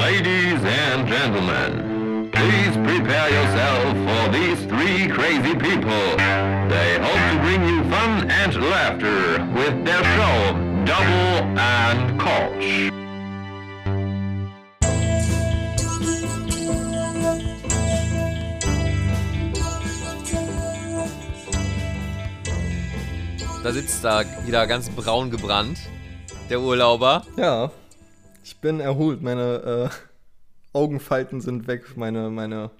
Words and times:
Ladies 0.00 0.62
and 0.64 1.06
gentlemen, 1.06 2.30
please 2.32 2.76
prepare 2.76 3.28
yourself 3.30 3.92
for 4.06 4.32
these 4.32 4.64
three 4.66 5.08
crazy 5.08 5.54
people. 5.54 6.16
They 6.68 6.98
hope 6.98 7.22
to 7.30 7.38
bring 7.42 7.62
you 7.68 7.84
fun 7.90 8.30
and 8.30 8.54
laughter 8.70 9.44
with 9.54 9.84
their 9.84 10.02
show, 10.16 10.54
Double 10.84 11.58
and 11.58 12.20
Koch. 12.20 12.90
Da 23.62 23.72
sitzt 23.72 24.02
da 24.02 24.24
wieder 24.44 24.66
ganz 24.66 24.88
braun 24.90 25.30
gebrannt, 25.30 25.78
der 26.50 26.60
Urlauber. 26.60 27.24
Ja, 27.36 27.70
ich 28.42 28.56
bin 28.58 28.80
erholt. 28.80 29.22
Meine 29.22 29.90
äh, 29.92 30.76
Augenfalten 30.76 31.40
sind 31.40 31.66
weg. 31.66 31.96
Meine, 31.96 32.30
meine, 32.30 32.70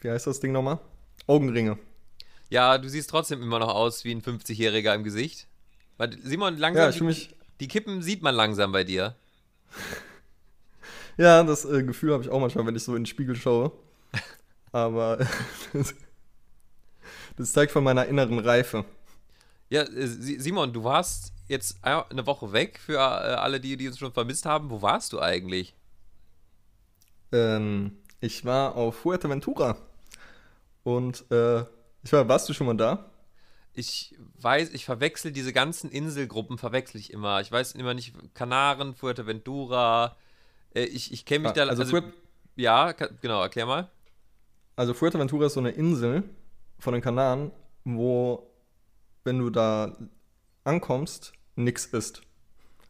wie 0.00 0.10
heißt 0.10 0.26
das 0.26 0.40
Ding 0.40 0.52
nochmal? 0.52 0.78
Augenringe. 1.26 1.78
Ja, 2.48 2.78
du 2.78 2.88
siehst 2.88 3.10
trotzdem 3.10 3.42
immer 3.42 3.58
noch 3.58 3.74
aus 3.74 4.04
wie 4.04 4.12
ein 4.12 4.22
50-Jähriger 4.22 4.94
im 4.94 5.02
Gesicht. 5.04 5.46
Weil, 5.96 6.16
Simon, 6.22 6.56
langsam, 6.56 6.84
Ja, 6.84 7.08
ich 7.08 7.18
die, 7.28 7.34
die 7.60 7.68
Kippen 7.68 8.02
sieht 8.02 8.22
man 8.22 8.34
langsam 8.34 8.72
bei 8.72 8.84
dir. 8.84 9.14
Ja, 11.18 11.42
das 11.44 11.64
äh, 11.64 11.82
Gefühl 11.82 12.12
habe 12.12 12.22
ich 12.22 12.28
auch 12.28 12.38
manchmal, 12.40 12.66
wenn 12.66 12.76
ich 12.76 12.84
so 12.84 12.94
in 12.94 13.00
den 13.02 13.06
Spiegel 13.06 13.36
schaue. 13.36 13.72
Aber 14.72 15.26
das 17.38 17.52
zeigt 17.52 17.72
von 17.72 17.82
meiner 17.82 18.04
inneren 18.06 18.38
Reife. 18.38 18.84
Ja, 19.70 19.82
äh, 19.82 20.06
Si- 20.06 20.38
Simon, 20.38 20.72
du 20.74 20.84
warst 20.84 21.32
jetzt 21.48 21.78
eine 21.84 22.26
Woche 22.26 22.52
weg 22.52 22.78
für 22.78 22.94
äh, 22.94 22.98
alle, 22.98 23.60
die, 23.60 23.76
die 23.76 23.88
uns 23.88 23.98
schon 23.98 24.12
vermisst 24.12 24.46
haben. 24.46 24.70
Wo 24.70 24.82
warst 24.82 25.12
du 25.12 25.20
eigentlich? 25.20 25.74
Ähm, 27.32 27.98
ich 28.20 28.44
war 28.44 28.76
auf 28.76 28.96
Fuerteventura. 28.96 29.76
Und 30.82 31.24
äh, 31.30 31.60
ich 32.02 32.12
war, 32.12 32.28
warst 32.28 32.48
du 32.48 32.52
schon 32.52 32.66
mal 32.66 32.76
da? 32.76 33.10
Ich 33.74 34.14
weiß, 34.40 34.70
ich 34.70 34.84
verwechsel 34.84 35.32
diese 35.32 35.52
ganzen 35.52 35.90
Inselgruppen, 35.90 36.56
verwechsel 36.56 37.00
ich 37.00 37.12
immer. 37.12 37.40
Ich 37.40 37.52
weiß 37.52 37.72
immer 37.72 37.92
nicht, 37.94 38.14
Kanaren, 38.34 38.94
Fuerteventura. 38.94 40.16
Äh, 40.74 40.84
ich 40.84 41.12
ich 41.12 41.24
kenne 41.24 41.40
mich 41.40 41.50
Ah, 41.50 41.54
da. 41.54 41.66
also 41.66 41.84
Fuert- 41.84 42.12
ja, 42.54 42.92
genau, 42.92 43.42
erklär 43.42 43.66
mal. 43.66 43.90
Also 44.76 44.94
Fuerteventura 44.94 45.46
ist 45.46 45.54
so 45.54 45.60
eine 45.60 45.70
Insel 45.70 46.22
von 46.78 46.92
den 46.94 47.02
Kanaren, 47.02 47.50
wo, 47.84 48.50
wenn 49.24 49.38
du 49.38 49.50
da 49.50 49.96
ankommst, 50.64 51.32
nix 51.56 51.86
ist. 51.86 52.22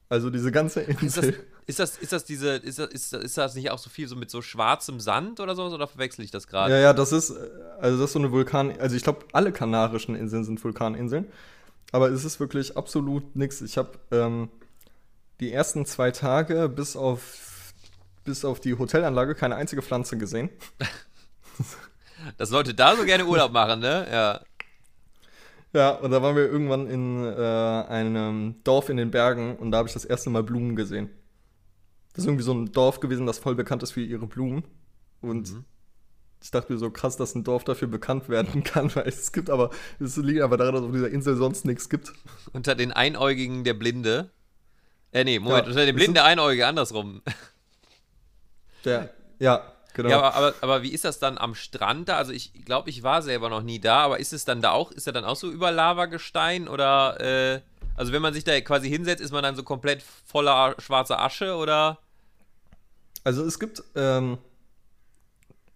Also 0.08 0.30
diese 0.30 0.52
ganze 0.52 0.82
Ist 0.82 1.16
das, 1.16 1.24
Insel. 1.24 1.46
ist 1.66 1.78
das, 1.80 1.96
ist 1.98 2.12
das 2.12 2.24
diese, 2.24 2.50
ist 2.56 2.78
das, 2.78 2.90
ist, 2.90 3.12
das- 3.12 3.24
ist 3.24 3.36
das 3.38 3.54
nicht 3.56 3.70
auch 3.70 3.78
so 3.78 3.90
viel 3.90 4.06
so 4.06 4.14
mit 4.14 4.30
so 4.30 4.40
schwarzem 4.42 5.00
Sand 5.00 5.40
oder 5.40 5.56
sowas 5.56 5.72
oder 5.72 5.88
verwechsel 5.88 6.24
ich 6.24 6.30
das 6.30 6.46
gerade? 6.46 6.72
Ja, 6.74 6.80
ja, 6.80 6.92
das 6.92 7.10
ist, 7.12 7.32
also 7.80 7.98
das 7.98 8.10
ist 8.10 8.12
so 8.12 8.18
eine 8.20 8.30
Vulkan, 8.30 8.78
also 8.78 8.94
ich 8.94 9.02
glaube, 9.02 9.24
alle 9.32 9.50
kanarischen 9.52 10.14
Inseln 10.14 10.44
sind 10.44 10.62
Vulkaninseln, 10.62 11.26
aber 11.90 12.10
es 12.10 12.24
ist 12.24 12.38
wirklich 12.38 12.76
absolut 12.76 13.34
nix. 13.34 13.60
Ich 13.62 13.78
habe 13.78 13.98
ähm, 14.12 14.48
die 15.40 15.52
ersten 15.52 15.86
zwei 15.86 16.12
Tage 16.12 16.68
bis 16.68 16.94
auf, 16.96 17.72
bis 18.24 18.44
auf 18.44 18.60
die 18.60 18.74
Hotelanlage 18.78 19.34
keine 19.34 19.56
einzige 19.56 19.82
Pflanze 19.82 20.16
gesehen. 20.16 20.50
Dass 22.38 22.50
Leute 22.50 22.74
da 22.74 22.96
so 22.96 23.04
gerne 23.04 23.26
Urlaub 23.26 23.52
machen, 23.52 23.80
ne? 23.80 24.06
Ja. 24.10 24.40
Ja, 25.72 25.90
und 25.90 26.10
da 26.10 26.22
waren 26.22 26.36
wir 26.36 26.46
irgendwann 26.46 26.86
in 26.86 27.24
äh, 27.24 27.36
einem 27.88 28.56
Dorf 28.64 28.88
in 28.88 28.96
den 28.96 29.10
Bergen 29.10 29.56
und 29.56 29.70
da 29.70 29.78
habe 29.78 29.88
ich 29.88 29.94
das 29.94 30.04
erste 30.04 30.30
Mal 30.30 30.42
Blumen 30.42 30.76
gesehen. 30.76 31.10
Das 32.12 32.24
ist 32.24 32.28
irgendwie 32.28 32.44
so 32.44 32.54
ein 32.54 32.72
Dorf 32.72 33.00
gewesen, 33.00 33.26
das 33.26 33.38
voll 33.38 33.54
bekannt 33.54 33.82
ist 33.82 33.92
für 33.92 34.00
ihre 34.00 34.26
Blumen. 34.26 34.64
Und 35.20 35.52
ich 36.42 36.50
dachte 36.50 36.72
mir 36.72 36.78
so 36.78 36.90
krass, 36.90 37.16
dass 37.16 37.34
ein 37.34 37.44
Dorf 37.44 37.64
dafür 37.64 37.88
bekannt 37.88 38.28
werden 38.28 38.64
kann, 38.64 38.90
weil 38.94 39.06
es 39.08 39.32
gibt 39.32 39.50
aber, 39.50 39.70
es 40.00 40.16
liegt 40.16 40.40
aber 40.40 40.56
daran, 40.56 40.74
dass 40.74 40.84
auf 40.84 40.92
dieser 40.92 41.10
Insel 41.10 41.36
sonst 41.36 41.66
nichts 41.66 41.88
gibt. 41.88 42.12
Unter 42.52 42.74
den 42.74 42.92
Einäugigen 42.92 43.64
der 43.64 43.74
Blinde. 43.74 44.30
Äh, 45.12 45.24
nee, 45.24 45.38
Moment, 45.38 45.66
Ja, 45.66 45.70
unter 45.70 45.84
den 45.84 45.94
Blinden 45.94 46.14
der 46.14 46.24
Einäugige, 46.24 46.66
andersrum. 46.66 47.22
Der, 48.84 49.10
ja, 49.40 49.75
genau. 49.96 50.10
Ja, 50.10 50.20
aber, 50.20 50.34
aber, 50.34 50.54
aber 50.60 50.82
wie 50.82 50.92
ist 50.92 51.04
das 51.04 51.18
dann 51.18 51.38
am 51.38 51.54
Strand 51.54 52.08
da? 52.08 52.16
Also 52.18 52.32
ich 52.32 52.52
glaube, 52.64 52.90
ich 52.90 53.02
war 53.02 53.22
selber 53.22 53.48
noch 53.48 53.62
nie 53.62 53.80
da, 53.80 54.00
aber 54.00 54.20
ist 54.20 54.32
es 54.32 54.44
dann 54.44 54.62
da 54.62 54.70
auch, 54.70 54.92
ist 54.92 55.06
er 55.06 55.12
dann 55.12 55.24
auch 55.24 55.36
so 55.36 55.50
über 55.50 55.72
Lavagestein 55.72 56.68
oder, 56.68 57.20
äh, 57.20 57.60
also 57.96 58.12
wenn 58.12 58.22
man 58.22 58.34
sich 58.34 58.44
da 58.44 58.60
quasi 58.60 58.88
hinsetzt, 58.88 59.22
ist 59.22 59.32
man 59.32 59.42
dann 59.42 59.56
so 59.56 59.62
komplett 59.62 60.02
voller 60.02 60.76
schwarzer 60.78 61.20
Asche 61.20 61.56
oder? 61.56 61.98
Also 63.24 63.42
es 63.44 63.58
gibt 63.58 63.82
ähm, 63.96 64.38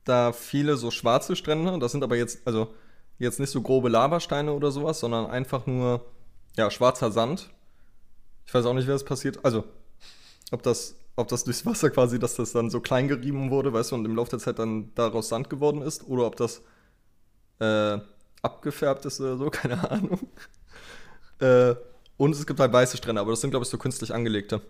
da 0.05 0.33
viele 0.33 0.77
so 0.77 0.91
schwarze 0.91 1.35
Strände, 1.35 1.79
das 1.79 1.93
sind 1.93 2.05
aber 2.05 2.17
jetzt, 2.17 2.47
also 2.47 2.73
jetzt 3.19 3.41
nicht 3.41 3.51
so 3.51 3.63
grobe 3.63 3.89
Lavasteine 3.89 4.53
oder 4.53 4.71
sowas, 4.71 5.01
sondern 5.01 5.31
einfach 5.31 5.67
nur, 5.67 6.05
ja, 6.57 6.71
schwarzer 6.71 7.11
Sand. 7.11 7.51
Ich 8.47 8.53
weiß 8.53 8.67
auch 8.67 8.75
nicht, 8.75 8.87
wie 8.87 8.93
das 8.93 9.05
passiert. 9.05 9.45
Also, 9.45 9.65
ob 10.51 10.63
das, 10.63 10.97
ob 11.17 11.29
das 11.29 11.45
durchs 11.45 11.67
Wasser 11.67 11.91
quasi, 11.91 12.19
dass 12.19 12.37
das 12.37 12.53
dann 12.53 12.71
so 12.71 12.81
klein 12.81 13.09
gerieben 13.09 13.51
wurde, 13.51 13.73
weißt 13.73 13.93
du, 13.93 13.97
und 13.97 14.05
im 14.05 14.17
Laufe 14.17 14.31
der 14.31 14.39
Zeit 14.39 14.59
dann 14.59 14.95
daraus 14.95 15.29
Sand 15.29 15.51
geworden 15.51 15.83
ist, 15.83 16.05
oder 16.09 16.27
ob 16.27 16.37
das 16.37 16.63
äh, 17.61 17.99
abgefärbt 18.43 19.05
ist 19.07 19.21
oder 19.21 19.37
so, 19.37 19.51
keine 19.51 19.91
Ahnung. 19.91 20.21
äh, 21.41 21.75
und 22.17 22.33
es 22.33 22.47
gibt 22.47 22.61
halt 22.61 22.73
weiße 22.73 22.97
Strände, 22.97 23.21
aber 23.21 23.31
das 23.31 23.41
sind, 23.41 23.51
glaube 23.51 23.65
ich, 23.65 23.71
so 23.71 23.79
künstlich 23.79 24.13
angelegte. 24.13 24.61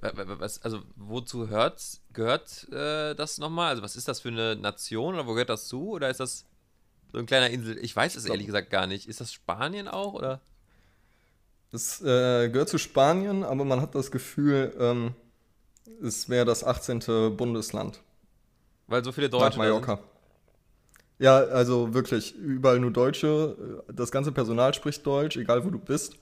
Wa- 0.00 0.12
Was, 0.40 0.62
also 0.62 0.82
wozu 0.96 1.48
hört, 1.48 1.80
gehört 2.12 2.68
äh, 2.72 3.14
das 3.14 3.38
nochmal? 3.38 3.68
Also 3.70 3.82
was 3.82 3.94
ist 3.96 4.08
das 4.08 4.20
für 4.20 4.28
eine 4.28 4.56
Nation 4.56 5.14
oder 5.14 5.26
wo 5.26 5.32
gehört 5.32 5.48
das 5.50 5.68
zu? 5.68 5.90
Oder 5.90 6.10
ist 6.10 6.18
das 6.20 6.46
so 7.12 7.18
ein 7.18 7.26
kleiner 7.26 7.50
Insel? 7.50 7.78
Ich 7.84 7.94
weiß 7.94 8.16
es 8.16 8.26
ehrlich 8.26 8.46
gesagt 8.46 8.70
gar 8.70 8.86
nicht. 8.86 9.08
Ist 9.08 9.20
das 9.20 9.32
Spanien 9.32 9.88
auch 9.88 10.14
oder? 10.14 10.40
Es 11.72 12.02
äh, 12.02 12.50
gehört 12.50 12.68
zu 12.68 12.78
Spanien, 12.78 13.42
aber 13.44 13.64
man 13.64 13.80
hat 13.80 13.94
das 13.94 14.10
Gefühl, 14.10 14.74
ähm, 14.78 15.14
es 16.02 16.28
wäre 16.28 16.44
das 16.44 16.64
18. 16.64 17.34
Bundesland 17.36 18.00
Weil 18.86 19.02
so 19.02 19.10
viele 19.10 19.28
nach 19.28 19.38
Deutsche 19.38 19.56
da 19.56 19.62
Mallorca. 19.62 19.98
Ja, 21.18 21.36
also 21.36 21.94
wirklich, 21.94 22.34
überall 22.34 22.80
nur 22.80 22.90
Deutsche. 22.90 23.84
Das 23.92 24.10
ganze 24.10 24.32
Personal 24.32 24.74
spricht 24.74 25.06
Deutsch, 25.06 25.36
egal 25.36 25.64
wo 25.64 25.70
du 25.70 25.78
bist. 25.78 26.16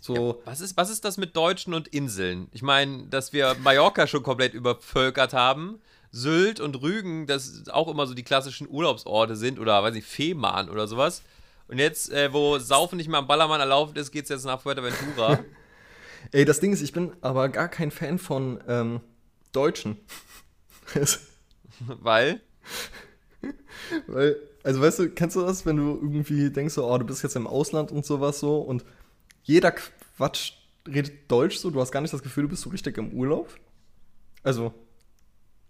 So, 0.00 0.14
sind. 0.14 0.36
Was 0.46 0.60
ist, 0.60 0.76
was 0.76 0.90
ist 0.90 1.04
das 1.04 1.16
mit 1.16 1.34
Deutschen 1.34 1.72
und 1.72 1.88
Inseln? 1.88 2.48
Ich 2.52 2.62
meine, 2.62 3.06
dass 3.06 3.32
wir 3.32 3.56
Mallorca 3.62 4.06
schon 4.06 4.22
komplett 4.22 4.52
übervölkert 4.52 5.32
haben. 5.32 5.80
Sylt 6.10 6.60
und 6.60 6.82
Rügen, 6.82 7.26
das 7.26 7.68
auch 7.70 7.88
immer 7.88 8.06
so 8.06 8.12
die 8.12 8.22
klassischen 8.22 8.68
Urlaubsorte 8.68 9.34
sind 9.34 9.58
oder 9.58 9.82
weiß 9.82 9.94
ich, 9.94 10.04
Fehmarn 10.04 10.68
oder 10.68 10.86
sowas. 10.86 11.22
Und 11.72 11.78
jetzt, 11.78 12.12
äh, 12.12 12.30
wo 12.34 12.58
Saufen 12.58 12.98
nicht 12.98 13.08
mehr 13.08 13.18
am 13.18 13.26
Ballermann 13.26 13.58
erlaubt 13.58 13.96
ist, 13.96 14.10
geht 14.10 14.24
es 14.24 14.28
jetzt 14.28 14.44
nach 14.44 14.60
Fuerteventura. 14.60 15.38
ey, 16.32 16.44
das 16.44 16.60
Ding 16.60 16.70
ist, 16.70 16.82
ich 16.82 16.92
bin 16.92 17.12
aber 17.22 17.48
gar 17.48 17.68
kein 17.68 17.90
Fan 17.90 18.18
von 18.18 18.62
ähm, 18.68 19.00
Deutschen. 19.52 19.96
weil, 21.80 22.42
Weil, 24.06 24.36
also 24.62 24.82
weißt 24.82 24.98
du, 24.98 25.08
kennst 25.12 25.34
du 25.34 25.40
das, 25.40 25.64
wenn 25.64 25.78
du 25.78 25.98
irgendwie 25.98 26.50
denkst, 26.50 26.74
so, 26.74 26.86
oh, 26.86 26.98
du 26.98 27.06
bist 27.06 27.22
jetzt 27.22 27.36
im 27.36 27.46
Ausland 27.46 27.90
und 27.90 28.04
sowas 28.04 28.38
so 28.38 28.58
und 28.58 28.84
jeder 29.42 29.72
Quatsch 29.72 30.52
redet 30.86 31.30
Deutsch 31.30 31.56
so, 31.56 31.70
du 31.70 31.80
hast 31.80 31.90
gar 31.90 32.02
nicht 32.02 32.12
das 32.12 32.22
Gefühl, 32.22 32.42
du 32.42 32.50
bist 32.50 32.60
so 32.60 32.68
richtig 32.68 32.98
im 32.98 33.14
Urlaub? 33.14 33.48
Also, 34.42 34.74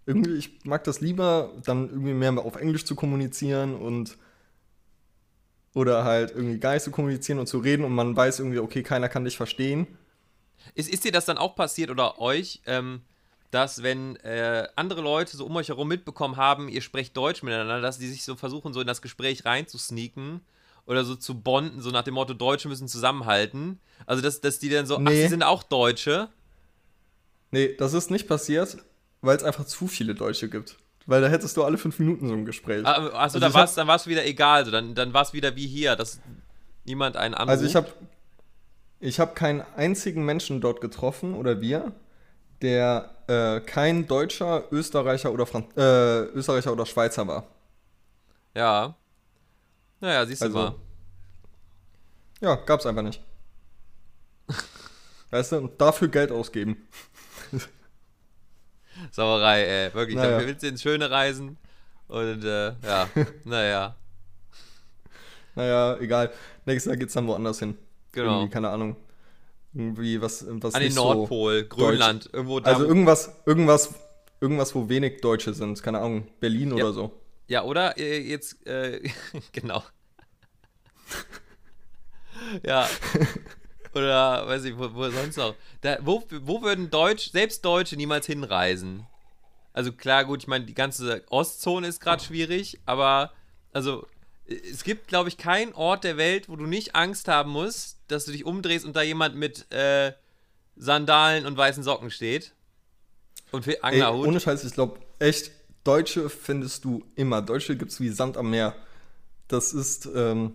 irgendwie, 0.05 0.33
ich 0.33 0.65
mag 0.65 0.83
das 0.83 0.99
lieber, 0.99 1.53
dann 1.63 1.89
irgendwie 1.89 2.13
mehr 2.13 2.37
auf 2.39 2.57
Englisch 2.57 2.83
zu 2.83 2.93
kommunizieren 2.93 3.73
und 3.73 4.17
oder 5.73 6.03
halt 6.03 6.31
irgendwie 6.31 6.59
gar 6.59 6.73
nicht 6.73 6.83
zu 6.83 6.91
kommunizieren 6.91 7.39
und 7.39 7.47
zu 7.47 7.57
reden 7.59 7.83
und 7.83 7.93
man 7.93 8.15
weiß 8.15 8.39
irgendwie, 8.39 8.59
okay, 8.59 8.83
keiner 8.83 9.09
kann 9.09 9.25
dich 9.25 9.37
verstehen. 9.37 9.87
Ist, 10.75 10.89
ist 10.89 11.03
dir 11.03 11.11
das 11.11 11.25
dann 11.25 11.37
auch 11.37 11.55
passiert 11.55 11.89
oder 11.89 12.19
euch, 12.19 12.61
ähm, 12.65 13.01
dass 13.51 13.83
wenn 13.83 14.15
äh, 14.17 14.67
andere 14.75 15.01
Leute 15.01 15.35
so 15.37 15.45
um 15.45 15.55
euch 15.55 15.67
herum 15.69 15.87
mitbekommen 15.87 16.37
haben, 16.37 16.69
ihr 16.69 16.81
sprecht 16.81 17.15
Deutsch 17.17 17.43
miteinander, 17.43 17.81
dass 17.81 17.99
die 17.99 18.07
sich 18.07 18.23
so 18.23 18.35
versuchen, 18.35 18.73
so 18.73 18.81
in 18.81 18.87
das 18.87 19.01
Gespräch 19.01 19.45
reinzusneaken 19.45 20.41
oder 20.85 21.03
so 21.05 21.15
zu 21.15 21.39
bonden, 21.39 21.81
so 21.81 21.91
nach 21.91 22.03
dem 22.03 22.15
Motto, 22.15 22.33
Deutsche 22.33 22.67
müssen 22.67 22.87
zusammenhalten. 22.87 23.79
Also, 24.05 24.21
dass, 24.21 24.41
dass 24.41 24.59
die 24.59 24.69
dann 24.69 24.85
so, 24.85 24.95
ach, 24.97 25.01
Nee. 25.01 25.23
sie 25.23 25.29
sind 25.29 25.43
auch 25.43 25.63
Deutsche. 25.63 26.29
Nee, 27.51 27.75
das 27.77 27.93
ist 27.93 28.09
nicht 28.11 28.27
passiert, 28.27 28.77
weil 29.21 29.37
es 29.37 29.43
einfach 29.43 29.65
zu 29.65 29.87
viele 29.87 30.15
Deutsche 30.15 30.49
gibt. 30.49 30.77
Weil 31.05 31.21
da 31.21 31.27
hättest 31.27 31.57
du 31.57 31.63
alle 31.63 31.77
fünf 31.77 31.99
Minuten 31.99 32.27
so 32.27 32.33
ein 32.33 32.45
Gespräch. 32.45 32.85
Achso, 32.85 33.09
Also 33.15 33.39
dann 33.39 33.49
ich 33.51 33.55
war 33.55 33.65
es 33.65 33.75
dann 33.75 33.87
war's 33.87 34.07
wieder 34.07 34.25
egal. 34.25 34.63
Dann 34.71 34.95
dann 34.95 35.13
war 35.13 35.21
es 35.23 35.33
wieder 35.33 35.55
wie 35.55 35.67
hier, 35.67 35.95
dass 35.95 36.21
niemand 36.85 37.17
einen 37.17 37.33
anruft. 37.33 37.49
Also 37.49 37.65
ich 37.65 37.75
habe 37.75 37.87
ich 38.99 39.19
hab 39.19 39.35
keinen 39.35 39.61
einzigen 39.75 40.23
Menschen 40.25 40.61
dort 40.61 40.79
getroffen 40.79 41.33
oder 41.35 41.59
wir, 41.59 41.91
der 42.61 43.09
äh, 43.27 43.59
kein 43.59 44.07
Deutscher, 44.07 44.63
Österreicher 44.71 45.31
oder 45.33 45.45
Fran 45.45 45.65
äh, 45.75 46.21
Österreicher 46.31 46.71
oder 46.71 46.85
Schweizer 46.85 47.27
war. 47.27 47.47
Ja. 48.55 48.95
Naja, 49.99 50.25
siehst 50.25 50.41
du 50.41 50.45
Also- 50.45 50.57
mal. 50.57 50.75
Ja, 52.39 52.55
gab's 52.55 52.85
einfach 52.85 53.03
nicht. 53.03 53.21
weißt 55.31 55.53
du, 55.53 55.57
und 55.57 55.79
dafür 55.81 56.07
Geld 56.09 56.31
ausgeben. 56.31 56.77
Sauerei, 59.13 59.61
ey. 59.63 59.93
Wirklich. 59.93 60.15
Naja. 60.15 60.37
Dann 60.39 60.47
willst 60.47 60.63
du 60.63 60.67
ins 60.67 60.81
Schöne 60.81 61.11
reisen. 61.11 61.57
Und 62.07 62.43
äh, 62.43 62.73
ja, 62.83 63.07
naja. 63.43 63.95
Naja, 65.53 65.97
egal. 65.99 66.31
Nächstes 66.65 66.89
Jahr 66.89 66.97
geht's 66.97 67.13
dann 67.13 67.27
woanders 67.27 67.59
hin. 67.59 67.77
Genau. 68.11 68.39
Irgendwie, 68.39 68.49
keine 68.53 68.69
Ahnung. 68.69 68.95
Irgendwie 69.75 70.19
was, 70.19 70.43
was 70.49 70.73
An 70.73 70.81
den 70.81 70.95
Nordpol, 70.95 71.63
Grönland, 71.65 72.27
irgendwo 72.33 72.55
So, 72.55 72.59
da. 72.61 72.71
also 72.73 72.85
irgendwas, 72.85 73.31
irgendwas, 73.45 73.93
irgendwas, 74.41 74.73
wo 74.73 74.89
wenig 74.89 75.21
Deutsche 75.21 75.53
sind. 75.53 75.81
Keine 75.83 75.99
Ahnung, 75.99 76.27
Berlin 76.39 76.69
Ja. 76.75 76.83
oder 76.85 76.93
so. 76.93 77.11
Ja, 77.47 77.63
oder 77.65 77.95
äh, 77.99 78.17
jetzt, 78.19 78.65
äh, 78.65 78.99
genau. 79.51 79.83
ja. 82.65 82.89
Oder, 83.93 84.47
weiß 84.47 84.63
ich, 84.65 84.77
wo, 84.77 84.93
wo 84.93 85.09
sonst 85.09 85.37
noch. 85.37 85.55
Da, 85.81 85.97
wo, 86.01 86.23
wo 86.41 86.61
würden 86.61 86.89
Deutsch, 86.89 87.31
selbst 87.31 87.63
Deutsche 87.63 87.95
niemals 87.95 88.25
hinreisen? 88.25 89.05
Also 89.73 89.91
klar, 89.91 90.25
gut, 90.25 90.43
ich 90.43 90.47
meine, 90.47 90.65
die 90.65 90.73
ganze 90.73 91.23
Ostzone 91.29 91.87
ist 91.87 91.99
gerade 91.99 92.23
schwierig, 92.23 92.79
aber 92.85 93.31
also 93.71 94.05
es 94.45 94.83
gibt, 94.83 95.07
glaube 95.07 95.29
ich, 95.29 95.37
keinen 95.37 95.73
Ort 95.73 96.03
der 96.03 96.17
Welt, 96.17 96.49
wo 96.49 96.55
du 96.55 96.65
nicht 96.65 96.95
Angst 96.95 97.27
haben 97.27 97.51
musst, 97.51 97.97
dass 98.07 98.25
du 98.25 98.31
dich 98.31 98.45
umdrehst 98.45 98.85
und 98.85 98.95
da 98.95 99.01
jemand 99.01 99.35
mit 99.35 99.71
äh, 99.71 100.13
Sandalen 100.75 101.45
und 101.45 101.57
weißen 101.57 101.83
Socken 101.83 102.11
steht. 102.11 102.53
Und 103.51 103.63
für 103.63 103.75
Ey, 103.83 104.01
Anglerhut. 104.01 104.27
ohne 104.27 104.39
Scheiß, 104.39 104.63
ich 104.63 104.73
glaube, 104.73 104.99
echt, 105.19 105.51
Deutsche 105.83 106.29
findest 106.29 106.85
du 106.85 107.03
immer. 107.15 107.41
Deutsche 107.41 107.75
gibt's 107.75 107.99
wie 107.99 108.09
Sand 108.09 108.37
am 108.37 108.49
Meer. 108.49 108.75
Das 109.47 109.73
ist, 109.73 110.07
ähm, 110.13 110.53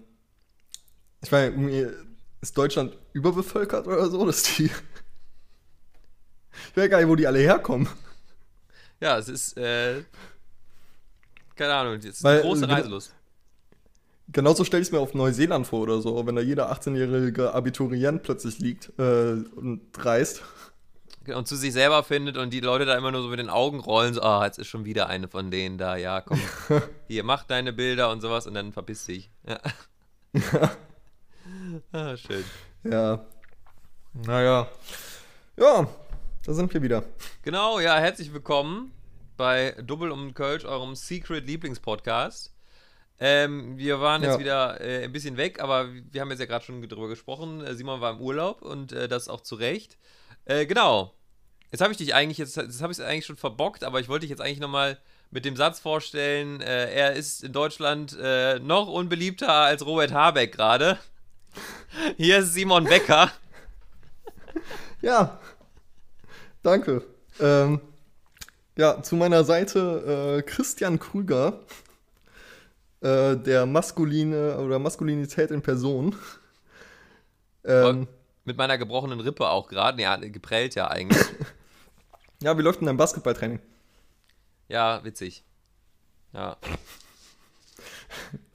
ich 1.23 1.31
meine, 1.31 1.95
ist 2.41 2.57
Deutschland 2.57 2.97
überbevölkert 3.13 3.87
oder 3.87 4.09
so, 4.11 4.25
dass 4.27 4.43
die. 4.43 4.71
Ich 6.71 6.77
weiß 6.77 6.91
gar 6.91 6.99
nicht, 6.99 7.09
wo 7.09 7.17
die 7.17 7.27
alle 7.27 7.39
herkommen. 7.39 7.89
Ja, 9.01 9.19
es 9.19 9.29
ist, 9.29 9.57
äh, 9.57 10.03
keine 11.55 11.75
Ahnung, 11.75 11.95
es 11.95 12.05
ist 12.05 12.25
Weil, 12.25 12.35
eine 12.39 12.43
große 12.43 12.65
äh, 12.65 12.67
genau- 12.67 12.77
Reiselust. 12.79 13.15
Genauso 14.31 14.65
stelle 14.65 14.83
ich 14.83 14.89
es 14.89 14.93
mir 14.93 14.99
auf 15.01 15.15
Neuseeland 15.15 15.67
vor 15.67 15.81
oder 15.81 16.03
so, 16.03 16.27
wenn 16.27 16.37
da 16.37 16.43
jeder 16.43 16.71
18-jährige 16.71 17.55
Abiturient 17.55 18.23
plötzlich 18.23 18.59
liegt 18.59 18.93
äh, 18.99 19.03
und 19.57 19.81
reist. 19.97 20.43
Und 21.35 21.49
zu 21.49 21.57
sich 21.57 21.73
selber 21.73 22.03
findet 22.03 22.37
und 22.37 22.51
die 22.53 22.61
Leute 22.61 22.85
da 22.85 22.95
immer 22.97 23.11
nur 23.11 23.23
so 23.23 23.29
mit 23.29 23.39
den 23.39 23.49
Augen 23.49 23.81
rollen, 23.81 24.13
so, 24.15 24.21
ah, 24.23 24.45
jetzt 24.45 24.59
ist 24.59 24.67
schon 24.67 24.85
wieder 24.85 25.09
eine 25.09 25.29
von 25.29 25.51
denen 25.51 25.79
da, 25.79 25.97
ja, 25.97 26.21
komm, 26.21 26.41
hier, 27.09 27.25
mach 27.25 27.45
deine 27.45 27.73
Bilder 27.73 28.11
und 28.11 28.21
sowas 28.21 28.47
und 28.47 28.55
dann 28.55 28.73
verpiss 28.73 29.05
dich. 29.07 29.31
Ja. 29.47 29.61
ah, 31.93 32.17
schön. 32.17 32.45
Ja. 32.85 33.25
Naja. 34.15 34.69
Ja, 35.57 35.89
da 36.45 36.53
sind 36.53 36.73
wir 36.73 36.83
wieder. 36.83 37.05
Genau, 37.43 37.81
ja, 37.81 37.99
herzlich 37.99 38.33
willkommen 38.33 38.93
bei 39.37 39.75
Double 39.83 40.11
um 40.11 40.35
Kölsch, 40.35 40.65
eurem 40.65 40.95
Secret 40.95 41.47
Lieblingspodcast. 41.47 42.55
Ähm, 43.21 43.77
wir 43.77 44.01
waren 44.01 44.23
jetzt 44.23 44.35
Ja. 44.35 44.39
wieder 44.39 44.81
äh, 44.81 45.05
ein 45.05 45.13
bisschen 45.13 45.37
weg, 45.37 45.61
aber 45.61 45.89
wir 45.93 46.21
haben 46.21 46.31
jetzt 46.31 46.39
ja 46.41 46.47
gerade 46.47 46.65
schon 46.65 46.81
drüber 46.89 47.09
gesprochen. 47.09 47.65
Äh, 47.65 47.75
Simon 47.75 48.01
war 48.01 48.13
im 48.13 48.21
Urlaub 48.21 48.63
und 48.63 48.93
äh, 48.93 49.09
das 49.09 49.29
auch 49.29 49.41
zu 49.41 49.57
Recht. 49.57 49.99
Äh, 50.45 50.67
genau. 50.67 51.13
Jetzt 51.73 51.81
habe 51.81 51.91
ich 51.93 51.99
dich 51.99 52.15
eigentlich, 52.15 52.39
jetzt, 52.39 52.57
jetzt 52.57 52.81
habe 52.81 52.93
ich 52.93 52.99
es 52.99 53.05
eigentlich 53.05 53.27
schon 53.27 53.37
verbockt, 53.37 53.85
aber 53.85 54.01
ich 54.01 54.09
wollte 54.09 54.23
dich 54.23 54.31
jetzt 54.31 54.41
eigentlich 54.41 54.61
nochmal 54.61 54.99
mit 55.31 55.45
dem 55.45 55.57
Satz 55.57 55.81
vorstellen, 55.81 56.61
äh, 56.63 56.91
er 56.91 57.13
ist 57.13 57.43
in 57.45 57.53
Deutschland 57.53 58.17
äh, 58.19 58.59
noch 58.61 58.87
unbeliebter 58.89 59.53
als 59.53 59.85
Robert 59.85 60.13
Habeck 60.13 60.53
gerade. 60.53 60.99
Hier 62.17 62.39
ist 62.39 62.55
Simon 62.55 62.85
Becker. 62.85 63.31
Ja. 65.01 65.39
Danke. 66.63 67.05
Ähm, 67.41 67.81
ja, 68.77 69.03
zu 69.03 69.17
meiner 69.17 69.45
Seite 69.45 70.39
äh, 70.39 70.43
Christian 70.43 70.99
Krüger, 70.99 71.61
äh, 73.01 73.37
der 73.37 73.67
maskuline 73.67 74.59
oder 74.59 74.79
Maskulinität 74.79 75.51
in 75.51 75.63
Person. 75.63 76.17
Ähm, 77.65 78.09
Mit 78.45 78.57
meiner 78.57 78.79
gebrochenen 78.79 79.21
Rippe 79.21 79.49
auch 79.49 79.69
gerade. 79.69 80.01
Ja, 80.01 80.17
geprellt 80.17 80.75
ja 80.75 80.89
eigentlich. 80.89 81.27
ja, 82.43 82.57
wie 82.57 82.63
läuft 82.63 82.81
denn 82.81 82.87
dein 82.87 82.97
Basketballtraining? 82.97 83.61
Ja, 84.69 85.03
witzig. 85.05 85.45
Ja. 86.33 86.57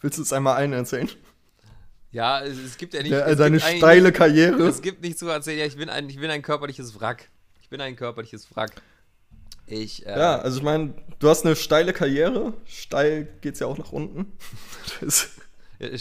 Willst 0.02 0.18
du 0.18 0.22
es 0.22 0.34
einmal 0.34 0.56
allen 0.56 0.74
erzählen? 0.74 1.10
Ja, 2.14 2.42
es, 2.42 2.58
es 2.60 2.78
gibt 2.78 2.94
ja 2.94 3.02
nicht. 3.02 3.12
Es 3.12 3.26
gibt 3.28 3.42
eigentlich 3.42 3.64
steile 3.64 4.10
nicht, 4.10 4.18
Karriere. 4.18 4.68
Es 4.68 4.82
gibt 4.82 5.02
nicht 5.02 5.20
zu 5.20 5.28
erzählen, 5.28 5.60
ja, 5.60 5.66
ich 5.66 5.76
bin 5.76 5.90
ein, 5.90 6.10
ich 6.10 6.20
bin 6.20 6.30
ein 6.30 6.44
körperliches 6.44 7.00
Wrack. 7.00 7.30
Ich 7.62 7.70
bin 7.70 7.82
ein 7.82 7.96
körperliches 7.96 8.56
Wrack. 8.56 8.82
Ich, 9.66 10.06
äh, 10.06 10.18
Ja, 10.18 10.38
also 10.40 10.58
ich 10.58 10.64
meine, 10.64 10.94
du 11.20 11.30
hast 11.30 11.46
eine 11.46 11.56
steile 11.56 11.92
Karriere. 11.92 12.54
Steil 12.66 13.28
geht's 13.42 13.60
ja 13.60 13.68
auch 13.68 13.78
nach 13.78 13.92
unten. 13.92 14.32
Das, 15.02 15.30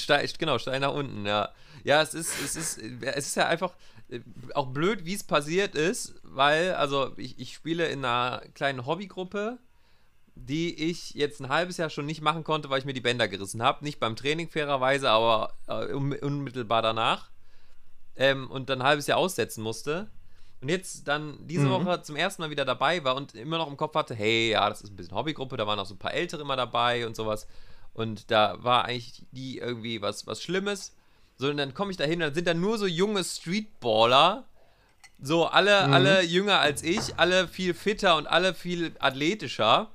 steil, 0.01 0.29
genau, 0.39 0.59
steil 0.59 0.79
nach 0.79 0.93
unten, 0.93 1.27
ja. 1.27 1.49
Ja, 1.83 2.03
es 2.03 2.15
ist, 2.15 2.33
es 2.45 2.57
ist, 2.57 2.79
es 2.79 3.27
ist 3.27 3.35
ja 3.35 3.49
einfach 3.49 3.75
äh, 4.11 4.21
auch 4.55 4.67
blöd, 4.67 5.05
wie 5.05 5.15
es 5.15 5.25
passiert 5.25 5.75
ist, 5.75 6.15
weil, 6.23 6.75
also 6.75 7.13
ich, 7.17 7.39
ich 7.41 7.55
spiele 7.55 7.87
in 7.89 8.05
einer 8.05 8.43
kleinen 8.55 8.87
Hobbygruppe, 8.87 9.59
die 10.35 10.75
ich 10.91 11.15
jetzt 11.15 11.41
ein 11.41 11.49
halbes 11.49 11.77
Jahr 11.77 11.91
schon 11.91 12.07
nicht 12.07 12.23
machen 12.23 12.43
konnte, 12.45 12.71
weil 12.71 12.79
ich 12.79 12.85
mir 12.85 12.95
die 12.95 13.01
Bänder 13.01 13.29
gerissen 13.29 13.63
habe. 13.63 13.85
Nicht 13.85 14.01
beim 14.01 14.17
Training 14.17 14.49
fairerweise, 14.49 15.11
aber 15.11 15.53
äh, 15.67 15.93
un- 15.93 16.15
unmittelbar 16.19 16.83
danach. 16.83 17.31
Ähm, 18.17 18.51
und 18.51 18.69
dann 18.71 18.81
ein 18.83 18.87
halbes 18.87 19.07
Jahr 19.07 19.19
aussetzen 19.19 19.63
musste. 19.63 20.11
Und 20.61 20.69
jetzt 20.69 21.09
dann 21.09 21.39
diese 21.47 21.67
Mhm. 21.67 21.71
Woche 21.71 22.03
zum 22.03 22.17
ersten 22.17 22.43
Mal 22.43 22.51
wieder 22.51 22.65
dabei 22.65 23.03
war 23.05 23.17
und 23.17 23.35
immer 23.35 23.59
noch 23.59 23.69
im 23.69 23.77
Kopf 23.77 23.95
hatte, 23.95 24.15
hey, 24.15 24.51
ja, 24.51 24.69
das 24.69 24.83
ist 24.83 24.91
ein 24.91 24.97
bisschen 24.97 25.17
Hobbygruppe, 25.17 25.57
da 25.57 25.67
waren 25.67 25.79
auch 25.79 25.87
so 25.87 25.95
ein 25.95 25.99
paar 25.99 26.15
Ältere 26.15 26.43
immer 26.43 26.57
dabei 26.57 27.07
und 27.07 27.17
sowas. 27.17 27.47
Und 27.95 28.31
da 28.31 28.63
war 28.63 28.85
eigentlich 28.85 29.25
die 29.33 29.59
irgendwie 29.59 30.01
was, 30.01 30.27
was 30.27 30.43
Schlimmes. 30.43 30.95
So, 31.37 31.49
und 31.49 31.57
dann 31.57 31.75
komme 31.75 31.91
ich 31.91 31.97
da 31.97 32.05
hin, 32.05 32.21
dann 32.21 32.33
sind 32.35 32.47
da 32.47 32.55
nur 32.55 32.79
so 32.79 32.87
junge 32.87 33.25
Streetballer. 33.25 34.45
So, 35.21 35.47
alle, 35.47 35.87
Mhm. 35.89 35.93
alle 35.93 36.23
jünger 36.23 36.59
als 36.61 36.83
ich, 36.83 37.19
alle 37.19 37.49
viel 37.49 37.75
fitter 37.75 38.17
und 38.17 38.27
alle 38.27 38.55
viel 38.55 38.95
athletischer. 38.99 39.91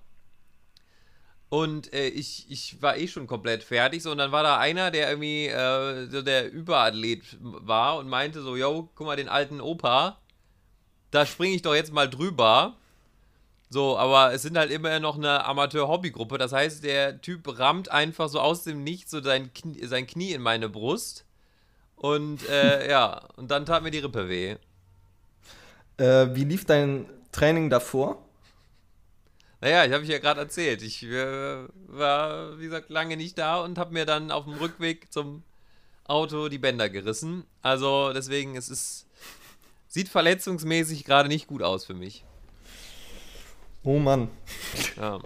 Und 1.49 1.93
äh, 1.93 2.07
ich, 2.07 2.45
ich 2.49 2.81
war 2.81 2.97
eh 2.97 3.07
schon 3.07 3.25
komplett 3.25 3.63
fertig. 3.63 4.03
So, 4.03 4.11
und 4.11 4.17
dann 4.17 4.31
war 4.31 4.43
da 4.43 4.57
einer, 4.57 4.91
der 4.91 5.09
irgendwie 5.09 5.47
äh, 5.47 6.07
so 6.09 6.21
der 6.21 6.51
Überathlet 6.51 7.37
war 7.39 7.97
und 7.97 8.09
meinte 8.09 8.41
so, 8.41 8.57
yo, 8.57 8.89
guck 8.95 9.07
mal, 9.07 9.15
den 9.15 9.29
alten 9.29 9.61
Opa, 9.61 10.17
da 11.11 11.25
springe 11.25 11.55
ich 11.55 11.61
doch 11.61 11.73
jetzt 11.73 11.93
mal 11.93 12.09
drüber. 12.09 12.75
So, 13.69 13.97
aber 13.97 14.33
es 14.33 14.41
sind 14.41 14.57
halt 14.57 14.71
immer 14.71 14.99
noch 14.99 15.17
eine 15.17 15.45
Amateur-Hobbygruppe. 15.45 16.37
Das 16.37 16.51
heißt, 16.51 16.83
der 16.83 17.21
Typ 17.21 17.59
rammt 17.59 17.91
einfach 17.91 18.27
so 18.29 18.39
aus 18.39 18.63
dem 18.63 18.83
Nichts 18.83 19.11
so 19.11 19.21
sein 19.21 19.53
Knie, 19.53 19.85
sein 19.85 20.07
Knie 20.07 20.31
in 20.31 20.41
meine 20.41 20.67
Brust. 20.67 21.25
Und 21.95 22.47
äh, 22.49 22.89
ja, 22.89 23.21
und 23.37 23.51
dann 23.51 23.65
tat 23.65 23.83
mir 23.83 23.91
die 23.91 23.99
Rippe 23.99 24.27
weh. 24.27 24.55
äh, 25.97 26.27
wie 26.33 26.43
lief 26.43 26.65
dein 26.65 27.05
Training 27.31 27.69
davor? 27.69 28.26
Naja, 29.59 29.85
ich 29.85 29.91
habe 29.91 30.03
ich 30.03 30.09
ja 30.09 30.19
gerade 30.19 30.41
erzählt. 30.41 30.83
Ich 30.83 31.03
äh, 31.03 31.67
war, 31.87 32.59
wie 32.59 32.65
gesagt, 32.65 32.89
lange 32.89 33.17
nicht 33.17 33.37
da 33.37 33.59
und 33.61 33.77
habe 33.77 33.93
mir 33.93 34.05
dann 34.05 34.31
auf 34.31 34.43
dem 34.43 34.53
Rückweg 34.53 35.11
zum 35.11 35.43
Auto 36.05 36.47
die 36.47 36.59
Bänder 36.59 36.89
gerissen. 36.89 37.43
Also 37.61 38.13
deswegen, 38.13 38.55
es 38.55 38.69
ist. 38.69 39.05
Sieht 39.89 40.09
verletzungsmäßig 40.09 41.05
gerade 41.05 41.29
nicht 41.29 41.47
gut 41.47 41.63
aus 41.63 41.85
für 41.85 41.93
mich. 41.93 42.23
Oh 43.83 43.99
Mann. 43.99 44.29
Ja. 44.97 45.19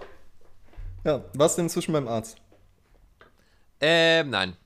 Ja, 1.04 1.24
was 1.34 1.56
denn 1.56 1.64
inzwischen 1.64 1.92
beim 1.92 2.06
Arzt? 2.06 2.36
Ähm, 3.80 4.30
nein. 4.30 4.56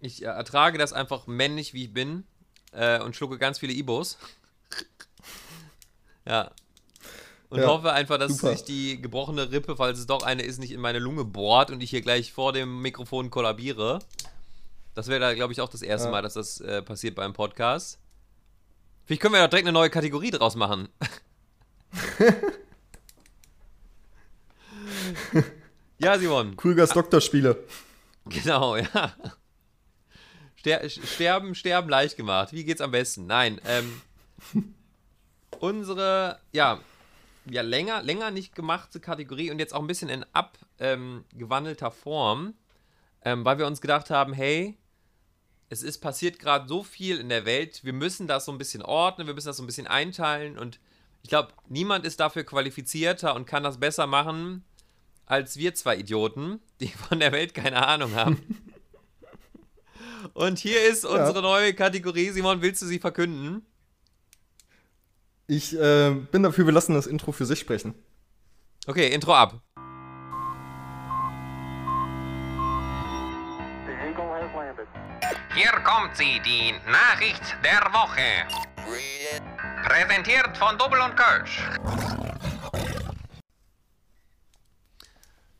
Ich 0.00 0.22
ertrage 0.22 0.76
das 0.76 0.92
einfach 0.92 1.26
männlich, 1.26 1.72
wie 1.72 1.84
ich 1.84 1.94
bin. 1.94 2.24
Äh, 2.72 3.00
und 3.00 3.16
schlucke 3.16 3.38
ganz 3.38 3.58
viele 3.58 3.72
Ibos. 3.72 4.18
ja. 6.26 6.50
Und 7.54 7.60
Ja, 7.60 7.68
hoffe 7.68 7.92
einfach, 7.92 8.18
dass 8.18 8.32
super. 8.38 8.50
sich 8.50 8.64
die 8.64 9.00
gebrochene 9.00 9.52
Rippe, 9.52 9.76
falls 9.76 10.00
es 10.00 10.06
doch 10.06 10.24
eine 10.24 10.42
ist, 10.42 10.58
nicht 10.58 10.72
in 10.72 10.80
meine 10.80 10.98
Lunge 10.98 11.24
bohrt 11.24 11.70
und 11.70 11.80
ich 11.84 11.90
hier 11.90 12.00
gleich 12.00 12.32
vor 12.32 12.52
dem 12.52 12.82
Mikrofon 12.82 13.30
kollabiere. 13.30 14.00
Das 14.96 15.06
wäre 15.06 15.20
da, 15.20 15.34
glaube 15.34 15.52
ich, 15.52 15.60
auch 15.60 15.68
das 15.68 15.80
erste 15.82 16.08
Ja. 16.08 16.10
Mal, 16.10 16.22
dass 16.22 16.34
das 16.34 16.60
äh, 16.60 16.82
passiert 16.82 17.14
beim 17.14 17.32
Podcast. 17.32 18.00
Vielleicht 19.04 19.22
können 19.22 19.34
wir 19.34 19.42
doch 19.44 19.50
direkt 19.50 19.68
eine 19.68 19.72
neue 19.72 19.88
Kategorie 19.88 20.32
draus 20.32 20.56
machen. 20.56 20.88
ja, 25.98 26.18
Simon. 26.18 26.56
Krügers 26.56 26.90
Doktorspiele. 26.90 27.56
Genau, 28.26 28.74
ja. 28.76 29.14
Ster 30.58 30.88
sterben, 30.88 31.54
sterben 31.54 31.88
leicht 31.88 32.16
gemacht. 32.16 32.52
Wie 32.52 32.64
geht's 32.64 32.80
am 32.80 32.90
besten? 32.90 33.26
Nein, 33.28 33.60
ähm, 33.64 34.00
unsere, 35.60 36.40
ja, 36.52 36.80
ja, 37.50 37.62
länger, 37.62 38.02
länger 38.02 38.30
nicht 38.30 38.54
gemachte 38.54 39.00
Kategorie 39.00 39.50
und 39.50 39.58
jetzt 39.58 39.74
auch 39.74 39.80
ein 39.80 39.86
bisschen 39.86 40.08
in 40.08 40.24
abgewandelter 40.32 41.90
Form, 41.90 42.54
ähm, 43.22 43.44
weil 43.44 43.58
wir 43.58 43.66
uns 43.66 43.80
gedacht 43.80 44.10
haben, 44.10 44.32
hey, 44.32 44.76
es 45.68 45.82
ist 45.82 45.98
passiert 45.98 46.38
gerade 46.38 46.68
so 46.68 46.82
viel 46.82 47.18
in 47.18 47.28
der 47.28 47.46
Welt, 47.46 47.84
wir 47.84 47.92
müssen 47.92 48.26
das 48.26 48.44
so 48.44 48.52
ein 48.52 48.58
bisschen 48.58 48.82
ordnen, 48.82 49.26
wir 49.26 49.34
müssen 49.34 49.48
das 49.48 49.56
so 49.56 49.62
ein 49.62 49.66
bisschen 49.66 49.86
einteilen 49.86 50.58
und 50.58 50.80
Ich 51.22 51.30
glaube, 51.30 51.54
niemand 51.68 52.04
ist 52.04 52.20
dafür 52.20 52.44
qualifizierter 52.44 53.34
und 53.34 53.46
kann 53.46 53.62
das 53.62 53.80
besser 53.80 54.06
machen 54.06 54.62
als 55.26 55.56
wir 55.56 55.74
zwei 55.74 55.96
Idioten, 55.96 56.60
die 56.80 56.88
von 57.08 57.20
der 57.20 57.32
Welt 57.32 57.54
keine 57.54 57.86
Ahnung 57.86 58.14
haben. 58.14 58.40
Und 60.32 60.58
hier 60.58 60.82
ist 60.88 61.04
unsere 61.04 61.36
ja. 61.36 61.40
neue 61.42 61.74
Kategorie. 61.74 62.30
Simon, 62.30 62.62
willst 62.62 62.80
du 62.82 62.86
sie 62.86 62.98
verkünden? 62.98 63.64
Ich 65.46 65.78
äh, 65.78 66.10
bin 66.10 66.42
dafür, 66.42 66.64
wir 66.64 66.72
lassen 66.72 66.94
das 66.94 67.06
Intro 67.06 67.32
für 67.32 67.44
sich 67.44 67.58
sprechen. 67.58 67.94
Okay, 68.86 69.12
Intro 69.12 69.34
ab. 69.34 69.60
Hier 75.54 75.70
kommt 75.84 76.16
sie, 76.16 76.40
die 76.44 76.72
Nachricht 76.90 77.56
der 77.62 77.80
Woche. 77.92 78.46
Präsentiert 79.84 80.56
von 80.56 80.76
Double 80.78 81.00
und 81.00 81.16
Kölsch. 81.16 81.62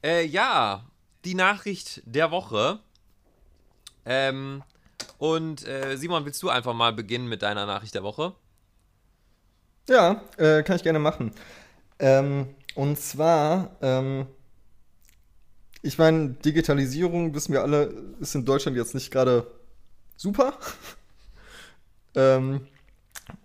Äh, 0.02 0.24
ja, 0.24 0.84
die 1.24 1.34
Nachricht 1.34 2.02
der 2.04 2.30
Woche. 2.30 2.80
Ähm, 4.04 4.62
und 5.18 5.66
äh, 5.66 5.96
Simon, 5.96 6.24
willst 6.24 6.42
du 6.42 6.48
einfach 6.48 6.74
mal 6.74 6.92
beginnen 6.92 7.28
mit 7.28 7.42
deiner 7.42 7.66
Nachricht 7.66 7.94
der 7.94 8.02
Woche? 8.02 8.34
Ja, 9.88 10.22
äh, 10.38 10.62
kann 10.62 10.76
ich 10.76 10.82
gerne 10.82 10.98
machen. 10.98 11.32
Ähm, 11.98 12.46
und 12.74 12.98
zwar, 12.98 13.76
ähm, 13.82 14.26
ich 15.82 15.98
meine, 15.98 16.30
Digitalisierung, 16.30 17.34
wissen 17.34 17.52
wir 17.52 17.62
alle, 17.62 17.92
ist 18.20 18.34
in 18.34 18.44
Deutschland 18.44 18.76
jetzt 18.76 18.94
nicht 18.94 19.10
gerade 19.10 19.46
super. 20.16 20.58
ähm, 22.14 22.66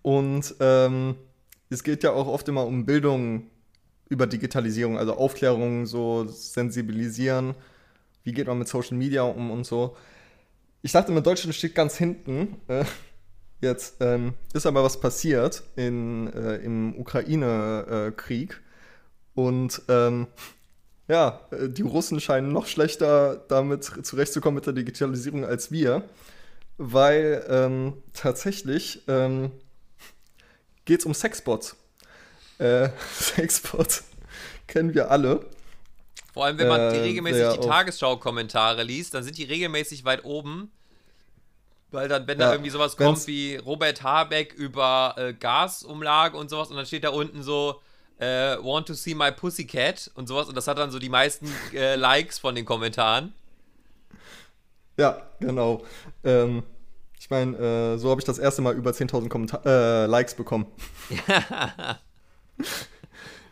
und 0.01 0.55
ähm, 0.59 1.15
es 1.69 1.83
geht 1.83 2.03
ja 2.03 2.11
auch 2.11 2.27
oft 2.27 2.47
immer 2.47 2.65
um 2.65 2.85
Bildung 2.85 3.47
über 4.07 4.25
Digitalisierung, 4.25 4.97
also 4.97 5.15
Aufklärung, 5.15 5.85
so 5.85 6.25
sensibilisieren. 6.25 7.53
Wie 8.23 8.33
geht 8.33 8.47
man 8.47 8.57
mit 8.57 8.67
Social 8.67 8.97
Media 8.97 9.23
um 9.23 9.51
und 9.51 9.65
so. 9.65 9.95
Ich 10.81 10.93
dachte, 10.93 11.11
mit 11.11 11.25
Deutschland 11.25 11.53
steht 11.55 11.75
ganz 11.75 11.97
hinten. 11.97 12.55
Äh, 12.67 12.85
jetzt 13.61 13.97
ähm, 13.99 14.33
ist 14.53 14.65
aber 14.65 14.83
was 14.83 14.99
passiert 14.99 15.63
in, 15.75 16.31
äh, 16.33 16.55
im 16.57 16.97
Ukraine-Krieg. 16.97 18.61
Und 19.35 19.81
ähm, 19.87 20.27
ja, 21.07 21.41
äh, 21.51 21.69
die 21.69 21.81
Russen 21.81 22.19
scheinen 22.19 22.51
noch 22.51 22.67
schlechter 22.67 23.43
damit 23.47 23.83
zurechtzukommen 23.83 24.55
mit 24.55 24.65
der 24.65 24.73
Digitalisierung 24.73 25.43
als 25.43 25.71
wir, 25.71 26.03
weil 26.77 27.45
ähm, 27.49 27.93
tatsächlich 28.13 29.03
ähm, 29.07 29.51
geht 30.85 31.01
es 31.01 31.05
um 31.05 31.13
Sexbots. 31.13 31.75
Äh, 32.59 32.89
Sexbots 33.13 34.03
kennen 34.67 34.93
wir 34.93 35.11
alle. 35.11 35.45
Vor 36.33 36.45
allem, 36.45 36.57
wenn 36.57 36.67
man 36.67 36.79
äh, 36.79 36.99
regelmäßig 36.99 37.59
die 37.59 37.67
Tagesschau-Kommentare 37.67 38.83
liest, 38.83 39.13
dann 39.13 39.23
sind 39.23 39.37
die 39.37 39.43
regelmäßig 39.43 40.05
weit 40.05 40.23
oben. 40.23 40.71
Weil 41.91 42.07
dann, 42.07 42.27
wenn 42.27 42.39
ja, 42.39 42.47
da 42.47 42.51
irgendwie 42.53 42.69
sowas 42.69 42.95
kommt 42.97 43.25
wie 43.27 43.55
Robert 43.55 44.03
Habeck 44.03 44.53
über 44.53 45.15
äh, 45.17 45.33
Gasumlage 45.33 46.37
und 46.37 46.49
sowas 46.49 46.69
und 46.69 46.77
dann 46.77 46.85
steht 46.85 47.03
da 47.03 47.09
unten 47.09 47.41
so, 47.41 47.81
äh, 48.19 48.57
want 48.61 48.87
to 48.87 48.93
see 48.93 49.15
my 49.15 49.31
pussycat 49.31 50.11
und 50.13 50.27
sowas 50.27 50.47
und 50.47 50.55
das 50.55 50.67
hat 50.67 50.77
dann 50.77 50.91
so 50.91 50.99
die 50.99 51.09
meisten 51.09 51.47
äh, 51.73 51.95
Likes 51.95 52.37
von 52.37 52.53
den 52.53 52.65
Kommentaren. 52.65 53.33
Ja, 54.97 55.21
genau. 55.39 55.83
Ähm, 56.23 56.63
ich 57.17 57.29
meine, 57.29 57.57
äh, 57.57 57.97
so 57.97 58.09
habe 58.09 58.19
ich 58.19 58.25
das 58.25 58.37
erste 58.37 58.61
Mal 58.61 58.75
über 58.75 58.91
10.000 58.91 59.65
äh, 59.65 60.05
Likes 60.05 60.35
bekommen. 60.35 60.67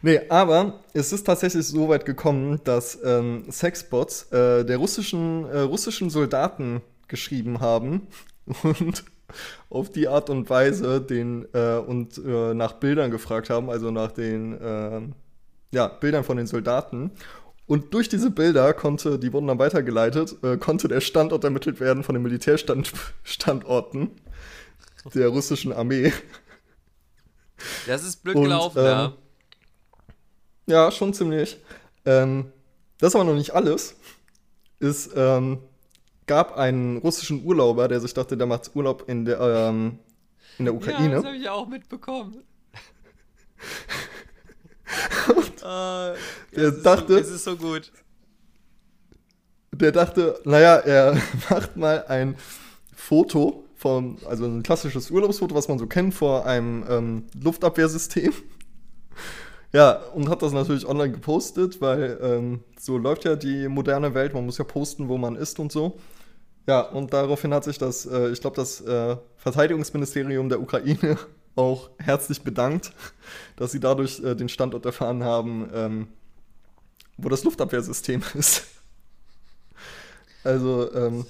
nee, 0.01 0.19
aber 0.29 0.81
es 0.93 1.13
ist 1.13 1.25
tatsächlich 1.25 1.65
so 1.65 1.87
weit 1.87 2.05
gekommen, 2.05 2.59
dass 2.65 2.99
ähm, 3.03 3.49
Sexbots 3.49 4.31
äh, 4.31 4.65
der 4.65 4.77
russischen, 4.77 5.45
äh, 5.45 5.59
russischen 5.59 6.09
Soldaten 6.09 6.81
geschrieben 7.07 7.59
haben 7.59 8.07
und 8.63 9.03
auf 9.69 9.89
die 9.89 10.07
Art 10.07 10.29
und 10.29 10.49
Weise 10.49 11.01
den 11.01 11.47
äh, 11.53 11.77
und 11.77 12.17
äh, 12.17 12.53
nach 12.53 12.73
Bildern 12.73 13.11
gefragt 13.11 13.49
haben, 13.49 13.69
also 13.69 13.91
nach 13.91 14.11
den 14.11 14.59
äh, 14.59 15.01
ja, 15.71 15.87
Bildern 15.87 16.23
von 16.23 16.37
den 16.37 16.47
Soldaten. 16.47 17.11
Und 17.65 17.93
durch 17.93 18.07
diese 18.07 18.31
Bilder 18.31 18.73
konnte, 18.73 19.19
die 19.19 19.33
wurden 19.33 19.47
dann 19.47 19.59
weitergeleitet, 19.59 20.41
äh, 20.41 20.55
konnte 20.57 20.87
der 20.87 21.01
Standort 21.01 21.43
ermittelt 21.43 21.81
werden 21.81 22.03
von 22.03 22.15
den 22.15 22.23
Militärstandorten 22.23 24.11
der 25.13 25.27
russischen 25.27 25.73
Armee. 25.73 26.13
Das 27.85 28.03
ist 28.03 28.23
blöd 28.23 28.35
gelaufen, 28.35 28.79
ähm, 28.79 28.85
ja. 28.85 29.13
Ja, 30.67 30.91
schon 30.91 31.13
ziemlich. 31.13 31.57
Ähm, 32.05 32.51
das 32.99 33.09
ist 33.09 33.15
aber 33.15 33.23
noch 33.25 33.35
nicht 33.35 33.53
alles. 33.53 33.95
Es 34.79 35.09
ähm, 35.15 35.59
gab 36.27 36.57
einen 36.57 36.97
russischen 36.97 37.43
Urlauber, 37.43 37.87
der 37.87 37.99
sich 38.01 38.13
dachte, 38.13 38.37
der 38.37 38.45
macht 38.45 38.75
Urlaub 38.75 39.05
in 39.07 39.25
der, 39.25 39.39
ähm, 39.39 39.99
in 40.59 40.65
der 40.65 40.75
Ukraine. 40.75 41.09
Ja, 41.09 41.15
das 41.15 41.25
habe 41.25 41.37
ich 41.37 41.49
auch 41.49 41.67
mitbekommen. 41.67 42.43
Und 45.29 45.63
uh, 45.63 46.15
der 46.55 46.71
dachte, 46.83 47.13
so, 47.13 47.19
es 47.19 47.29
ist 47.29 47.43
so 47.45 47.55
gut. 47.55 47.91
Der 49.71 49.91
dachte, 49.91 50.39
naja, 50.43 50.75
er 50.75 51.17
macht 51.49 51.77
mal 51.77 52.05
ein 52.07 52.35
Foto 52.93 53.63
von, 53.75 54.17
also 54.25 54.45
ein 54.45 54.63
klassisches 54.63 55.09
Urlaubsfoto, 55.11 55.55
was 55.55 55.67
man 55.67 55.79
so 55.79 55.87
kennt, 55.87 56.13
vor 56.13 56.45
einem 56.45 56.85
ähm, 56.89 57.23
Luftabwehrsystem. 57.41 58.33
Ja, 59.73 59.97
und 60.15 60.29
hat 60.29 60.41
das 60.41 60.53
natürlich 60.53 60.87
online 60.87 61.11
gepostet, 61.11 61.81
weil 61.81 62.17
ähm, 62.21 62.61
so 62.79 62.97
läuft 62.97 63.25
ja 63.25 63.35
die 63.35 63.67
moderne 63.67 64.13
Welt. 64.13 64.33
Man 64.33 64.45
muss 64.45 64.57
ja 64.57 64.63
posten, 64.63 65.09
wo 65.09 65.17
man 65.17 65.35
ist 65.35 65.59
und 65.59 65.73
so. 65.73 65.99
Ja, 66.67 66.81
und 66.81 67.13
daraufhin 67.13 67.53
hat 67.53 67.63
sich 67.63 67.77
das, 67.77 68.05
äh, 68.05 68.29
ich 68.29 68.41
glaube, 68.41 68.57
das 68.57 68.81
äh, 68.81 69.15
Verteidigungsministerium 69.37 70.49
der 70.49 70.59
Ukraine 70.59 71.17
auch 71.55 71.89
herzlich 71.97 72.41
bedankt, 72.41 72.91
dass 73.55 73.71
sie 73.71 73.79
dadurch 73.79 74.19
äh, 74.19 74.35
den 74.35 74.49
Standort 74.49 74.85
erfahren 74.85 75.23
haben, 75.23 75.69
ähm, 75.73 76.07
wo 77.17 77.29
das 77.29 77.43
Luftabwehrsystem 77.45 78.21
ist. 78.33 78.65
also, 80.43 80.93
ähm, 80.93 81.25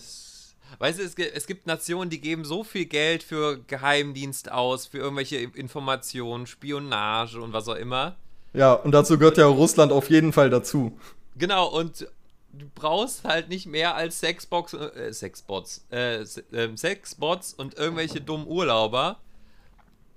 Weißt 0.79 0.99
du, 0.99 1.03
es, 1.03 1.15
es, 1.15 1.47
gibt 1.47 1.65
Nationen, 1.65 2.09
die 2.09 2.19
geben 2.19 2.43
so 2.43 2.63
viel 2.63 2.85
Geld 2.85 3.23
für 3.23 3.57
Geheimdienst 3.65 4.51
aus, 4.51 4.85
für 4.85 4.99
irgendwelche 4.99 5.37
Informationen, 5.37 6.45
Spionage 6.45 7.41
und 7.41 7.53
was 7.53 7.67
auch 7.67 7.75
immer. 7.75 8.15
Ja, 8.53 8.73
und 8.73 8.91
dazu 8.91 9.17
gehört 9.17 9.37
ja 9.37 9.47
Russland 9.47 9.91
auf 9.91 10.09
jeden 10.09 10.33
Fall 10.33 10.49
dazu. 10.49 10.99
Genau, 11.35 11.67
und 11.67 12.07
du 12.57 12.69
brauchst 12.73 13.23
halt 13.23 13.49
nicht 13.49 13.65
mehr 13.65 13.95
als 13.95 14.19
Sexbox, 14.19 14.73
äh, 14.73 15.13
Sexbots, 15.13 15.85
äh, 15.91 16.21
äh, 16.21 16.77
Sexbots 16.77 17.53
und 17.53 17.77
irgendwelche 17.77 18.21
dummen 18.21 18.47
Urlauber, 18.47 19.19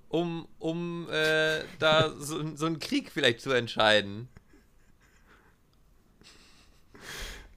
um, 0.08 0.46
um 0.58 1.08
äh, 1.10 1.60
da 1.78 2.12
so, 2.18 2.56
so 2.56 2.66
einen 2.66 2.78
Krieg 2.78 3.10
vielleicht 3.12 3.40
zu 3.40 3.52
entscheiden. 3.52 4.28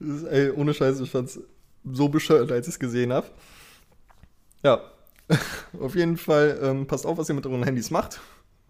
Ist, 0.00 0.24
ey, 0.24 0.50
ohne 0.50 0.74
Scheiß, 0.74 1.00
ich 1.00 1.10
fand's 1.10 1.40
so 1.84 2.08
bescheuert, 2.08 2.50
als 2.50 2.66
ich 2.66 2.74
es 2.74 2.78
gesehen 2.78 3.12
habe. 3.12 3.26
Ja, 4.62 4.80
auf 5.80 5.94
jeden 5.94 6.16
Fall 6.16 6.58
ähm, 6.62 6.86
passt 6.86 7.06
auf, 7.06 7.18
was 7.18 7.28
ihr 7.28 7.34
mit 7.34 7.46
euren 7.46 7.64
Handys 7.64 7.90
macht, 7.90 8.20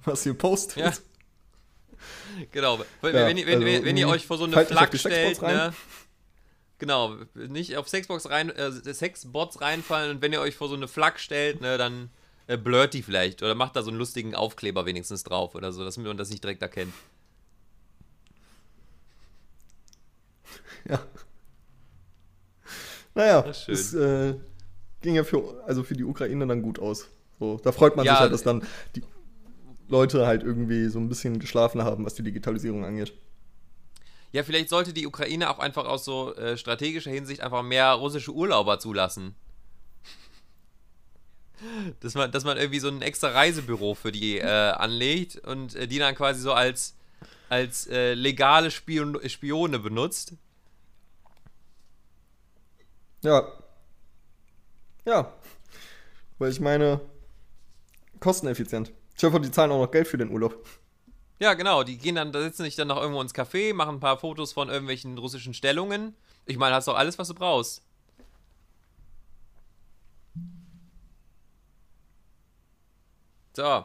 was 0.04 0.24
ihr 0.26 0.34
postet. 0.34 0.76
Ja. 0.76 0.92
Genau, 2.50 2.80
wenn, 3.00 3.14
ja, 3.14 3.26
wenn, 3.26 3.36
wenn, 3.36 3.62
also, 3.62 3.84
wenn, 3.84 3.96
ihr 3.96 4.08
euch 4.08 4.26
vor 4.26 4.38
so 4.38 4.44
eine 4.44 4.64
Flak 4.66 4.96
stellt, 4.98 5.40
ne? 5.40 5.72
Genau, 6.84 7.16
nicht 7.34 7.78
auf 7.78 7.88
Sexbox 7.88 8.28
rein, 8.28 8.50
äh, 8.50 8.70
Sexbots 8.70 9.62
reinfallen 9.62 10.16
und 10.16 10.20
wenn 10.20 10.34
ihr 10.34 10.42
euch 10.42 10.54
vor 10.54 10.68
so 10.68 10.74
eine 10.74 10.86
Flak 10.86 11.18
stellt, 11.18 11.62
ne, 11.62 11.78
dann 11.78 12.10
äh, 12.46 12.58
blurt 12.58 12.92
die 12.92 13.00
vielleicht 13.00 13.42
oder 13.42 13.54
macht 13.54 13.74
da 13.74 13.82
so 13.82 13.88
einen 13.88 13.96
lustigen 13.96 14.34
Aufkleber 14.34 14.84
wenigstens 14.84 15.24
drauf 15.24 15.54
oder 15.54 15.72
so, 15.72 15.82
dass 15.82 15.96
man 15.96 16.14
das 16.18 16.28
nicht 16.28 16.44
direkt 16.44 16.60
erkennt. 16.60 16.92
Ja. 20.86 21.00
Naja, 23.14 23.46
es 23.48 23.94
äh, 23.94 24.34
ging 25.00 25.14
ja 25.14 25.24
für, 25.24 25.64
also 25.66 25.84
für 25.84 25.94
die 25.94 26.04
Ukraine 26.04 26.46
dann 26.46 26.60
gut 26.60 26.78
aus. 26.78 27.08
So, 27.38 27.58
da 27.64 27.72
freut 27.72 27.96
man 27.96 28.04
ja, 28.04 28.12
sich 28.12 28.20
halt, 28.20 28.32
dass 28.34 28.42
dann 28.42 28.62
die 28.94 29.02
Leute 29.88 30.26
halt 30.26 30.42
irgendwie 30.42 30.90
so 30.90 30.98
ein 30.98 31.08
bisschen 31.08 31.38
geschlafen 31.38 31.82
haben, 31.82 32.04
was 32.04 32.12
die 32.12 32.24
Digitalisierung 32.24 32.84
angeht. 32.84 33.14
Ja, 34.34 34.42
vielleicht 34.42 34.68
sollte 34.68 34.92
die 34.92 35.06
Ukraine 35.06 35.48
auch 35.48 35.58
einfach 35.58 35.86
aus 35.86 36.04
so 36.04 36.34
äh, 36.34 36.58
strategischer 36.58 37.10
Hinsicht 37.10 37.40
einfach 37.40 37.62
mehr 37.62 37.92
russische 37.92 38.32
Urlauber 38.32 38.78
zulassen. 38.78 39.34
Dass 42.00 42.14
man, 42.14 42.30
dass 42.30 42.44
man 42.44 42.58
irgendwie 42.58 42.80
so 42.80 42.88
ein 42.88 43.00
extra 43.00 43.28
Reisebüro 43.28 43.94
für 43.94 44.12
die 44.12 44.38
äh, 44.38 44.44
anlegt 44.44 45.38
und 45.38 45.74
äh, 45.76 45.86
die 45.86 45.98
dann 45.98 46.14
quasi 46.14 46.42
so 46.42 46.52
als, 46.52 46.94
als 47.48 47.86
äh, 47.86 48.12
legale 48.12 48.70
Spion 48.70 49.18
Spione 49.26 49.78
benutzt 49.78 50.34
ja. 53.24 53.48
Ja. 55.06 55.32
Weil 56.38 56.50
ich 56.50 56.60
meine, 56.60 57.00
kosteneffizient. 58.20 58.92
Ich 59.16 59.24
hoffe, 59.24 59.40
die 59.40 59.50
zahlen 59.50 59.72
auch 59.72 59.80
noch 59.80 59.90
Geld 59.90 60.06
für 60.06 60.18
den 60.18 60.30
Urlaub. 60.30 60.66
Ja, 61.38 61.54
genau. 61.54 61.82
Die 61.82 61.98
gehen 61.98 62.14
dann, 62.14 62.32
da 62.32 62.40
sitzen 62.42 62.62
sich 62.64 62.76
dann 62.76 62.88
noch 62.88 63.00
irgendwo 63.00 63.20
ins 63.20 63.34
Café, 63.34 63.74
machen 63.74 63.96
ein 63.96 64.00
paar 64.00 64.18
Fotos 64.18 64.52
von 64.52 64.68
irgendwelchen 64.68 65.18
russischen 65.18 65.54
Stellungen. 65.54 66.16
Ich 66.46 66.56
meine, 66.58 66.74
hast 66.74 66.88
doch 66.88 66.96
alles, 66.96 67.18
was 67.18 67.28
du 67.28 67.34
brauchst. 67.34 67.82
So. 73.56 73.84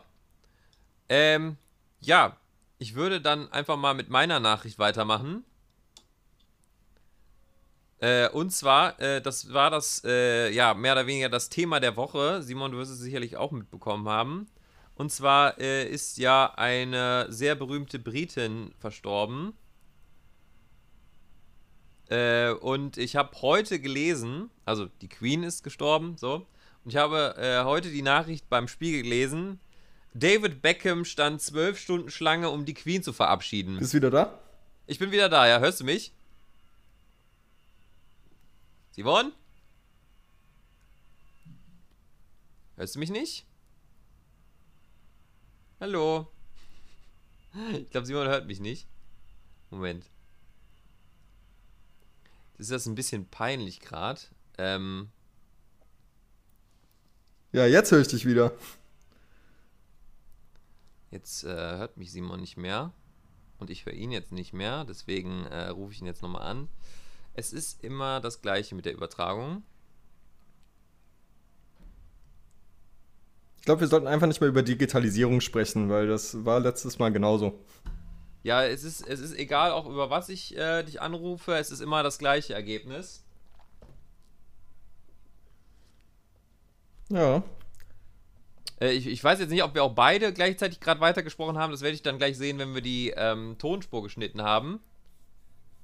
Ähm, 1.10 1.58
ja. 2.00 2.36
Ich 2.82 2.96
würde 2.96 3.20
dann 3.22 3.52
einfach 3.52 3.76
mal 3.78 3.94
mit 3.94 4.10
meiner 4.10 4.40
Nachricht 4.40 4.80
weitermachen. 4.80 5.44
Äh, 8.00 8.30
und 8.30 8.52
zwar, 8.52 8.98
äh, 9.02 9.22
das 9.22 9.52
war 9.54 9.70
das, 9.70 10.02
äh, 10.06 10.50
ja, 10.52 10.74
mehr 10.74 10.94
oder 10.94 11.06
weniger 11.08 11.28
das 11.30 11.50
Thema 11.50 11.80
der 11.82 11.98
Woche. 11.98 12.42
Simon, 12.42 12.72
du 12.72 12.78
wirst 12.78 12.92
es 12.92 13.00
sicherlich 13.00 13.36
auch 13.36 13.52
mitbekommen 13.52 14.08
haben. 14.08 14.48
Und 15.00 15.14
zwar 15.14 15.58
äh, 15.60 15.90
ist 15.90 16.18
ja 16.18 16.54
eine 16.58 17.28
sehr 17.30 17.56
berühmte 17.56 18.00
Britin 18.00 18.74
verstorben. 18.80 19.54
Äh, 22.10 22.50
und 22.50 22.98
ich 22.98 23.16
habe 23.16 23.42
heute 23.42 23.80
gelesen, 23.80 24.50
also 24.66 24.88
die 25.02 25.08
Queen 25.08 25.44
ist 25.44 25.64
gestorben, 25.64 26.18
so. 26.18 26.46
Und 26.84 26.92
ich 26.92 26.98
habe 26.98 27.34
äh, 27.38 27.64
heute 27.64 27.92
die 27.92 28.02
Nachricht 28.02 28.50
beim 28.50 28.68
Spiegel 28.68 29.04
gelesen. 29.04 29.62
David 30.14 30.62
Beckham 30.62 31.06
stand 31.06 31.42
zwölf 31.42 31.80
Stunden 31.80 32.12
Schlange, 32.12 32.50
um 32.50 32.66
die 32.66 32.74
Queen 32.74 33.02
zu 33.02 33.14
verabschieden. 33.14 33.78
Bist 33.80 33.94
du 33.94 33.98
wieder 34.00 34.12
da? 34.12 34.38
Ich 34.86 35.00
bin 35.00 35.14
wieder 35.14 35.30
da, 35.30 35.48
ja. 35.48 35.60
Hörst 35.60 35.80
du 35.80 35.86
mich? 35.86 36.12
Simon? 38.92 39.32
Hörst 42.76 42.96
du 42.96 43.00
mich 43.00 43.12
nicht? 43.12 43.46
Hallo? 45.80 46.28
Ich 47.74 47.90
glaube, 47.90 48.06
Simon 48.06 48.28
hört 48.28 48.48
mich 48.48 48.60
nicht. 48.60 48.88
Moment. 49.70 50.06
Das 52.58 52.68
ist 52.68 52.72
das 52.72 52.86
ein 52.86 52.96
bisschen 52.96 53.26
peinlich 53.28 53.80
gerade. 53.80 54.20
Ähm, 54.58 55.10
Ja, 57.52 57.66
jetzt 57.66 57.92
höre 57.92 58.02
ich 58.02 58.08
dich 58.08 58.26
wieder. 58.26 58.52
jetzt 61.12 61.44
äh, 61.44 61.48
hört 61.48 61.98
mich 61.98 62.12
Simon 62.12 62.40
nicht 62.42 62.58
mehr. 62.58 62.94
Und 63.60 63.70
ich 63.70 63.86
höre 63.86 63.94
ihn 63.94 64.12
jetzt 64.12 64.32
nicht 64.32 64.54
mehr. 64.54 64.86
Deswegen 64.86 65.46
äh, 65.46 65.68
rufe 65.70 65.94
ich 65.94 66.02
ihn 66.02 66.08
jetzt 66.08 66.22
nochmal 66.22 66.44
an. 66.44 66.70
Es 67.34 67.54
ist 67.54 67.84
immer 67.84 68.20
das 68.22 68.42
gleiche 68.42 68.76
mit 68.76 68.86
der 68.86 68.94
Übertragung. 68.94 69.64
Glaube, 73.70 73.82
wir 73.82 73.88
sollten 73.88 74.08
einfach 74.08 74.26
nicht 74.26 74.42
mehr 74.42 74.50
über 74.50 74.64
Digitalisierung 74.64 75.42
sprechen, 75.42 75.92
weil 75.92 76.08
das 76.08 76.44
war 76.44 76.60
letztes 76.60 76.98
Mal 76.98 77.12
genauso. 77.12 77.64
Ja, 78.42 78.64
es 78.64 78.84
ist, 78.84 79.08
es 79.08 79.20
ist 79.20 79.38
egal, 79.38 79.72
auch 79.74 79.86
über 79.86 80.10
was 80.10 80.30
ich 80.30 80.58
äh, 80.58 80.82
dich 80.82 81.02
anrufe, 81.02 81.54
es 81.54 81.70
ist 81.70 81.80
immer 81.80 82.02
das 82.02 82.18
gleiche 82.18 82.56
Ergebnis. 82.56 83.24
Ja. 87.10 87.44
Äh, 88.82 88.94
ich, 88.94 89.06
ich 89.06 89.24
weiß 89.24 89.40
jetzt 89.40 89.52
nicht, 89.52 89.62
ob 89.62 89.76
wir 89.76 89.84
auch 89.84 89.94
beide 89.94 90.34
gleichzeitig 90.34 90.80
gerade 90.80 91.00
weitergesprochen 91.00 91.60
haben. 91.60 91.70
Das 91.70 91.82
werde 91.82 91.94
ich 91.94 92.02
dann 92.02 92.18
gleich 92.18 92.40
sehen, 92.40 92.58
wenn 92.58 92.74
wir 92.74 92.82
die 92.82 93.14
ähm, 93.16 93.56
Tonspur 93.60 94.02
geschnitten 94.02 94.42
haben. 94.42 94.80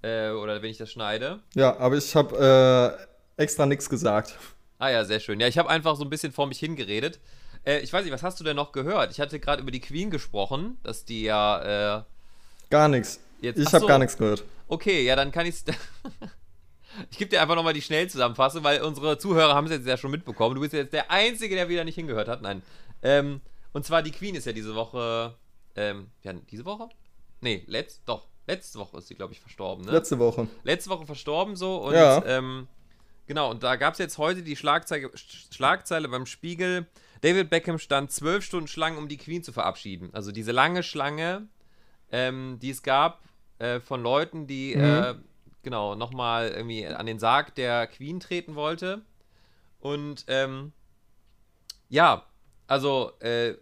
Äh, 0.02 0.32
oder 0.32 0.64
wenn 0.64 0.72
ich 0.72 0.78
das 0.80 0.92
schneide. 0.92 1.44
Ja, 1.54 1.78
aber 1.78 1.98
ich 1.98 2.16
habe 2.16 2.98
äh, 3.38 3.44
extra 3.44 3.68
nichts 3.68 3.92
gesagt. 3.92 4.40
Ah 4.80 4.90
ja, 4.90 5.06
sehr 5.06 5.20
schön. 5.20 5.40
Ja, 5.40 5.48
ich 5.48 5.60
habe 5.60 5.70
einfach 5.70 5.96
so 5.96 6.04
ein 6.04 6.10
bisschen 6.10 6.32
vor 6.32 6.48
mich 6.48 6.58
hingeredet. 6.58 7.20
Äh, 7.66 7.80
ich 7.80 7.92
weiß 7.92 8.04
nicht, 8.04 8.14
was 8.14 8.24
hast 8.24 8.40
du 8.40 8.44
denn 8.44 8.56
noch 8.56 8.72
gehört? 8.72 9.12
Ich 9.12 9.20
hatte 9.20 9.40
gerade 9.40 9.62
über 9.62 9.72
die 9.72 9.80
Queen 9.82 10.10
gesprochen, 10.12 10.78
dass 10.84 11.06
die 11.06 11.24
ja. 11.24 11.98
Äh, 12.00 12.04
Gar 12.70 12.88
nichts. 12.90 13.20
Jetzt- 13.42 13.60
Ich 13.60 13.68
habe 13.68 13.80
so. 13.82 13.88
gar 13.88 14.00
nichts 14.00 14.18
gehört. 14.18 14.44
okay, 14.68 15.04
ja, 15.04 15.16
dann 15.16 15.32
kann 15.32 15.46
ich's. 15.46 15.64
ich 17.12 17.18
gebe 17.18 17.30
dir 17.30 17.42
einfach 17.42 17.56
nochmal 17.56 17.74
die 17.74 17.82
Schnellzusammenfassung, 17.82 18.64
weil 18.64 18.82
unsere 18.82 19.18
Zuhörer 19.18 19.54
haben 19.54 19.66
es 19.66 19.72
jetzt 19.72 19.88
ja 19.88 19.98
schon 19.98 20.12
mitbekommen. 20.12 20.56
Du 20.56 20.62
bist 20.62 20.74
jetzt 20.74 20.94
der 20.94 21.12
Einzige, 21.12 21.56
der 21.56 21.70
wieder 21.70 21.84
nicht 21.84 21.96
hingehört 21.96 22.28
hat. 22.28 22.42
Nein. 22.42 22.62
Ähm, 23.04 23.42
und 23.74 23.86
zwar 23.86 24.02
die 24.02 24.12
Queen 24.12 24.36
ist 24.36 24.46
ja 24.46 24.54
diese 24.54 24.76
Woche. 24.76 25.36
Ähm, 25.76 26.08
ja, 26.24 26.34
diese 26.34 26.66
Woche? 26.66 26.88
Nee, 27.42 27.64
letzt, 27.68 28.02
doch. 28.06 28.28
Letzte 28.48 28.80
Woche 28.80 28.98
ist 29.00 29.08
sie, 29.08 29.16
glaube 29.16 29.34
ich, 29.34 29.40
verstorben, 29.42 29.86
ne? 29.86 29.92
Letzte 29.92 30.20
Woche. 30.20 30.48
letzte 30.64 30.90
Woche 30.92 31.06
verstorben 31.06 31.56
so 31.56 31.78
und 31.84 31.94
Ja. 31.96 32.24
ähm, 32.26 32.68
genau, 33.28 33.50
und 33.52 33.64
da 33.64 33.76
gab 33.76 33.94
es 33.94 34.00
jetzt 34.00 34.18
heute 34.20 34.44
die 34.44 34.56
Schlagzeile, 34.56 35.08
Sch- 35.08 35.54
Schlagzeile 35.54 36.08
beim 36.08 36.26
Spiegel. 36.28 36.86
David 37.22 37.50
Beckham 37.50 37.80
stand 37.80 38.12
zwölf 38.12 38.44
Stunden 38.44 38.68
Schlange, 38.68 38.98
um 38.98 39.08
die 39.08 39.18
Queen 39.18 39.44
zu 39.44 39.52
verabschieden. 39.52 40.10
Also 40.14 40.32
diese 40.32 40.52
lange 40.52 40.84
Schlange, 40.84 41.48
ähm, 42.12 42.60
die 42.62 42.70
es 42.70 42.84
gab 42.84 43.22
äh, 43.60 43.80
von 43.80 44.02
Leuten, 44.04 44.48
die 44.48 44.74
äh, 44.74 45.16
genau 45.64 45.96
nochmal 45.96 46.50
irgendwie 46.50 46.86
an 46.86 47.06
den 47.06 47.20
Sarg 47.20 47.56
der 47.56 47.88
Queen 47.88 48.20
treten 48.20 48.56
wollte. 48.56 49.02
Und 49.80 50.26
ähm, 50.28 50.72
ja, 51.90 52.26
also 52.68 53.12
äh, 53.20 53.56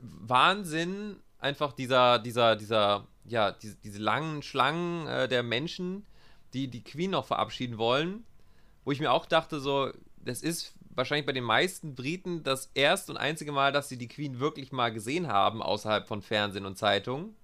Wahnsinn, 0.00 1.16
einfach 1.38 1.72
dieser, 1.72 2.18
dieser, 2.18 2.56
dieser, 2.56 3.06
ja, 3.24 3.52
diese, 3.52 3.76
diese 3.76 3.98
langen 3.98 4.42
Schlangen 4.42 5.06
äh, 5.06 5.28
der 5.28 5.42
Menschen, 5.42 6.06
die 6.54 6.68
die 6.68 6.82
Queen 6.82 7.10
noch 7.10 7.26
verabschieden 7.26 7.78
wollen, 7.78 8.24
wo 8.84 8.92
ich 8.92 9.00
mir 9.00 9.12
auch 9.12 9.26
dachte, 9.26 9.60
so, 9.60 9.92
das 10.16 10.42
ist 10.42 10.74
wahrscheinlich 10.94 11.26
bei 11.26 11.32
den 11.32 11.44
meisten 11.44 11.94
Briten 11.94 12.42
das 12.42 12.70
erste 12.74 13.12
und 13.12 13.18
einzige 13.18 13.52
Mal, 13.52 13.72
dass 13.72 13.88
sie 13.88 13.98
die 13.98 14.08
Queen 14.08 14.40
wirklich 14.40 14.72
mal 14.72 14.92
gesehen 14.92 15.28
haben, 15.28 15.62
außerhalb 15.62 16.06
von 16.06 16.22
Fernsehen 16.22 16.66
und 16.66 16.76
Zeitungen. 16.76 17.34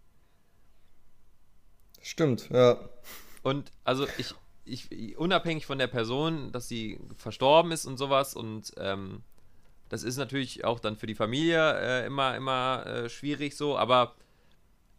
Stimmt, 2.02 2.48
ja. 2.50 2.78
Und 3.42 3.72
also 3.84 4.06
ich, 4.18 4.34
ich, 4.64 5.18
unabhängig 5.18 5.66
von 5.66 5.78
der 5.78 5.86
Person, 5.86 6.52
dass 6.52 6.68
sie 6.68 7.00
verstorben 7.16 7.72
ist 7.72 7.86
und 7.86 7.96
sowas 7.96 8.34
und 8.34 8.72
ähm, 8.76 9.22
das 9.88 10.02
ist 10.02 10.18
natürlich 10.18 10.64
auch 10.64 10.80
dann 10.80 10.96
für 10.96 11.06
die 11.06 11.14
Familie 11.14 11.78
äh, 11.80 12.06
immer, 12.06 12.36
immer 12.36 12.86
äh, 12.86 13.08
schwierig 13.08 13.56
so, 13.56 13.78
aber 13.78 14.14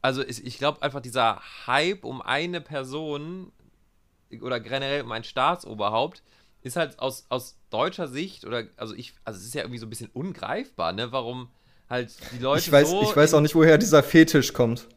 also 0.02 0.24
ich, 0.24 0.46
ich 0.46 0.58
glaube 0.58 0.82
einfach 0.82 1.02
dieser 1.02 1.42
Hype 1.68 2.04
um 2.04 2.22
eine 2.22 2.62
Person 2.62 3.52
oder 4.42 4.60
generell 4.60 5.04
um 5.04 5.12
ein 5.12 5.24
Staatsoberhaupt 5.24 6.24
ist 6.62 6.76
halt 6.76 7.00
aus, 7.00 7.26
aus 7.30 7.58
deutscher 7.70 8.08
Sicht 8.08 8.46
oder 8.46 8.64
also 8.78 8.94
ich, 8.96 9.14
also 9.24 9.40
es 9.40 9.46
ist 9.46 9.54
ja 9.56 9.62
irgendwie 9.62 9.80
so 9.80 9.86
ein 9.86 9.90
bisschen 9.90 10.10
ungreifbar, 10.14 10.94
ne? 10.94 11.12
Warum 11.12 11.50
halt 11.90 12.12
die 12.32 12.40
Leute 12.40 12.60
Ich 12.60 12.72
weiß, 12.72 12.90
so 12.90 13.02
ich 13.02 13.16
weiß 13.16 13.34
auch 13.34 13.42
nicht, 13.42 13.56
woher 13.56 13.78
dieser 13.78 14.04
Fetisch 14.04 14.54
kommt. 14.54 14.88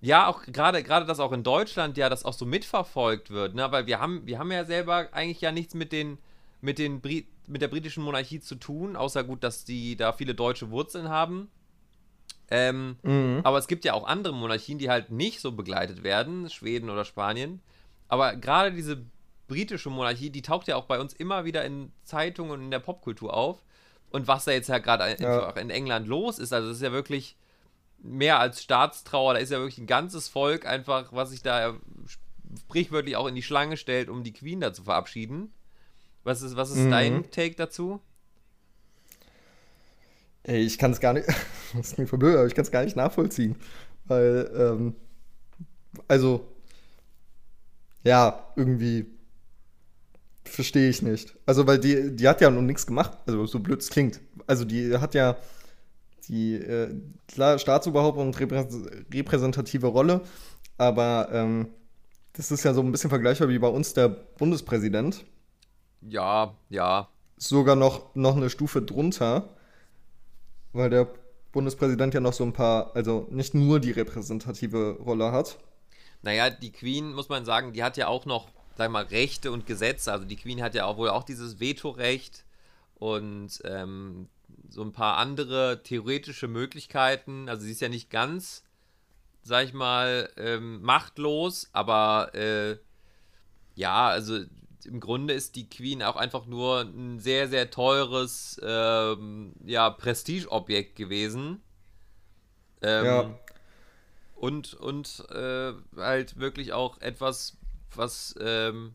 ja, 0.00 0.26
auch 0.26 0.42
gerade 0.44 0.82
gerade 0.82 1.06
dass 1.06 1.20
auch 1.20 1.32
in 1.32 1.42
Deutschland 1.44 1.96
ja 1.96 2.08
das 2.08 2.24
auch 2.24 2.32
so 2.34 2.44
mitverfolgt 2.44 3.30
wird, 3.30 3.54
ne? 3.54 3.70
Weil 3.72 3.86
wir 3.86 4.00
haben 4.00 4.26
wir 4.26 4.38
haben 4.38 4.50
ja 4.52 4.64
selber 4.64 5.08
eigentlich 5.12 5.40
ja 5.40 5.52
nichts 5.52 5.74
mit 5.74 5.92
den 5.92 6.18
mit 6.60 6.78
den 6.78 7.00
Bri 7.00 7.26
mit 7.48 7.60
der 7.62 7.68
britischen 7.68 8.04
Monarchie 8.04 8.40
zu 8.40 8.54
tun, 8.54 8.94
außer 8.96 9.24
gut, 9.24 9.42
dass 9.42 9.64
die 9.64 9.96
da 9.96 10.12
viele 10.12 10.34
deutsche 10.34 10.70
Wurzeln 10.70 11.08
haben. 11.08 11.48
Ähm, 12.50 12.96
Mhm. 13.02 13.40
aber 13.44 13.58
es 13.58 13.66
gibt 13.66 13.84
ja 13.84 13.94
auch 13.94 14.06
andere 14.06 14.34
Monarchien, 14.34 14.78
die 14.78 14.90
halt 14.90 15.10
nicht 15.10 15.40
so 15.40 15.52
begleitet 15.52 16.02
werden, 16.02 16.50
Schweden 16.50 16.90
oder 16.90 17.04
Spanien. 17.04 17.60
Aber 18.08 18.36
gerade 18.36 18.72
diese 18.72 19.04
britische 19.52 19.90
Monarchie, 19.90 20.30
die 20.30 20.40
taucht 20.42 20.66
ja 20.68 20.76
auch 20.76 20.86
bei 20.86 20.98
uns 20.98 21.12
immer 21.12 21.44
wieder 21.44 21.62
in 21.64 21.92
Zeitungen 22.04 22.52
und 22.52 22.62
in 22.62 22.70
der 22.70 22.78
Popkultur 22.78 23.34
auf. 23.34 23.62
Und 24.10 24.26
was 24.28 24.44
da 24.46 24.52
jetzt 24.52 24.68
ja 24.68 24.78
gerade 24.78 25.16
Ja. 25.22 25.50
in 25.50 25.68
England 25.70 26.06
los 26.08 26.38
ist, 26.38 26.52
also 26.52 26.68
das 26.68 26.78
ist 26.78 26.82
ja 26.82 26.92
wirklich 26.92 27.36
mehr 27.98 28.38
als 28.40 28.62
Staatstrauer, 28.62 29.34
da 29.34 29.40
ist 29.40 29.50
ja 29.50 29.58
wirklich 29.58 29.78
ein 29.78 29.86
ganzes 29.86 30.28
Volk 30.28 30.66
einfach, 30.66 31.12
was 31.12 31.30
sich 31.30 31.42
da 31.42 31.74
sprichwörtlich 32.56 33.16
auch 33.16 33.26
in 33.26 33.34
die 33.34 33.42
Schlange 33.42 33.76
stellt, 33.76 34.08
um 34.08 34.24
die 34.24 34.32
Queen 34.32 34.60
da 34.60 34.72
zu 34.72 34.84
verabschieden. 34.84 35.52
Was 36.24 36.40
ist, 36.42 36.56
was 36.56 36.70
ist 36.70 36.86
Mhm. 36.86 36.90
dein 36.90 37.30
Take 37.30 37.54
dazu? 37.56 38.00
Ey, 40.44 40.60
ich 40.64 40.78
kann 40.78 40.90
es 40.92 41.00
gar 41.00 41.12
nicht, 41.12 41.26
das 41.74 41.92
klingt 41.94 42.10
voll 42.10 42.18
blöd, 42.18 42.36
aber 42.36 42.46
ich 42.46 42.54
kann 42.54 42.64
es 42.64 42.70
gar 42.70 42.84
nicht 42.84 42.96
nachvollziehen. 42.96 43.56
Weil, 44.06 44.50
ähm, 44.56 44.96
also, 46.08 46.48
ja, 48.02 48.44
irgendwie 48.56 49.06
verstehe 50.52 50.88
ich 50.88 51.02
nicht. 51.02 51.34
Also, 51.46 51.66
weil 51.66 51.78
die, 51.78 52.14
die 52.14 52.28
hat 52.28 52.40
ja 52.40 52.50
noch 52.50 52.62
nichts 52.62 52.86
gemacht, 52.86 53.18
also 53.26 53.46
so 53.46 53.58
blöd 53.60 53.80
es 53.80 53.90
klingt. 53.90 54.20
Also, 54.46 54.64
die 54.64 54.96
hat 54.98 55.14
ja 55.14 55.36
die, 56.28 56.54
äh, 56.54 56.94
klar, 57.28 57.58
Staatsoberhaupt 57.58 58.18
und 58.18 58.36
reprä- 58.36 59.04
repräsentative 59.12 59.86
Rolle, 59.88 60.22
aber 60.78 61.28
ähm, 61.32 61.68
das 62.34 62.50
ist 62.50 62.64
ja 62.64 62.74
so 62.74 62.80
ein 62.80 62.92
bisschen 62.92 63.10
vergleichbar 63.10 63.48
wie 63.48 63.58
bei 63.58 63.68
uns 63.68 63.94
der 63.94 64.08
Bundespräsident. 64.08 65.24
Ja, 66.00 66.54
ja. 66.68 67.08
sogar 67.36 67.76
noch, 67.76 68.14
noch 68.14 68.36
eine 68.36 68.50
Stufe 68.50 68.82
drunter, 68.82 69.48
weil 70.72 70.90
der 70.90 71.08
Bundespräsident 71.52 72.14
ja 72.14 72.20
noch 72.20 72.32
so 72.32 72.44
ein 72.44 72.52
paar, 72.52 72.94
also 72.96 73.26
nicht 73.30 73.54
nur 73.54 73.80
die 73.80 73.90
repräsentative 73.90 74.98
Rolle 75.04 75.32
hat. 75.32 75.58
Naja, 76.22 76.50
die 76.50 76.72
Queen, 76.72 77.12
muss 77.14 77.28
man 77.28 77.44
sagen, 77.44 77.72
die 77.72 77.82
hat 77.82 77.96
ja 77.96 78.06
auch 78.08 78.26
noch, 78.26 78.48
sag 78.76 78.90
mal, 78.90 79.04
Rechte 79.04 79.52
und 79.52 79.66
Gesetze. 79.66 80.12
Also 80.12 80.24
die 80.24 80.36
Queen 80.36 80.62
hat 80.62 80.74
ja 80.74 80.84
auch 80.86 80.96
wohl 80.96 81.10
auch 81.10 81.24
dieses 81.24 81.60
Vetorecht 81.60 82.44
und 82.94 83.60
ähm, 83.64 84.28
so 84.68 84.82
ein 84.82 84.92
paar 84.92 85.16
andere 85.16 85.82
theoretische 85.82 86.48
Möglichkeiten. 86.48 87.48
Also 87.48 87.64
sie 87.64 87.72
ist 87.72 87.80
ja 87.80 87.88
nicht 87.88 88.10
ganz 88.10 88.64
sag 89.42 89.64
ich 89.64 89.72
mal, 89.72 90.30
ähm, 90.36 90.80
machtlos, 90.82 91.68
aber 91.72 92.34
äh, 92.34 92.78
ja, 93.74 94.08
also 94.08 94.40
im 94.84 95.00
Grunde 95.00 95.34
ist 95.34 95.56
die 95.56 95.68
Queen 95.68 96.02
auch 96.02 96.16
einfach 96.16 96.46
nur 96.46 96.80
ein 96.80 97.18
sehr, 97.20 97.48
sehr 97.48 97.70
teures 97.70 98.60
ähm, 98.64 99.52
ja, 99.64 99.90
Prestigeobjekt 99.90 100.96
gewesen. 100.96 101.60
Ähm, 102.82 103.04
Ja. 103.04 103.38
Und, 104.34 104.74
und 104.74 105.24
äh, 105.30 105.72
halt 105.96 106.38
wirklich 106.40 106.72
auch 106.72 107.00
etwas, 107.00 107.56
was 107.96 108.34
ähm, 108.40 108.94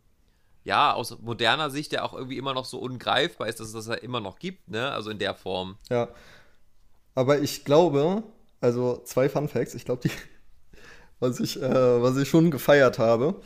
ja 0.63 0.93
aus 0.93 1.17
moderner 1.19 1.69
Sicht 1.69 1.93
ja 1.93 2.03
auch 2.03 2.13
irgendwie 2.13 2.37
immer 2.37 2.53
noch 2.53 2.65
so 2.65 2.79
ungreifbar 2.79 3.47
ist, 3.47 3.59
dass 3.59 3.67
es 3.67 3.73
das 3.73 3.87
ja 3.87 3.95
immer 3.95 4.19
noch 4.19 4.39
gibt, 4.39 4.69
ne? 4.69 4.91
Also 4.91 5.09
in 5.09 5.19
der 5.19 5.33
Form. 5.33 5.77
Ja. 5.89 6.09
Aber 7.15 7.39
ich 7.39 7.65
glaube, 7.65 8.23
also 8.61 9.01
zwei 9.03 9.29
Fun 9.29 9.47
Facts, 9.47 9.73
ich 9.73 9.85
glaube, 9.85 10.01
die, 10.03 10.11
was 11.19 11.39
ich, 11.39 11.61
äh, 11.61 12.01
was 12.01 12.17
ich 12.17 12.29
schon 12.29 12.51
gefeiert 12.51 12.99
habe, 12.99 13.41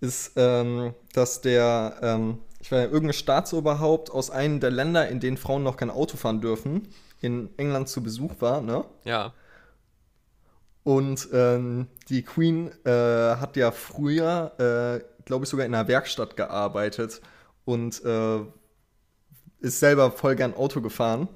ist, 0.00 0.32
ähm, 0.36 0.94
dass 1.12 1.40
der, 1.40 1.96
ähm, 2.02 2.38
ich 2.60 2.70
weiß 2.70 2.84
nicht, 2.84 2.92
irgendein 2.92 3.14
Staatsoberhaupt 3.14 4.10
aus 4.10 4.30
einem 4.30 4.60
der 4.60 4.70
Länder, 4.70 5.08
in 5.08 5.20
denen 5.20 5.36
Frauen 5.36 5.62
noch 5.62 5.76
kein 5.76 5.90
Auto 5.90 6.16
fahren 6.16 6.40
dürfen, 6.40 6.88
in 7.20 7.50
England 7.56 7.88
zu 7.88 8.02
Besuch 8.02 8.32
war, 8.40 8.60
ne? 8.60 8.84
Ja. 9.04 9.32
Und 10.84 11.28
ähm, 11.32 11.88
die 12.08 12.22
Queen 12.22 12.70
äh, 12.84 12.90
hat 13.36 13.56
ja 13.56 13.70
früher, 13.72 14.52
äh, 15.00 15.24
glaube 15.24 15.44
ich, 15.44 15.50
sogar 15.50 15.64
in 15.66 15.74
einer 15.74 15.88
Werkstatt 15.88 16.36
gearbeitet 16.36 17.22
und 17.64 18.04
äh, 18.04 18.40
ist 19.60 19.80
selber 19.80 20.10
voll 20.12 20.36
gern 20.36 20.54
Auto 20.54 20.82
gefahren. 20.82 21.28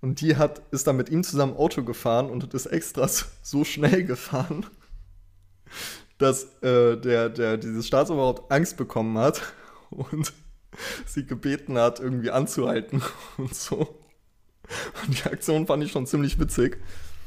Und 0.00 0.20
die 0.20 0.36
hat, 0.36 0.62
ist 0.70 0.86
dann 0.86 0.96
mit 0.96 1.10
ihm 1.10 1.24
zusammen 1.24 1.56
Auto 1.56 1.82
gefahren 1.82 2.30
und 2.30 2.54
ist 2.54 2.66
extra 2.66 3.08
so- 3.42 3.64
schnell 3.64 4.04
gefahren, 4.04 4.64
dass 6.18 6.44
äh, 6.62 6.96
der, 6.96 7.28
der 7.28 7.56
dieses 7.58 7.86
Staatsoberhaupt 7.88 8.52
Angst 8.52 8.76
bekommen 8.76 9.18
hat 9.18 9.42
und 9.90 10.32
sie 11.06 11.26
gebeten 11.26 11.76
hat, 11.76 11.98
irgendwie 11.98 12.30
anzuhalten 12.30 13.02
und 13.36 13.54
so. 13.54 13.98
Und 15.04 15.18
die 15.18 15.28
Aktion 15.28 15.66
fand 15.66 15.82
ich 15.82 15.90
schon 15.90 16.06
ziemlich 16.06 16.38
witzig. 16.38 16.78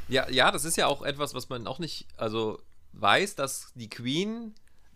Ja, 0.08 0.30
ja, 0.30 0.52
das 0.52 0.66
ist 0.66 0.76
ja 0.78 0.88
auch 0.88 1.02
etwas, 1.04 1.34
was 1.34 1.50
man 1.50 1.66
auch 1.68 1.80
nicht, 1.80 2.08
also 2.18 2.60
weiß, 2.94 3.36
dass 3.36 3.72
die 3.76 3.90
Queen 3.90 4.54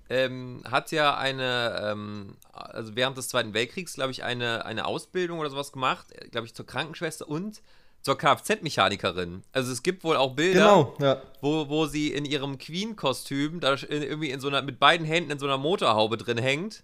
ähm, 0.09 0.61
hat 0.69 0.91
ja 0.91 1.17
eine, 1.17 1.81
ähm, 1.83 2.35
also 2.53 2.95
während 2.95 3.17
des 3.17 3.27
Zweiten 3.29 3.53
Weltkriegs, 3.53 3.93
glaube 3.95 4.11
ich, 4.11 4.23
eine, 4.23 4.65
eine 4.65 4.85
Ausbildung 4.85 5.39
oder 5.39 5.49
sowas 5.49 5.71
gemacht, 5.71 6.07
glaube 6.31 6.47
ich, 6.47 6.53
zur 6.53 6.65
Krankenschwester 6.65 7.27
und 7.27 7.61
zur 8.03 8.17
Kfz-Mechanikerin. 8.17 9.43
Also 9.51 9.71
es 9.71 9.83
gibt 9.83 10.03
wohl 10.03 10.15
auch 10.15 10.33
Bilder, 10.35 10.59
Genau, 10.59 10.95
ja. 10.99 11.21
wo, 11.41 11.67
wo 11.67 11.87
sie 11.87 12.11
in 12.13 12.23
ihrem 12.25 12.57
Queen-Kostüm 12.57 13.59
da 13.59 13.73
in- 13.73 14.03
irgendwie 14.03 14.29
in 14.31 14.39
so 14.39 14.47
einer, 14.47 14.61
mit 14.61 14.79
beiden 14.79 15.05
Händen 15.05 15.31
in 15.31 15.39
so 15.39 15.45
einer 15.45 15.57
Motorhaube 15.57 16.17
drin 16.17 16.37
hängt 16.37 16.83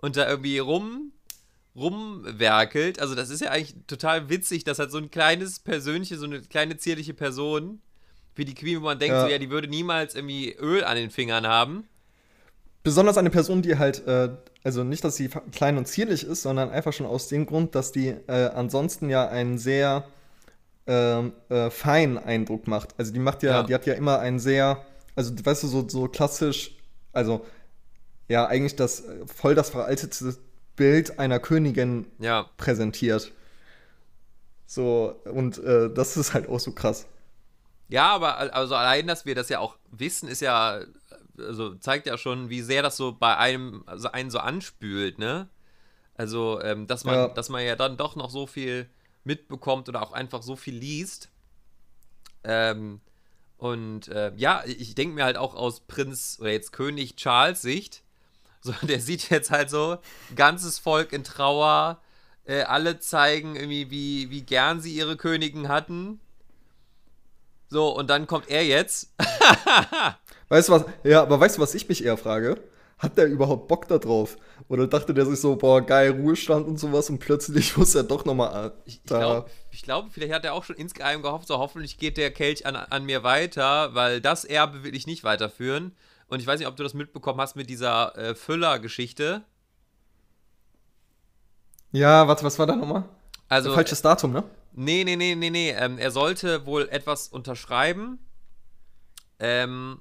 und 0.00 0.16
da 0.16 0.28
irgendwie 0.28 0.58
rum 0.58 1.12
rumwerkelt. 1.76 3.00
Also 3.00 3.14
das 3.14 3.30
ist 3.30 3.40
ja 3.40 3.50
eigentlich 3.50 3.74
total 3.86 4.28
witzig, 4.28 4.64
dass 4.64 4.78
halt 4.78 4.90
so 4.90 4.98
ein 4.98 5.10
kleines 5.10 5.58
persönliche, 5.58 6.16
so 6.18 6.26
eine 6.26 6.40
kleine 6.42 6.76
zierliche 6.76 7.14
Person 7.14 7.80
wie 8.34 8.44
die 8.44 8.54
Queen, 8.54 8.80
wo 8.80 8.84
man 8.84 8.98
denkt, 8.98 9.14
Ja. 9.14 9.22
so 9.22 9.28
ja, 9.28 9.38
die 9.38 9.50
würde 9.50 9.68
niemals 9.68 10.14
irgendwie 10.14 10.52
Öl 10.54 10.84
an 10.84 10.96
den 10.96 11.10
Fingern 11.10 11.46
haben. 11.46 11.84
Besonders 12.82 13.16
eine 13.16 13.30
Person, 13.30 13.62
die 13.62 13.78
halt, 13.78 14.06
äh, 14.06 14.30
also 14.64 14.84
nicht, 14.84 15.04
dass 15.04 15.16
sie 15.16 15.28
klein 15.52 15.76
und 15.76 15.86
zierlich 15.86 16.24
ist, 16.24 16.42
sondern 16.42 16.70
einfach 16.70 16.92
schon 16.92 17.06
aus 17.06 17.28
dem 17.28 17.46
Grund, 17.46 17.74
dass 17.74 17.92
die 17.92 18.08
äh, 18.08 18.48
ansonsten 18.54 19.08
ja 19.08 19.28
einen 19.28 19.58
sehr 19.58 20.04
ähm, 20.86 21.32
äh, 21.48 21.70
feinen 21.70 22.18
Eindruck 22.18 22.66
macht. 22.66 22.94
Also 22.98 23.12
die 23.12 23.20
macht 23.20 23.42
ja, 23.44 23.52
Ja. 23.60 23.62
die 23.62 23.74
hat 23.74 23.86
ja 23.86 23.94
immer 23.94 24.18
einen 24.18 24.40
sehr, 24.40 24.84
also 25.14 25.32
weißt 25.44 25.62
du, 25.62 25.68
so, 25.68 25.88
so 25.88 26.08
klassisch, 26.08 26.74
also 27.12 27.44
ja, 28.28 28.46
eigentlich 28.46 28.74
das 28.76 29.00
äh, 29.04 29.26
voll 29.26 29.54
das 29.54 29.70
veraltete 29.70 30.36
Bild 30.76 31.18
einer 31.18 31.40
Königin 31.40 32.06
Ja, 32.18 32.48
präsentiert. 32.56 33.32
So, 34.66 35.20
und 35.24 35.58
äh, 35.58 35.92
das 35.92 36.16
ist 36.16 36.34
halt 36.34 36.48
auch 36.48 36.60
so 36.60 36.72
krass. 36.72 37.06
Ja, 37.88 38.08
aber 38.14 38.38
al- 38.38 38.50
also 38.50 38.74
allein, 38.74 39.06
dass 39.06 39.26
wir 39.26 39.34
das 39.34 39.48
ja 39.48 39.58
auch 39.58 39.76
wissen, 39.90 40.28
ist 40.28 40.40
ja, 40.40 40.80
also 41.38 41.74
zeigt 41.76 42.06
ja 42.06 42.16
schon, 42.16 42.48
wie 42.48 42.62
sehr 42.62 42.82
das 42.82 42.96
so 42.96 43.12
bei 43.12 43.36
einem, 43.36 43.82
also 43.86 44.08
einen 44.10 44.30
so 44.30 44.38
anspült, 44.38 45.18
ne? 45.18 45.48
Also, 46.16 46.60
ähm, 46.62 46.86
dass 46.88 47.04
man, 47.04 47.14
Ja. 47.14 47.28
dass 47.28 47.50
man 47.50 47.64
ja 47.64 47.76
dann 47.76 47.96
doch 47.96 48.16
noch 48.16 48.30
so 48.30 48.46
viel 48.46 48.88
mitbekommt 49.24 49.88
oder 49.88 50.02
auch 50.02 50.12
einfach 50.12 50.42
so 50.42 50.56
viel 50.56 50.76
liest. 50.76 51.30
Ähm, 52.44 53.00
und 53.58 54.08
äh, 54.08 54.32
ja, 54.36 54.64
ich 54.66 54.94
denke 54.94 55.14
mir 55.14 55.24
halt 55.24 55.36
auch 55.36 55.54
aus 55.54 55.80
Prinz 55.80 56.38
oder 56.40 56.50
jetzt 56.50 56.72
König 56.72 57.16
Charles 57.16 57.62
Sicht, 57.62 58.02
so, 58.62 58.72
der 58.82 59.00
sieht 59.00 59.28
jetzt 59.28 59.50
halt 59.50 59.68
so, 59.68 59.98
ganzes 60.34 60.78
Volk 60.78 61.12
in 61.12 61.24
Trauer, 61.24 62.00
äh, 62.44 62.62
alle 62.62 62.98
zeigen 62.98 63.56
irgendwie, 63.56 63.90
wie, 63.90 64.30
wie 64.30 64.42
gern 64.42 64.80
sie 64.80 64.94
ihre 64.94 65.16
Königin 65.16 65.68
hatten. 65.68 66.20
So, 67.68 67.88
und 67.96 68.08
dann 68.08 68.26
kommt 68.26 68.48
er 68.48 68.64
jetzt. 68.64 69.12
Weißt 70.48 70.68
du 70.68 70.72
was? 70.72 70.84
Ja, 71.04 71.22
aber 71.22 71.40
weißt 71.40 71.56
du, 71.56 71.62
was 71.62 71.74
ich 71.74 71.88
mich 71.88 72.04
eher 72.04 72.18
frage? 72.18 72.60
Hat 72.98 73.16
der 73.16 73.26
überhaupt 73.26 73.68
Bock 73.68 73.88
da 73.88 73.96
drauf? 73.96 74.36
Oder 74.68 74.86
dachte 74.86 75.14
der 75.14 75.24
sich 75.24 75.40
so, 75.40 75.56
boah, 75.56 75.80
geil, 75.80 76.10
Ruhestand 76.10 76.66
und 76.68 76.78
sowas 76.78 77.08
und 77.08 77.18
plötzlich 77.18 77.74
muss 77.78 77.94
er 77.94 78.02
doch 78.02 78.26
nochmal 78.26 78.74
Ich, 78.84 78.96
ich 78.96 79.02
glaube, 79.04 79.50
glaub, 79.82 80.12
vielleicht 80.12 80.34
hat 80.34 80.44
er 80.44 80.52
auch 80.52 80.64
schon 80.64 80.76
insgeheim 80.76 81.22
gehofft, 81.22 81.48
so 81.48 81.56
hoffentlich 81.56 81.96
geht 81.96 82.18
der 82.18 82.30
Kelch 82.30 82.66
an, 82.66 82.76
an 82.76 83.04
mir 83.06 83.22
weiter, 83.22 83.94
weil 83.94 84.20
das 84.20 84.44
Erbe 84.44 84.84
will 84.84 84.94
ich 84.94 85.06
nicht 85.06 85.24
weiterführen. 85.24 85.96
Und 86.32 86.40
ich 86.40 86.46
weiß 86.46 86.58
nicht, 86.58 86.66
ob 86.66 86.76
du 86.76 86.82
das 86.82 86.94
mitbekommen 86.94 87.38
hast 87.42 87.56
mit 87.56 87.68
dieser 87.68 88.16
äh, 88.16 88.34
Füller-Geschichte. 88.34 89.44
Ja, 91.90 92.26
warte, 92.26 92.42
was 92.42 92.58
war 92.58 92.66
da 92.66 92.74
nochmal? 92.74 93.04
Also, 93.50 93.74
Falsches 93.74 94.00
Datum, 94.00 94.32
ne? 94.32 94.42
Nee, 94.72 95.04
nee, 95.04 95.14
nee, 95.14 95.34
nee, 95.34 95.50
nee. 95.50 95.72
Ähm, 95.72 95.98
er 95.98 96.10
sollte 96.10 96.64
wohl 96.64 96.88
etwas 96.88 97.28
unterschreiben. 97.28 98.18
Ähm, 99.40 100.00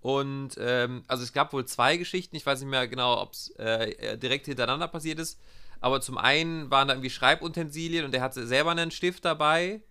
und 0.00 0.50
ähm, 0.56 1.02
also 1.08 1.24
es 1.24 1.32
gab 1.32 1.52
wohl 1.52 1.64
zwei 1.64 1.96
Geschichten. 1.96 2.36
Ich 2.36 2.46
weiß 2.46 2.60
nicht 2.60 2.70
mehr 2.70 2.86
genau, 2.86 3.20
ob 3.20 3.32
es 3.32 3.50
äh, 3.56 4.16
direkt 4.18 4.46
hintereinander 4.46 4.86
passiert 4.86 5.18
ist. 5.18 5.40
Aber 5.80 6.00
zum 6.00 6.16
einen 6.16 6.70
waren 6.70 6.86
da 6.86 6.94
irgendwie 6.94 7.10
Schreibutensilien 7.10 8.04
und 8.04 8.14
er 8.14 8.22
hatte 8.22 8.46
selber 8.46 8.70
einen 8.70 8.92
Stift 8.92 9.24
dabei 9.24 9.82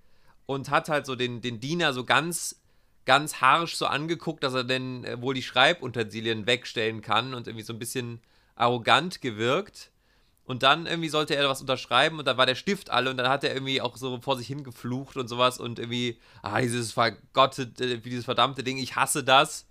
und 0.45 0.69
hat 0.69 0.87
halt 0.87 1.05
so 1.05 1.17
den, 1.17 1.41
den 1.41 1.59
Diener 1.59 1.91
so 1.91 2.05
ganz, 2.05 2.60
ganz 3.05 3.41
harsch 3.41 3.75
so 3.75 3.85
angeguckt, 3.85 4.43
dass 4.43 4.53
er 4.53 4.63
denn 4.63 5.03
äh, 5.03 5.21
wohl 5.21 5.33
die 5.33 5.43
Schreibutensilien 5.43 6.45
wegstellen 6.45 7.01
kann 7.01 7.33
und 7.33 7.47
irgendwie 7.47 7.65
so 7.65 7.73
ein 7.73 7.79
bisschen 7.79 8.19
arrogant 8.55 9.21
gewirkt. 9.21 9.89
Und 10.45 10.63
dann 10.63 10.85
irgendwie 10.85 11.09
sollte 11.09 11.35
er 11.35 11.47
was 11.47 11.61
unterschreiben 11.61 12.19
und 12.19 12.27
dann 12.27 12.37
war 12.37 12.45
der 12.45 12.55
Stift 12.55 12.89
alle 12.89 13.09
und 13.09 13.17
dann 13.17 13.29
hat 13.29 13.43
er 13.43 13.53
irgendwie 13.53 13.79
auch 13.79 13.95
so 13.95 14.19
vor 14.19 14.37
sich 14.37 14.47
hingeflucht 14.47 15.15
und 15.15 15.27
sowas 15.27 15.59
und 15.59 15.79
irgendwie, 15.79 16.17
ah, 16.41 16.59
dieses 16.59 16.91
vergottete, 16.91 17.99
dieses 17.99 18.25
verdammte 18.25 18.63
Ding, 18.63 18.77
ich 18.77 18.95
hasse 18.95 19.23
das. 19.23 19.65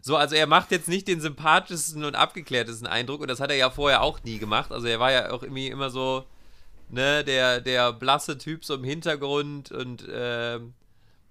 So, 0.00 0.16
also 0.16 0.36
er 0.36 0.46
macht 0.46 0.70
jetzt 0.70 0.88
nicht 0.88 1.08
den 1.08 1.20
sympathischsten 1.20 2.04
und 2.04 2.14
abgeklärtesten 2.14 2.86
Eindruck 2.86 3.20
und 3.20 3.28
das 3.28 3.40
hat 3.40 3.50
er 3.50 3.56
ja 3.56 3.70
vorher 3.70 4.02
auch 4.02 4.22
nie 4.22 4.38
gemacht. 4.38 4.72
Also 4.72 4.86
er 4.86 5.00
war 5.00 5.12
ja 5.12 5.32
auch 5.32 5.42
irgendwie 5.42 5.66
immer 5.68 5.90
so, 5.90 6.24
ne, 6.88 7.24
der, 7.24 7.60
der 7.60 7.92
blasse 7.92 8.38
Typ 8.38 8.64
so 8.64 8.74
im 8.74 8.84
Hintergrund 8.84 9.72
und, 9.72 10.06
ähm, 10.10 10.74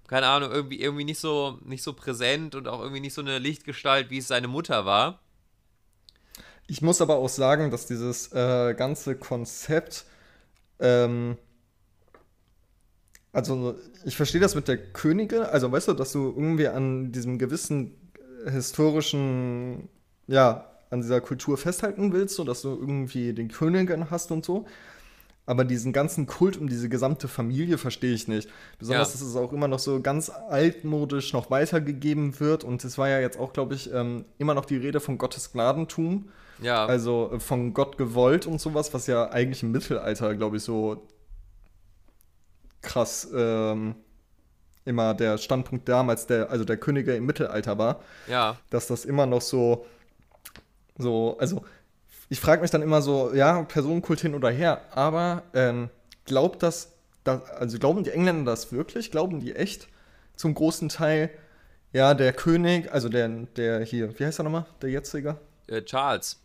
keine 0.08 0.26
Ahnung, 0.26 0.50
irgendwie, 0.50 0.80
irgendwie 0.80 1.04
nicht 1.04 1.18
so, 1.18 1.58
nicht 1.64 1.82
so 1.82 1.92
präsent 1.92 2.54
und 2.54 2.68
auch 2.68 2.80
irgendwie 2.80 3.00
nicht 3.00 3.14
so 3.14 3.20
eine 3.20 3.38
Lichtgestalt, 3.38 4.10
wie 4.10 4.18
es 4.18 4.28
seine 4.28 4.48
Mutter 4.48 4.84
war. 4.84 5.20
Ich 6.68 6.82
muss 6.82 7.00
aber 7.00 7.16
auch 7.16 7.28
sagen, 7.28 7.70
dass 7.70 7.86
dieses 7.86 8.32
äh, 8.32 8.74
ganze 8.74 9.16
Konzept, 9.16 10.04
ähm, 10.80 11.36
also 13.32 13.76
ich 14.04 14.16
verstehe 14.16 14.40
das 14.40 14.54
mit 14.54 14.66
der 14.66 14.78
Königin, 14.78 15.42
also 15.42 15.70
weißt 15.70 15.88
du, 15.88 15.92
dass 15.92 16.12
du 16.12 16.34
irgendwie 16.36 16.68
an 16.68 17.12
diesem 17.12 17.38
gewissen 17.38 17.94
äh, 18.44 18.50
historischen, 18.50 19.88
ja, 20.26 20.72
an 20.90 21.00
dieser 21.00 21.20
Kultur 21.20 21.58
festhalten 21.58 22.12
willst, 22.12 22.36
so 22.36 22.44
dass 22.44 22.62
du 22.62 22.70
irgendwie 22.70 23.32
den 23.32 23.48
Königin 23.48 24.10
hast 24.10 24.30
und 24.30 24.44
so. 24.44 24.66
Aber 25.46 25.64
diesen 25.64 25.92
ganzen 25.92 26.26
Kult 26.26 26.56
um 26.56 26.68
diese 26.68 26.88
gesamte 26.88 27.28
Familie 27.28 27.78
verstehe 27.78 28.12
ich 28.12 28.26
nicht. 28.26 28.48
Besonders, 28.80 29.14
Ja. 29.14 29.20
dass 29.20 29.28
es 29.28 29.36
auch 29.36 29.52
immer 29.52 29.68
noch 29.68 29.78
so 29.78 30.00
ganz 30.00 30.28
altmodisch 30.28 31.32
noch 31.32 31.50
weitergegeben 31.50 32.40
wird. 32.40 32.64
Und 32.64 32.84
es 32.84 32.98
war 32.98 33.08
ja 33.08 33.20
jetzt 33.20 33.38
auch, 33.38 33.52
glaube 33.52 33.74
ich, 33.76 33.92
ähm, 33.92 34.24
immer 34.38 34.54
noch 34.54 34.64
die 34.64 34.76
Rede 34.76 34.98
von 34.98 35.18
Gottes 35.18 35.52
Gnadentum. 35.52 36.28
Ja, 36.60 36.84
Also 36.86 37.30
äh, 37.34 37.38
von 37.40 37.74
Gott 37.74 37.96
gewollt 37.96 38.46
und 38.46 38.60
sowas, 38.60 38.92
was 38.92 39.06
ja 39.06 39.30
eigentlich 39.30 39.62
im 39.62 39.70
Mittelalter, 39.70 40.34
glaube 40.34 40.56
ich, 40.56 40.62
so 40.64 41.06
krass 42.82 43.28
ähm, 43.34 43.94
immer 44.84 45.14
der 45.14 45.38
Standpunkt 45.38 45.88
damals, 45.88 46.26
der, 46.26 46.50
also 46.50 46.64
der 46.64 46.76
Könige 46.76 47.14
im 47.14 47.26
Mittelalter 47.26 47.78
war, 47.78 48.00
ja. 48.28 48.56
dass 48.70 48.86
das 48.86 49.04
immer 49.04 49.26
noch 49.26 49.42
so, 49.42 49.86
so, 50.96 51.36
also 51.38 51.64
ich 52.28 52.40
frage 52.40 52.62
mich 52.62 52.70
dann 52.70 52.82
immer 52.82 53.02
so, 53.02 53.32
ja, 53.34 53.62
Personenkult 53.64 54.20
hin 54.20 54.34
oder 54.34 54.50
her, 54.50 54.82
aber 54.92 55.44
ähm, 55.54 55.90
glaubt 56.24 56.62
das, 56.62 56.92
das, 57.24 57.42
also 57.50 57.78
glauben 57.78 58.04
die 58.04 58.10
Engländer 58.10 58.50
das 58.52 58.72
wirklich? 58.72 59.10
Glauben 59.10 59.40
die 59.40 59.54
echt 59.56 59.88
zum 60.36 60.54
großen 60.54 60.88
Teil, 60.88 61.30
Ja, 61.92 62.14
der 62.14 62.32
König, 62.34 62.92
also 62.92 63.08
der, 63.08 63.28
der 63.56 63.80
hier, 63.84 64.18
wie 64.18 64.26
heißt 64.26 64.40
er 64.40 64.44
nochmal? 64.44 64.66
Der 64.82 64.90
jetzige? 64.90 65.40
Äh, 65.68 65.82
Charles. 65.84 66.42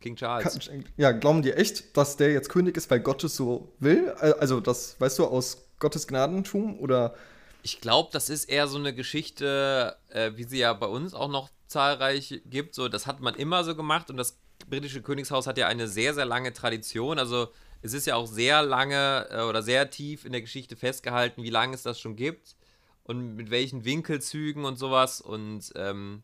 King 0.00 0.16
Charles. 0.16 0.58
Ja, 0.96 1.12
glauben 1.12 1.42
die 1.42 1.52
echt, 1.52 1.96
dass 1.96 2.16
der 2.16 2.32
jetzt 2.32 2.48
König 2.50 2.76
ist, 2.76 2.90
weil 2.90 3.00
Gott 3.00 3.24
es 3.24 3.36
so 3.36 3.74
will? 3.80 4.14
Äh, 4.20 4.32
Also 4.38 4.60
das, 4.60 5.00
weißt 5.00 5.18
du, 5.18 5.26
aus 5.26 5.68
Gottes 5.80 6.06
Gnadentum 6.06 6.78
oder 6.80 7.14
Ich 7.62 7.80
glaube, 7.80 8.10
das 8.12 8.30
ist 8.30 8.44
eher 8.46 8.66
so 8.68 8.78
eine 8.78 8.94
Geschichte, 8.94 9.96
äh, 10.08 10.32
wie 10.36 10.44
sie 10.44 10.58
ja 10.58 10.72
bei 10.72 10.86
uns 10.86 11.14
auch 11.14 11.28
noch 11.28 11.50
zahlreich 11.66 12.42
gibt. 12.46 12.74
So, 12.74 12.88
das 12.88 13.06
hat 13.06 13.20
man 13.20 13.34
immer 13.34 13.64
so 13.64 13.74
gemacht 13.76 14.10
und 14.10 14.16
das 14.16 14.38
britische 14.68 15.02
Königshaus 15.02 15.46
hat 15.46 15.58
ja 15.58 15.66
eine 15.66 15.88
sehr, 15.88 16.14
sehr 16.14 16.24
lange 16.24 16.52
Tradition. 16.52 17.18
Also 17.18 17.48
es 17.82 17.92
ist 17.92 18.06
ja 18.06 18.16
auch 18.16 18.26
sehr 18.26 18.62
lange 18.62 19.28
äh, 19.30 19.42
oder 19.42 19.62
sehr 19.62 19.90
tief 19.90 20.24
in 20.24 20.32
der 20.32 20.40
Geschichte 20.40 20.76
festgehalten, 20.76 21.42
wie 21.42 21.50
lange 21.50 21.74
es 21.74 21.82
das 21.82 22.00
schon 22.00 22.16
gibt 22.16 22.56
und 23.04 23.36
mit 23.36 23.50
welchen 23.50 23.84
Winkelzügen 23.84 24.64
und 24.64 24.78
sowas. 24.78 25.20
Und 25.20 25.72
ähm, 25.76 26.22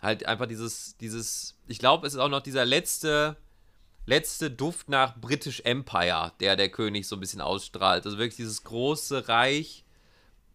halt 0.00 0.26
einfach 0.26 0.46
dieses, 0.46 0.96
dieses, 0.98 1.56
ich 1.66 1.78
glaube, 1.78 2.06
es 2.06 2.14
ist 2.14 2.20
auch 2.20 2.28
noch 2.28 2.42
dieser 2.42 2.64
letzte, 2.64 3.36
letzte 4.06 4.50
Duft 4.50 4.88
nach 4.88 5.16
British 5.16 5.60
Empire, 5.60 6.32
der 6.40 6.56
der 6.56 6.68
König 6.68 7.06
so 7.06 7.16
ein 7.16 7.20
bisschen 7.20 7.40
ausstrahlt. 7.40 8.04
Also 8.04 8.18
wirklich 8.18 8.36
dieses 8.36 8.64
große 8.64 9.28
Reich 9.28 9.84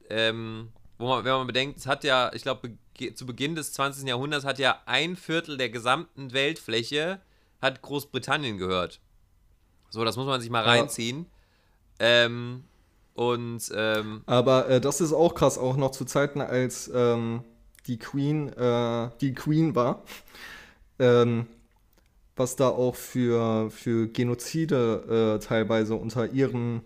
ähm, 0.09 0.71
wo 0.97 1.07
man, 1.07 1.25
wenn 1.25 1.33
man 1.33 1.47
bedenkt, 1.47 1.77
es 1.77 1.87
hat 1.87 2.03
ja, 2.03 2.31
ich 2.33 2.43
glaube, 2.43 2.71
zu 3.15 3.25
Beginn 3.25 3.55
des 3.55 3.73
20. 3.73 4.07
Jahrhunderts 4.07 4.45
hat 4.45 4.59
ja 4.59 4.79
ein 4.85 5.15
Viertel 5.15 5.57
der 5.57 5.69
gesamten 5.69 6.33
Weltfläche 6.33 7.19
hat 7.61 7.81
Großbritannien 7.81 8.57
gehört. 8.57 8.99
So, 9.89 10.03
das 10.03 10.17
muss 10.17 10.25
man 10.25 10.41
sich 10.41 10.49
mal 10.49 10.63
Ja. 10.65 10.71
reinziehen. 10.71 11.25
Ähm, 11.99 12.63
und 13.13 13.71
ähm, 13.75 14.23
Aber 14.25 14.67
äh, 14.69 14.81
das 14.81 14.99
ist 15.01 15.13
auch 15.13 15.35
krass, 15.35 15.57
auch 15.57 15.77
noch 15.77 15.91
zu 15.91 16.03
Zeiten, 16.05 16.41
als 16.41 16.91
ähm, 16.93 17.43
die 17.87 17.97
Queen, 17.99 18.49
äh, 18.53 19.09
die 19.21 19.33
Queen 19.33 19.75
war. 19.75 20.03
Ähm, 20.99 21.47
was 22.35 22.55
da 22.55 22.69
auch 22.69 22.95
für, 22.95 23.71
für 23.71 24.07
Genozide 24.07 25.37
äh, 25.39 25.43
teilweise 25.43 25.95
unter 25.95 26.27
ihren, 26.27 26.81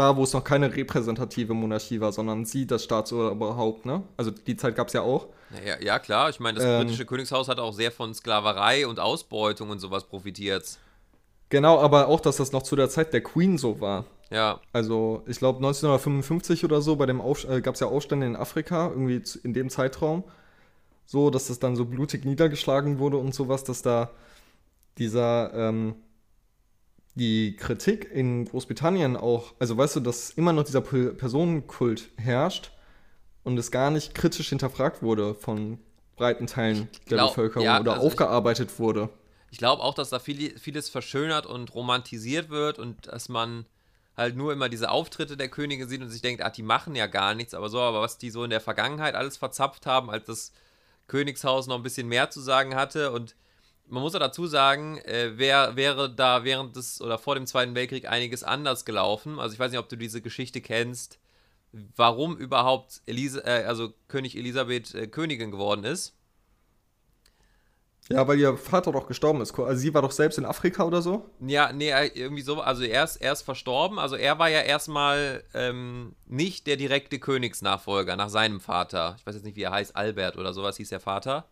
da 0.00 0.16
wo 0.16 0.24
es 0.24 0.32
noch 0.32 0.44
keine 0.44 0.74
repräsentative 0.74 1.54
Monarchie 1.54 2.00
war, 2.00 2.12
sondern 2.12 2.44
sie 2.44 2.66
das 2.66 2.84
Staatsoberhaupt, 2.84 3.86
ne? 3.86 4.02
Also 4.16 4.30
die 4.30 4.56
Zeit 4.56 4.74
gab 4.74 4.88
es 4.88 4.94
ja 4.94 5.02
auch. 5.02 5.28
naja, 5.50 5.76
ja 5.80 5.98
klar, 5.98 6.30
ich 6.30 6.40
meine, 6.40 6.58
das 6.58 6.64
Ähm. 6.66 6.84
britische 6.86 7.04
Königshaus 7.06 7.48
hat 7.48 7.58
auch 7.58 7.72
sehr 7.72 7.92
von 7.92 8.14
Sklaverei 8.14 8.86
und 8.86 8.98
Ausbeutung 8.98 9.70
und 9.70 9.78
sowas 9.78 10.04
profitiert. 10.04 10.78
Genau, 11.50 11.78
aber 11.80 12.08
auch, 12.08 12.20
dass 12.20 12.36
das 12.36 12.52
noch 12.52 12.62
zu 12.62 12.76
der 12.76 12.88
Zeit 12.88 13.12
der 13.12 13.22
Queen 13.22 13.58
so 13.58 13.80
war. 13.80 14.04
Ja, 14.30 14.60
Also, 14.72 15.24
ich 15.26 15.38
glaube, 15.38 15.58
1955 15.58 16.64
oder 16.64 16.80
so, 16.80 16.94
bei 16.94 17.06
dem 17.06 17.20
Auf 17.20 17.44
äh, 17.48 17.60
gab 17.60 17.74
es 17.74 17.80
ja 17.80 17.88
Aufstände 17.88 18.26
in 18.26 18.36
Afrika, 18.36 18.88
irgendwie 18.88 19.20
in 19.42 19.52
dem 19.52 19.68
Zeitraum. 19.70 20.22
So, 21.04 21.30
dass 21.30 21.48
das 21.48 21.58
dann 21.58 21.74
so 21.74 21.84
blutig 21.84 22.24
niedergeschlagen 22.24 23.00
wurde 23.00 23.16
und 23.16 23.34
sowas, 23.34 23.64
dass 23.64 23.82
da 23.82 24.10
dieser, 24.98 25.52
ähm, 25.54 25.96
die 27.20 27.54
Kritik 27.54 28.10
in 28.10 28.46
Großbritannien 28.46 29.16
auch, 29.16 29.52
also 29.58 29.76
weißt 29.76 29.96
du, 29.96 30.00
dass 30.00 30.30
immer 30.30 30.52
noch 30.54 30.64
dieser 30.64 30.80
Pe- 30.80 31.12
Personenkult 31.12 32.08
herrscht 32.16 32.72
und 33.44 33.58
es 33.58 33.70
gar 33.70 33.90
nicht 33.90 34.14
kritisch 34.14 34.48
hinterfragt 34.48 35.02
wurde 35.02 35.34
von 35.34 35.78
breiten 36.16 36.46
Teilen 36.46 36.88
der 37.10 37.18
glaub- 37.18 37.30
Bevölkerung 37.30 37.64
ja, 37.64 37.78
oder 37.80 37.92
also 37.92 38.06
ich- 38.06 38.12
aufgearbeitet 38.12 38.78
wurde. 38.78 39.10
Ich 39.50 39.58
glaube 39.58 39.82
auch, 39.82 39.94
dass 39.94 40.10
da 40.10 40.18
viel, 40.18 40.58
vieles 40.58 40.88
verschönert 40.88 41.44
und 41.44 41.74
romantisiert 41.74 42.50
wird 42.50 42.78
und 42.78 43.06
dass 43.08 43.28
man 43.28 43.66
halt 44.16 44.36
nur 44.36 44.52
immer 44.52 44.68
diese 44.68 44.90
Auftritte 44.90 45.36
der 45.36 45.48
Könige 45.48 45.86
sieht 45.88 46.00
und 46.02 46.08
sich 46.08 46.22
denkt, 46.22 46.42
ach, 46.42 46.52
die 46.52 46.62
machen 46.62 46.94
ja 46.94 47.06
gar 47.06 47.34
nichts, 47.34 47.52
aber 47.54 47.68
so, 47.68 47.80
aber 47.80 48.00
was 48.00 48.16
die 48.18 48.30
so 48.30 48.44
in 48.44 48.50
der 48.50 48.60
Vergangenheit 48.60 49.14
alles 49.14 49.36
verzapft 49.36 49.86
haben, 49.86 50.08
als 50.10 50.24
das 50.26 50.52
Königshaus 51.06 51.66
noch 51.66 51.76
ein 51.76 51.82
bisschen 51.82 52.06
mehr 52.08 52.30
zu 52.30 52.40
sagen 52.40 52.74
hatte 52.76 53.10
und 53.12 53.34
man 53.90 54.02
muss 54.02 54.12
ja 54.12 54.18
dazu 54.18 54.46
sagen, 54.46 54.98
äh, 54.98 55.36
wär, 55.38 55.76
wäre 55.76 56.14
da 56.14 56.44
während 56.44 56.76
des 56.76 57.00
oder 57.00 57.18
vor 57.18 57.34
dem 57.34 57.46
Zweiten 57.46 57.74
Weltkrieg 57.74 58.08
einiges 58.08 58.42
anders 58.44 58.84
gelaufen. 58.84 59.38
Also 59.38 59.54
ich 59.54 59.58
weiß 59.60 59.70
nicht, 59.70 59.80
ob 59.80 59.88
du 59.88 59.96
diese 59.96 60.22
Geschichte 60.22 60.60
kennst, 60.60 61.18
warum 61.96 62.36
überhaupt 62.36 63.02
Elisa, 63.06 63.40
äh, 63.40 63.64
also 63.64 63.92
König 64.08 64.36
Elisabeth 64.36 64.94
äh, 64.94 65.06
Königin 65.06 65.50
geworden 65.50 65.84
ist. 65.84 66.14
Ja, 68.08 68.26
weil 68.26 68.40
ihr 68.40 68.56
Vater 68.56 68.90
doch 68.90 69.06
gestorben 69.06 69.40
ist. 69.40 69.56
Also, 69.56 69.80
sie 69.80 69.94
war 69.94 70.02
doch 70.02 70.10
selbst 70.10 70.36
in 70.36 70.44
Afrika 70.44 70.82
oder 70.82 71.00
so. 71.00 71.30
Ja, 71.38 71.72
nee, 71.72 71.90
er- 71.90 72.16
irgendwie 72.16 72.42
so, 72.42 72.60
also 72.60 72.82
er 72.82 73.04
ist, 73.04 73.16
er 73.16 73.32
ist 73.32 73.42
verstorben, 73.42 74.00
also 74.00 74.16
er 74.16 74.38
war 74.40 74.48
ja 74.48 74.62
erstmal 74.62 75.44
ähm, 75.54 76.16
nicht 76.26 76.66
der 76.66 76.76
direkte 76.76 77.20
Königsnachfolger 77.20 78.16
nach 78.16 78.28
seinem 78.28 78.60
Vater. 78.60 79.14
Ich 79.18 79.24
weiß 79.26 79.36
jetzt 79.36 79.44
nicht, 79.44 79.56
wie 79.56 79.62
er 79.62 79.70
heißt, 79.70 79.94
Albert 79.94 80.36
oder 80.38 80.52
sowas 80.52 80.76
hieß 80.76 80.88
der 80.88 80.98
Vater. 80.98 81.46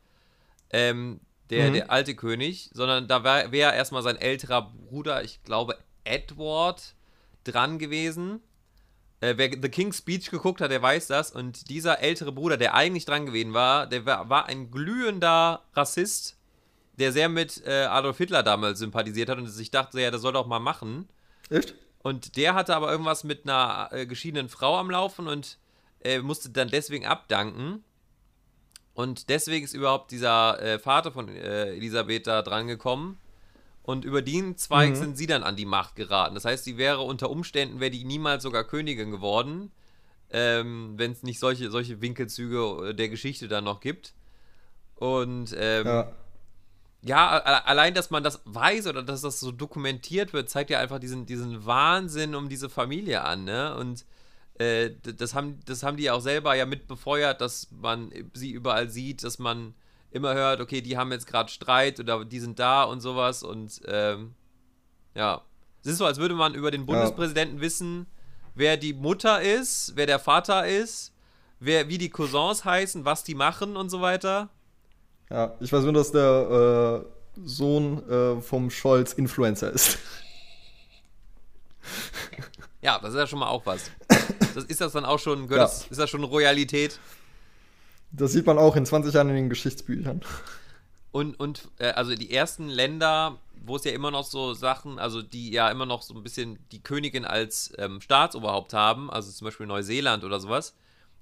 Ähm, 0.70 1.20
der, 1.50 1.68
Mhm. 1.68 1.72
der 1.74 1.90
alte 1.90 2.14
König, 2.14 2.70
sondern 2.72 3.08
da 3.08 3.24
wäre 3.24 3.52
wär 3.52 3.72
erstmal 3.72 4.02
sein 4.02 4.16
älterer 4.16 4.70
Bruder, 4.88 5.22
ich 5.24 5.42
glaube 5.44 5.76
Edward, 6.04 6.94
dran 7.44 7.78
gewesen. 7.78 8.40
Äh, 9.20 9.34
wer 9.36 9.50
The 9.50 9.68
King's 9.68 9.98
Speech 9.98 10.30
geguckt 10.30 10.60
hat, 10.60 10.70
der 10.70 10.82
weiß 10.82 11.08
das. 11.08 11.32
Und 11.32 11.70
dieser 11.70 12.00
ältere 12.00 12.30
Bruder, 12.32 12.56
der 12.56 12.74
eigentlich 12.74 13.04
dran 13.04 13.26
gewesen 13.26 13.52
war, 13.54 13.86
der 13.86 14.06
war, 14.06 14.28
war 14.28 14.46
ein 14.46 14.70
glühender 14.70 15.62
Rassist, 15.74 16.36
der 16.98 17.12
sehr 17.12 17.28
mit 17.28 17.62
äh, 17.66 17.84
Adolf 17.84 18.18
Hitler 18.18 18.42
damals 18.42 18.78
sympathisiert 18.78 19.28
hat 19.28 19.38
und 19.38 19.46
sich 19.46 19.70
dachte, 19.70 20.00
ja, 20.00 20.10
das 20.10 20.20
soll 20.22 20.32
doch 20.34 20.46
mal 20.46 20.60
machen. 20.60 21.08
Echt? 21.50 21.74
Und 22.00 22.36
der 22.36 22.54
hatte 22.54 22.76
aber 22.76 22.90
irgendwas 22.90 23.24
mit 23.24 23.44
einer 23.44 23.88
äh, 23.92 24.06
geschiedenen 24.06 24.48
Frau 24.48 24.78
am 24.78 24.90
Laufen 24.90 25.26
und 25.26 25.58
äh, 26.04 26.20
musste 26.20 26.50
dann 26.50 26.68
deswegen 26.68 27.06
abdanken. 27.06 27.82
Und 28.98 29.28
deswegen 29.28 29.64
ist 29.64 29.74
überhaupt 29.74 30.10
dieser 30.10 30.60
äh, 30.60 30.78
Vater 30.80 31.12
von 31.12 31.28
äh, 31.28 31.68
Elisabeth 31.70 32.26
da 32.26 32.42
dran 32.42 32.66
gekommen. 32.66 33.16
Und 33.84 34.04
über 34.04 34.22
den 34.22 34.56
Zweig 34.56 34.90
Mhm. 34.90 34.96
sind 34.96 35.16
sie 35.16 35.28
dann 35.28 35.44
an 35.44 35.54
die 35.54 35.66
Macht 35.66 35.94
geraten. 35.94 36.34
Das 36.34 36.44
heißt, 36.44 36.64
sie 36.64 36.78
wäre 36.78 37.02
unter 37.02 37.30
Umständen, 37.30 37.78
wäre 37.78 37.92
die 37.92 38.02
niemals 38.02 38.42
sogar 38.42 38.64
Königin 38.64 39.12
geworden, 39.12 39.70
ähm, 40.30 40.94
wenn 40.96 41.12
es 41.12 41.22
nicht 41.22 41.38
solche, 41.38 41.70
solche 41.70 42.00
Winkelzüge 42.00 42.88
äh, 42.88 42.92
der 42.94 43.08
Geschichte 43.08 43.46
dann 43.46 43.62
noch 43.62 43.78
gibt. 43.78 44.14
Und 44.96 45.54
ähm, 45.56 45.86
Ja. 45.86 46.12
ja, 47.02 47.28
allein, 47.38 47.94
dass 47.94 48.10
man 48.10 48.24
das 48.24 48.40
weiß 48.46 48.88
oder 48.88 49.04
dass 49.04 49.20
das 49.20 49.38
so 49.38 49.52
dokumentiert 49.52 50.32
wird, 50.32 50.50
zeigt 50.50 50.70
ja 50.70 50.80
einfach 50.80 50.98
diesen, 50.98 51.24
diesen 51.24 51.64
Wahnsinn 51.64 52.34
um 52.34 52.48
diese 52.48 52.68
Familie 52.68 53.22
an, 53.22 53.44
ne? 53.44 53.76
Und 53.76 54.04
äh, 54.58 54.90
das, 55.02 55.34
haben, 55.34 55.60
das 55.64 55.82
haben 55.82 55.96
die 55.96 56.04
ja 56.04 56.14
auch 56.14 56.20
selber 56.20 56.54
ja 56.54 56.66
mit 56.66 56.88
befeuert, 56.88 57.40
dass 57.40 57.68
man 57.70 58.12
sie 58.34 58.50
überall 58.50 58.90
sieht, 58.90 59.22
dass 59.22 59.38
man 59.38 59.74
immer 60.10 60.34
hört, 60.34 60.60
okay, 60.60 60.80
die 60.80 60.96
haben 60.96 61.12
jetzt 61.12 61.26
gerade 61.26 61.50
Streit 61.50 62.00
oder 62.00 62.24
die 62.24 62.40
sind 62.40 62.58
da 62.58 62.82
und 62.84 63.00
sowas 63.00 63.42
und 63.42 63.80
ähm, 63.86 64.34
ja. 65.14 65.42
Es 65.82 65.92
ist 65.92 65.98
so, 65.98 66.06
als 66.06 66.18
würde 66.18 66.34
man 66.34 66.54
über 66.54 66.72
den 66.72 66.86
Bundespräsidenten 66.86 67.60
wissen, 67.60 68.06
wer 68.54 68.76
die 68.76 68.92
Mutter 68.92 69.40
ist, 69.40 69.92
wer 69.94 70.06
der 70.06 70.18
Vater 70.18 70.66
ist, 70.66 71.14
wer, 71.60 71.88
wie 71.88 71.98
die 71.98 72.10
Cousins 72.10 72.64
heißen, 72.64 73.04
was 73.04 73.22
die 73.22 73.36
machen 73.36 73.76
und 73.76 73.88
so 73.88 74.00
weiter. 74.00 74.48
Ja, 75.30 75.54
ich 75.60 75.72
weiß 75.72 75.84
nur, 75.84 75.92
dass 75.92 76.10
der 76.10 77.04
äh, 77.04 77.40
Sohn 77.44 78.08
äh, 78.10 78.40
vom 78.40 78.70
Scholz 78.70 79.12
Influencer 79.12 79.70
ist. 79.70 79.98
Ja, 82.80 82.98
das 82.98 83.10
ist 83.10 83.18
ja 83.18 83.26
schon 83.26 83.40
mal 83.40 83.48
auch 83.48 83.66
was. 83.66 83.90
Das, 84.54 84.64
ist 84.64 84.80
das 84.80 84.92
dann 84.92 85.04
auch 85.04 85.18
schon, 85.18 85.48
Ja. 85.50 85.58
das, 85.58 85.86
ist 85.88 85.98
das 85.98 86.10
schon 86.10 86.24
Royalität? 86.24 86.98
Das 88.10 88.32
sieht 88.32 88.46
man 88.46 88.58
auch 88.58 88.76
in 88.76 88.86
20 88.86 89.12
Jahren 89.14 89.28
in 89.30 89.36
den 89.36 89.48
Geschichtsbüchern. 89.50 90.22
Und, 91.12 91.38
und 91.38 91.68
äh, 91.78 91.90
also 91.90 92.14
die 92.14 92.30
ersten 92.32 92.68
Länder, 92.68 93.38
wo 93.64 93.76
es 93.76 93.84
ja 93.84 93.92
immer 93.92 94.10
noch 94.10 94.24
so 94.24 94.54
Sachen, 94.54 94.98
also 94.98 95.20
die 95.22 95.50
ja 95.50 95.70
immer 95.70 95.86
noch 95.86 96.02
so 96.02 96.14
ein 96.14 96.22
bisschen 96.22 96.58
die 96.72 96.82
Königin 96.82 97.24
als 97.24 97.72
ähm, 97.78 98.00
Staatsoberhaupt 98.00 98.72
haben, 98.74 99.10
also 99.10 99.30
zum 99.30 99.46
Beispiel 99.46 99.66
Neuseeland 99.66 100.24
oder 100.24 100.40
sowas, 100.40 100.74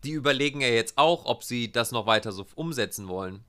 die 0.04 0.10
überlegen 0.12 0.60
ja 0.60 0.68
jetzt 0.68 0.96
auch, 0.98 1.24
ob 1.24 1.42
sie 1.42 1.72
das 1.72 1.90
noch 1.92 2.06
weiter 2.06 2.30
so 2.32 2.46
umsetzen 2.54 3.08
wollen. 3.08 3.40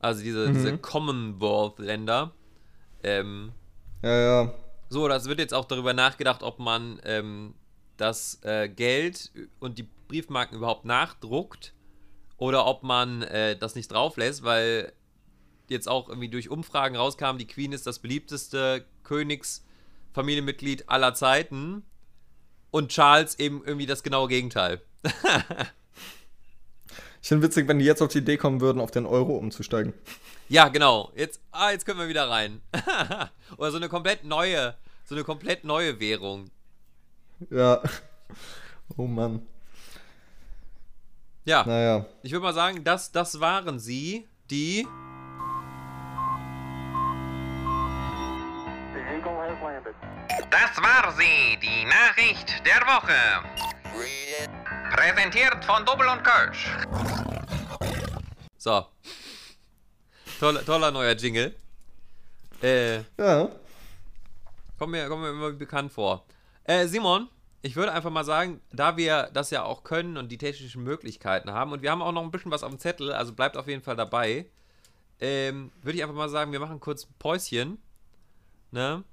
Also 0.00 0.22
diese, 0.22 0.52
diese 0.52 0.76
Commonwealth-Länder. 0.76 2.32
Ähm, 3.02 3.52
Ja, 4.02 4.18
ja. 4.42 4.54
So, 4.90 5.08
das 5.08 5.26
wird 5.26 5.38
jetzt 5.38 5.54
auch 5.54 5.64
darüber 5.64 5.94
nachgedacht, 5.94 6.42
ob 6.42 6.58
man 6.58 7.00
ähm, 7.04 7.54
das 7.96 8.40
äh, 8.42 8.68
Geld 8.68 9.30
und 9.60 9.78
die 9.78 9.88
Briefmarken 10.08 10.56
überhaupt 10.56 10.84
nachdruckt 10.84 11.74
oder 12.36 12.66
ob 12.66 12.82
man 12.82 13.22
äh, 13.22 13.56
das 13.56 13.74
nicht 13.74 13.90
drauf 13.90 14.16
lässt, 14.16 14.42
weil 14.42 14.92
jetzt 15.68 15.88
auch 15.88 16.08
irgendwie 16.08 16.28
durch 16.28 16.50
Umfragen 16.50 16.96
rauskam, 16.96 17.38
die 17.38 17.46
Queen 17.46 17.72
ist 17.72 17.86
das 17.86 17.98
beliebteste 17.98 18.84
Königsfamilienmitglied 19.04 20.88
aller 20.88 21.14
Zeiten 21.14 21.84
und 22.70 22.90
Charles 22.90 23.38
eben 23.38 23.62
irgendwie 23.64 23.86
das 23.86 24.02
genaue 24.02 24.28
Gegenteil. 24.28 24.82
Ich 27.24 27.28
finde 27.28 27.46
witzig, 27.46 27.66
wenn 27.68 27.78
die 27.78 27.86
jetzt 27.86 28.02
auf 28.02 28.12
die 28.12 28.18
Idee 28.18 28.36
kommen 28.36 28.60
würden, 28.60 28.82
auf 28.82 28.90
den 28.90 29.06
Euro 29.06 29.34
umzusteigen. 29.38 29.94
Ja, 30.50 30.68
genau. 30.68 31.10
Jetzt, 31.16 31.40
ah, 31.52 31.70
jetzt 31.70 31.86
können 31.86 31.98
wir 31.98 32.06
wieder 32.06 32.28
rein. 32.28 32.60
oder 33.56 33.70
so 33.70 33.78
eine 33.78 33.88
komplett 33.88 34.24
neue, 34.24 34.74
so 35.06 35.14
eine 35.14 35.24
komplett 35.24 35.64
neue 35.64 36.00
Währung. 36.00 36.50
Ja. 37.50 37.80
Oh 38.96 39.06
Mann. 39.06 39.46
Ja, 41.44 41.64
Naja. 41.64 42.06
ich 42.22 42.32
würde 42.32 42.42
mal 42.44 42.54
sagen, 42.54 42.82
das, 42.84 43.12
das 43.12 43.38
waren 43.40 43.78
sie, 43.78 44.26
die. 44.50 44.86
Das 50.50 50.80
war 50.82 51.12
sie, 51.12 51.58
die 51.60 51.84
Nachricht 51.84 52.64
der 52.64 52.80
Woche. 52.86 53.14
Präsentiert 54.94 55.64
von 55.64 55.84
Double 55.84 56.06
und 56.08 56.22
Kölsch. 56.24 56.70
So. 58.56 58.86
Toller, 60.40 60.64
toller 60.64 60.90
neuer 60.90 61.12
Jingle. 61.14 61.54
Äh, 62.62 62.98
Ja. 63.18 63.48
kommt 64.78 64.92
mir, 64.92 65.08
kommt 65.08 65.22
mir 65.22 65.30
immer 65.30 65.50
bekannt 65.52 65.92
vor. 65.92 66.24
Äh, 66.64 66.86
Simon, 66.86 67.28
ich 67.62 67.76
würde 67.76 67.92
einfach 67.92 68.10
mal 68.10 68.24
sagen, 68.24 68.60
da 68.72 68.96
wir 68.96 69.30
das 69.32 69.50
ja 69.50 69.62
auch 69.64 69.84
können 69.84 70.16
und 70.16 70.30
die 70.30 70.38
technischen 70.38 70.82
Möglichkeiten 70.82 71.50
haben 71.50 71.72
und 71.72 71.82
wir 71.82 71.90
haben 71.90 72.02
auch 72.02 72.12
noch 72.12 72.22
ein 72.22 72.30
bisschen 72.30 72.50
was 72.50 72.62
auf 72.62 72.70
dem 72.70 72.78
Zettel, 72.78 73.12
also 73.12 73.32
bleibt 73.32 73.56
auf 73.56 73.68
jeden 73.68 73.82
Fall 73.82 73.96
dabei, 73.96 74.46
ähm, 75.20 75.70
würde 75.82 75.96
ich 75.96 76.02
einfach 76.02 76.16
mal 76.16 76.28
sagen, 76.28 76.52
wir 76.52 76.60
machen 76.60 76.80
kurz 76.80 77.04
ein 77.04 77.14
Päuschen. 77.18 77.78
Ne? 78.70 79.04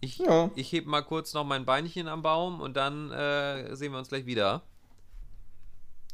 Ich, 0.00 0.18
Ja. 0.18 0.50
ich 0.54 0.70
heb 0.72 0.86
mal 0.86 1.02
kurz 1.02 1.34
noch 1.34 1.44
mein 1.44 1.64
Beinchen 1.64 2.08
am 2.08 2.22
Baum 2.22 2.60
und 2.60 2.76
dann 2.76 3.10
äh, 3.10 3.74
sehen 3.74 3.92
wir 3.92 3.98
uns 3.98 4.08
gleich 4.08 4.26
wieder. 4.26 4.62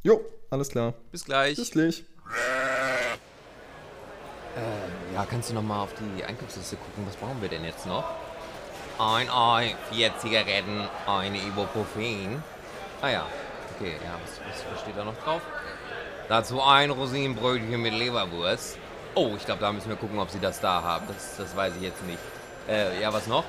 Jo, 0.02 0.24
alles 0.50 0.68
klar. 0.68 0.94
Bis 1.10 1.24
gleich. 1.24 1.56
Bis 1.56 1.70
gleich. 1.70 2.04
Ja, 5.14 5.26
kannst 5.26 5.50
du 5.50 5.54
noch 5.54 5.62
mal 5.62 5.82
auf 5.82 5.94
die 5.94 6.24
Einkaufsliste 6.24 6.76
gucken? 6.76 7.06
Was 7.06 7.16
brauchen 7.16 7.40
wir 7.40 7.48
denn 7.48 7.64
jetzt 7.64 7.86
noch? 7.86 8.04
Ein 8.98 9.30
Ei, 9.30 9.74
vier 9.90 10.16
Zigaretten, 10.18 10.88
eine 11.06 11.38
Ibuprofen. 11.38 12.42
Ah 13.00 13.08
ja, 13.08 13.26
okay, 13.74 13.96
ja, 14.04 14.12
was, 14.22 14.64
was, 14.70 14.80
steht 14.80 14.96
da 14.96 15.04
noch 15.04 15.16
drauf? 15.24 15.40
Dazu 16.28 16.62
ein 16.62 16.90
Rosinenbrötchen 16.90 17.80
mit 17.80 17.94
Leberwurst. 17.94 18.78
Oh, 19.14 19.32
ich 19.36 19.44
glaube, 19.44 19.60
da 19.60 19.72
müssen 19.72 19.88
wir 19.88 19.96
gucken, 19.96 20.18
ob 20.18 20.30
sie 20.30 20.40
das 20.40 20.60
da 20.60 20.82
haben. 20.82 21.06
Das, 21.08 21.36
das 21.36 21.56
weiß 21.56 21.74
ich 21.76 21.82
jetzt 21.82 22.04
nicht. 22.06 22.18
Äh, 22.68 23.00
ja, 23.00 23.12
was 23.12 23.26
noch? 23.26 23.44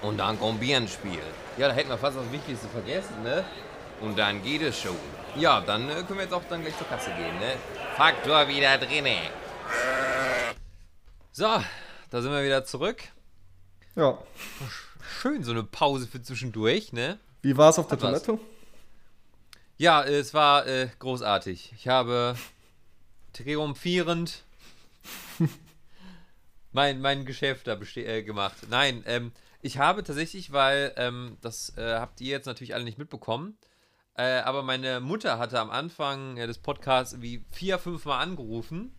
Und 0.00 0.18
dann 0.18 0.38
kommt 0.38 0.60
Bierenspiel. 0.60 1.20
Ja, 1.58 1.68
da 1.68 1.74
hätten 1.74 1.90
wir 1.90 1.98
fast 1.98 2.16
das 2.16 2.32
Wichtigste 2.32 2.68
vergessen, 2.68 3.22
ne? 3.22 3.44
Und 4.00 4.18
dann 4.18 4.42
geht 4.42 4.62
es 4.62 4.80
schon. 4.80 4.96
Ja, 5.36 5.60
dann 5.60 5.88
äh, 5.90 5.94
können 5.94 6.18
wir 6.18 6.22
jetzt 6.22 6.34
auch 6.34 6.42
dann 6.48 6.62
gleich 6.62 6.76
zur 6.76 6.88
Kasse 6.88 7.10
gehen, 7.10 7.38
ne? 7.38 7.54
Faktor 7.96 8.48
wieder 8.48 8.78
drinne. 8.78 9.18
So, 11.32 11.46
da 12.10 12.22
sind 12.22 12.32
wir 12.32 12.42
wieder 12.42 12.64
zurück. 12.64 13.04
Ja. 13.94 14.18
Schön, 15.20 15.44
so 15.44 15.50
eine 15.50 15.64
Pause 15.64 16.06
für 16.06 16.22
zwischendurch, 16.22 16.92
ne? 16.92 17.18
Wie 17.42 17.56
war 17.56 17.70
es 17.70 17.78
auf 17.78 17.88
der 17.88 17.98
Hat 17.98 18.12
was. 18.12 18.22
Toilette? 18.22 18.42
Ja, 19.76 20.02
es 20.04 20.32
war 20.32 20.66
äh, 20.66 20.88
großartig. 20.98 21.72
Ich 21.76 21.88
habe 21.88 22.36
triumphierend 23.32 24.44
mein, 26.72 27.00
mein 27.00 27.26
Geschäft 27.26 27.66
da 27.66 27.78
äh, 27.96 28.22
gemacht. 28.22 28.56
Nein, 28.70 29.02
ähm, 29.06 29.32
ich 29.60 29.78
habe 29.78 30.02
tatsächlich, 30.02 30.52
weil 30.52 30.92
ähm, 30.96 31.36
das 31.40 31.76
äh, 31.76 31.96
habt 31.98 32.20
ihr 32.20 32.30
jetzt 32.30 32.46
natürlich 32.46 32.74
alle 32.74 32.84
nicht 32.84 32.98
mitbekommen, 32.98 33.58
äh, 34.14 34.40
aber 34.40 34.62
meine 34.62 35.00
Mutter 35.00 35.38
hatte 35.38 35.60
am 35.60 35.70
Anfang 35.70 36.36
des 36.36 36.58
Podcasts 36.58 37.20
wie 37.20 37.44
vier, 37.50 37.78
fünf 37.78 38.04
Mal 38.04 38.20
angerufen 38.20 38.94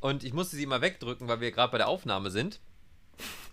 und 0.00 0.24
ich 0.24 0.32
musste 0.32 0.56
sie 0.56 0.66
mal 0.66 0.80
wegdrücken, 0.80 1.28
weil 1.28 1.40
wir 1.40 1.52
gerade 1.52 1.72
bei 1.72 1.78
der 1.78 1.88
Aufnahme 1.88 2.30
sind. 2.30 2.60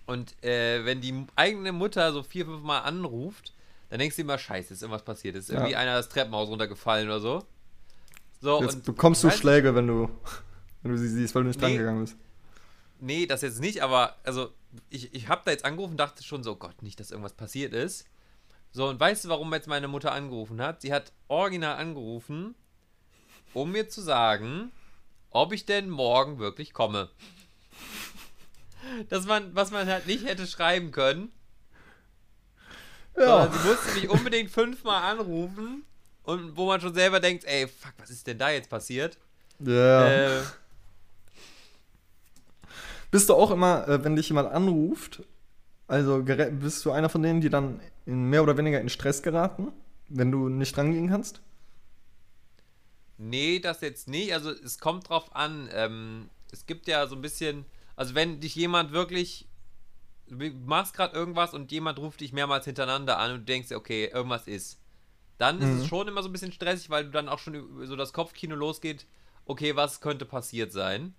Und 0.10 0.43
äh, 0.43 0.84
wenn 0.86 1.02
die 1.02 1.28
eigene 1.36 1.72
Mutter 1.72 2.12
so 2.13 2.24
vier, 2.24 2.45
fünf 2.45 2.63
Mal 2.63 2.80
anruft, 2.80 3.54
dann 3.89 4.00
denkst 4.00 4.15
du 4.15 4.24
immer, 4.24 4.39
scheiße, 4.39 4.74
ist 4.74 4.82
irgendwas 4.82 5.04
passiert. 5.04 5.36
Ist 5.36 5.52
irgendwie 5.52 5.74
Ja. 5.74 5.78
einer 5.78 5.93
das 5.98 6.10
Treppenhaus 6.10 6.50
runtergefallen 6.50 7.08
oder 7.08 7.19
so. 7.19 7.43
So, 8.41 8.60
Jetzt 8.62 8.74
und 8.74 8.86
bekommst 8.86 9.24
du 9.24 9.30
Schläge, 9.30 9.76
wenn 9.76 9.86
du, 9.86 10.10
wenn 10.82 10.93
du 10.93 10.98
sie 10.98 11.08
siehst, 11.10 11.36
weil 11.36 11.43
du 11.43 11.50
nicht 11.50 11.60
Nee. 11.62 11.67
drangegangen 11.67 12.02
bist. 12.02 12.17
Nee, 13.00 13.28
das 13.28 13.43
jetzt 13.43 13.60
nicht, 13.60 13.84
aber 13.84 14.15
also 14.24 14.52
ich, 14.89 15.13
ich 15.13 15.28
habe 15.28 15.43
da 15.45 15.52
jetzt 15.52 15.63
angerufen 15.63 15.91
und 15.91 15.98
dachte 16.00 16.24
schon 16.24 16.43
so, 16.43 16.56
Gott, 16.56 16.82
nicht, 16.82 17.00
dass 17.00 17.12
irgendwas 17.12 17.34
passiert 17.34 17.74
ist. 17.74 18.06
So, 18.72 18.88
und 18.88 19.00
weißt 19.00 19.26
du, 19.26 19.30
warum 19.30 19.54
jetzt 19.54 19.67
meine 19.67 19.88
Mutter 19.88 20.12
angerufen 20.12 20.60
hat? 20.60 20.82
Sie 20.82 20.91
hat 20.91 21.12
original 21.28 21.78
angerufen, 21.78 22.56
um 23.54 23.72
mir 23.72 23.89
zu 23.89 24.02
sagen, 24.02 24.72
ob 25.30 25.54
ich 25.54 25.65
denn 25.67 25.88
morgen 25.89 26.39
wirklich 26.39 26.74
komme. 26.74 27.10
Dass 29.10 29.25
man, 29.25 29.54
was 29.56 29.71
man 29.71 29.88
halt 29.88 30.08
nicht 30.08 30.25
hätte 30.25 30.47
schreiben 30.47 30.91
können. 30.91 31.32
Ja. 33.17 33.52
Sie 33.52 33.67
musste 33.67 33.93
mich 33.95 34.10
unbedingt 34.10 34.49
fünfmal 34.49 35.04
anrufen 35.04 35.84
und 36.23 36.56
wo 36.56 36.67
man 36.67 36.80
schon 36.80 36.93
selber 36.93 37.19
denkt, 37.19 37.43
ey, 37.45 37.67
fuck, 37.67 37.93
was 37.97 38.10
ist 38.10 38.28
denn 38.28 38.38
da 38.38 38.49
jetzt 38.49 38.69
passiert? 38.69 39.17
Ja. 39.60 40.08
Äh, 40.08 40.41
Bist 43.12 43.28
du 43.30 43.34
auch 43.34 43.52
immer, 43.52 43.88
äh, 43.88 44.04
wenn 44.04 44.15
dich 44.15 44.30
jemand 44.30 44.52
anruft, 44.52 45.23
also 45.88 46.23
bist 46.23 46.86
du 46.86 46.91
einer 46.91 47.10
von 47.10 47.23
denen, 47.23 47.41
die 47.41 47.49
dann 47.49 47.80
mehr 48.06 48.43
oder 48.43 48.58
weniger 48.58 48.80
in 48.80 48.89
Stress 48.89 49.23
geraten, 49.23 49.71
wenn 50.08 50.32
du 50.32 50.47
nicht 50.47 50.78
rangehen 50.78 51.10
kannst? 51.10 51.41
Nee, 53.17 53.60
das 53.60 53.82
jetzt 53.82 54.08
nicht. 54.08 54.34
Also 54.34 54.52
es 54.52 54.80
kommt 54.80 55.10
drauf 55.10 55.36
an. 55.36 55.67
Ähm, 55.73 56.30
es 56.52 56.65
gibt 56.65 56.88
ja 56.88 57.06
so 57.08 57.15
ein 57.15 57.21
bisschen, 57.21 57.65
also 57.99 58.15
wenn 58.15 58.39
dich 58.39 58.55
jemand 58.55 58.93
wirklich, 58.93 59.45
du 60.27 60.38
machst 60.65 60.93
gerade 60.93 61.13
irgendwas 61.13 61.53
und 61.53 61.69
jemand 61.73 61.99
ruft 61.99 62.21
dich 62.21 62.31
mehrmals 62.31 62.63
hintereinander 62.63 63.19
an 63.19 63.31
und 63.33 63.39
du 63.39 63.43
denkst, 63.45 63.73
okay, 63.73 64.05
irgendwas 64.05 64.47
ist, 64.47 64.79
dann 65.38 65.62
ist 65.62 65.69
Mhm. 65.69 65.79
es 65.81 65.85
schon 65.85 66.07
immer 66.07 66.23
so 66.23 66.29
ein 66.29 66.31
bisschen 66.31 66.53
stressig, 66.53 66.89
weil 66.89 67.03
du 67.03 67.12
dann 67.12 67.27
auch 67.27 67.39
schon 67.39 67.85
so 67.85 67.97
das 67.97 68.13
Kopfkino 68.13 68.55
losgeht, 68.55 69.05
okay, 69.43 69.75
was 69.75 69.99
könnte 69.99 70.23
passiert 70.25 70.71
sein. 70.71 71.13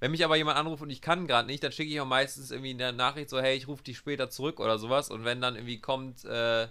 Wenn 0.00 0.12
mich 0.12 0.24
aber 0.24 0.36
jemand 0.36 0.56
anruft 0.56 0.82
und 0.82 0.88
ich 0.88 1.02
kann 1.02 1.26
gerade 1.26 1.46
nicht, 1.46 1.62
dann 1.62 1.72
schicke 1.72 1.92
ich 1.92 2.00
auch 2.00 2.06
meistens 2.06 2.50
irgendwie 2.52 2.70
in 2.70 2.78
der 2.78 2.92
Nachricht 2.92 3.28
so, 3.28 3.38
hey, 3.38 3.54
ich 3.54 3.68
rufe 3.68 3.84
dich 3.84 3.98
später 3.98 4.30
zurück 4.30 4.60
oder 4.60 4.78
sowas. 4.78 5.10
Und 5.10 5.26
wenn 5.26 5.42
dann 5.42 5.56
irgendwie 5.56 5.78
kommt, 5.80 6.24
äh, 6.24 6.68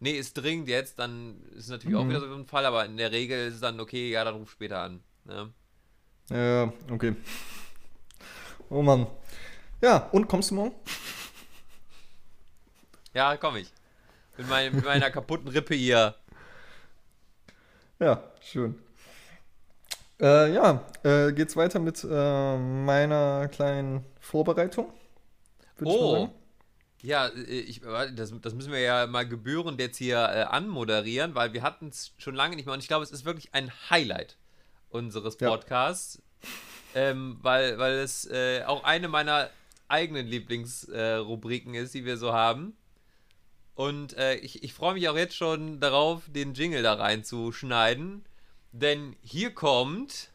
nee, 0.00 0.18
ist 0.18 0.34
dringend 0.34 0.68
jetzt, 0.68 0.98
dann 0.98 1.42
ist 1.54 1.68
natürlich 1.68 1.94
auch 1.94 2.06
Mhm. 2.06 2.08
wieder 2.08 2.18
so 2.20 2.34
ein 2.34 2.46
Fall, 2.46 2.66
aber 2.66 2.86
in 2.86 2.96
der 2.96 3.12
Regel 3.12 3.46
ist 3.46 3.54
es 3.54 3.60
dann 3.60 3.78
okay, 3.78 4.10
ja, 4.10 4.24
dann 4.24 4.34
ruf 4.34 4.50
später 4.50 4.80
an. 4.80 5.00
Ne? 5.26 5.52
Ja, 6.30 6.72
okay. 6.90 7.14
Oh 8.70 8.82
Mann. 8.82 9.08
Ja, 9.82 10.08
und 10.12 10.28
kommst 10.28 10.52
du 10.52 10.54
morgen? 10.54 10.74
Ja, 13.12 13.36
komm 13.36 13.56
ich. 13.56 13.72
Mit, 14.36 14.48
mein, 14.48 14.72
mit 14.72 14.84
meiner 14.84 15.10
kaputten 15.10 15.48
Rippe 15.48 15.74
hier. 15.74 16.14
Ja, 17.98 18.22
schön. 18.40 18.80
Äh, 20.20 20.54
ja, 20.54 20.84
äh, 21.02 21.32
geht's 21.32 21.56
weiter 21.56 21.80
mit 21.80 22.06
äh, 22.08 22.58
meiner 22.58 23.48
kleinen 23.48 24.04
Vorbereitung? 24.20 24.92
Ich 25.80 25.86
Oh. 25.86 26.30
Ja, 27.02 27.26
äh, 27.26 27.40
ich, 27.40 27.80
das, 28.14 28.32
das 28.40 28.54
müssen 28.54 28.70
wir 28.70 28.80
ja 28.80 29.08
mal 29.08 29.26
gebührend 29.26 29.80
jetzt 29.80 29.96
hier 29.96 30.18
äh, 30.18 30.42
anmoderieren, 30.42 31.34
weil 31.34 31.52
wir 31.52 31.62
hatten 31.62 31.88
es 31.88 32.12
schon 32.18 32.36
lange 32.36 32.54
nicht 32.54 32.66
mehr 32.66 32.74
und 32.74 32.80
ich 32.80 32.88
glaube, 32.88 33.02
es 33.02 33.10
ist 33.10 33.24
wirklich 33.24 33.52
ein 33.52 33.72
Highlight 33.90 34.36
unseres 34.90 35.36
Ja. 35.40 35.48
Ähm, 36.94 37.38
weil, 37.40 37.78
weil 37.78 37.94
es 37.98 38.24
äh, 38.26 38.64
auch 38.64 38.84
eine 38.84 39.08
meiner 39.08 39.50
eigenen 39.88 40.26
Lieblingsrubriken 40.26 41.74
äh, 41.74 41.82
ist, 41.82 41.94
die 41.94 42.04
wir 42.04 42.16
so 42.16 42.32
haben. 42.32 42.76
Und 43.74 44.16
äh, 44.16 44.34
ich, 44.36 44.62
ich 44.62 44.74
freue 44.74 44.94
mich 44.94 45.08
auch 45.08 45.16
jetzt 45.16 45.36
schon 45.36 45.80
darauf, 45.80 46.24
den 46.26 46.54
Jingle 46.54 46.82
da 46.82 46.94
reinzuschneiden, 46.94 48.24
denn 48.72 49.16
hier 49.22 49.54
kommt... 49.54 50.30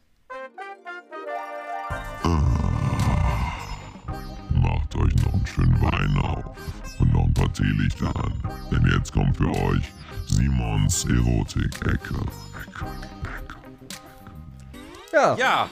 Macht 4.52 4.96
euch 4.96 5.14
noch 5.24 5.34
einen 5.34 5.46
schönen 5.46 5.80
Wein 5.80 6.18
auf 6.18 6.56
und 6.98 7.12
noch 7.12 7.24
ein 7.24 7.34
paar 7.34 7.52
Teelichter 7.52 8.08
an. 8.16 8.42
Denn 8.70 8.84
jetzt 8.92 9.12
kommt 9.12 9.36
für 9.36 9.50
euch 9.50 9.84
Simons 10.26 11.04
Erotik-Ecke. 11.04 11.92
Ecke, 11.92 12.84
Ecke. 13.22 13.56
Ja, 15.12 15.36
Ja, 15.36 15.70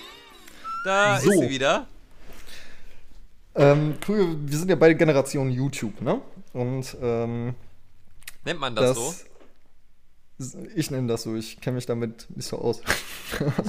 da 0.85 1.19
So. 1.21 1.31
ist 1.33 1.39
sie 1.41 1.49
wieder. 1.51 1.87
ähm, 3.57 3.95
früher, 4.01 4.27
wir 4.39 4.59
sind 4.59 4.69
ja 4.69 4.77
beide 4.77 4.95
Generation 4.97 5.51
YouTube, 5.51 6.01
ne? 6.01 6.21
Und 6.53 6.97
ähm, 7.03 7.55
Nennt 8.45 8.61
man 8.61 8.75
das, 8.77 8.97
so? 8.97 9.15
das. 10.39 10.57
Ich 10.75 10.91
nenne 10.91 11.07
das 11.09 11.23
so, 11.23 11.37
ich 11.37 11.61
kenne 11.61 11.77
mich 11.77 11.87
damit 11.87 12.27
nicht 12.37 12.47
so 12.49 12.59
aus. 12.59 12.81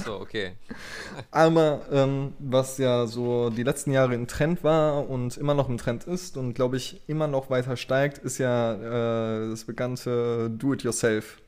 So, 0.04 0.18
okay. 0.20 0.52
Einmal, 1.30 1.80
ähm, 1.92 2.34
was 2.40 2.76
ja 2.78 3.06
so 3.06 3.50
die 3.50 3.62
letzten 3.62 3.92
Jahre 3.92 4.14
im 4.14 4.26
Trend 4.26 4.64
war 4.64 5.08
und 5.08 5.36
immer 5.36 5.54
noch 5.54 5.68
im 5.68 5.78
Trend 5.78 6.04
ist 6.04 6.36
und 6.36 6.54
glaube 6.54 6.76
ich 6.76 7.00
immer 7.08 7.28
noch 7.28 7.50
weiter 7.50 7.76
steigt, 7.76 8.18
ist 8.18 8.38
ja 8.38 8.74
äh, 8.74 9.50
das 9.50 9.64
bekannte 9.64 10.50
Do-it-yourself. 10.50 11.38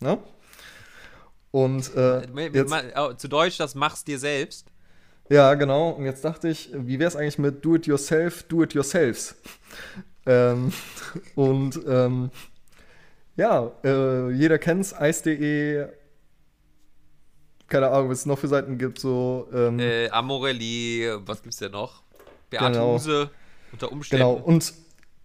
Ne? 0.00 0.18
Und 1.52 1.94
äh, 1.94 2.26
jetzt, 2.52 2.70
Mal- 2.70 2.92
oh, 2.96 3.12
Zu 3.14 3.28
Deutsch, 3.28 3.58
das 3.58 3.74
machst 3.76 4.08
dir 4.08 4.18
selbst. 4.18 4.66
Ja, 5.28 5.54
genau. 5.54 5.90
Und 5.90 6.04
jetzt 6.04 6.24
dachte 6.24 6.48
ich, 6.48 6.70
wie 6.74 6.98
wäre 6.98 7.08
es 7.08 7.16
eigentlich 7.16 7.38
mit 7.38 7.64
Do-it-yourself, 7.64 8.44
Do-it-yourselves? 8.44 9.36
ähm, 10.26 10.72
und 11.34 11.80
ähm, 11.86 12.30
ja, 13.36 13.70
äh, 13.84 14.30
jeder 14.30 14.58
kennt's, 14.58 14.94
Eis.de 14.94 15.86
keine 17.72 17.88
Ahnung, 17.88 18.10
was 18.10 18.18
es 18.18 18.26
noch 18.26 18.38
für 18.38 18.48
Seiten 18.48 18.76
gibt, 18.76 18.98
so, 18.98 19.48
ähm, 19.52 19.78
Äh, 19.78 20.10
Amorelli, 20.10 21.08
was 21.24 21.42
gibt's 21.42 21.56
denn 21.56 21.72
noch? 21.72 22.02
Beate 22.50 22.72
Genau. 22.72 22.94
Huse, 22.94 23.30
unter 23.72 23.90
Umständen. 23.90 24.22
Genau, 24.22 24.34
und 24.34 24.74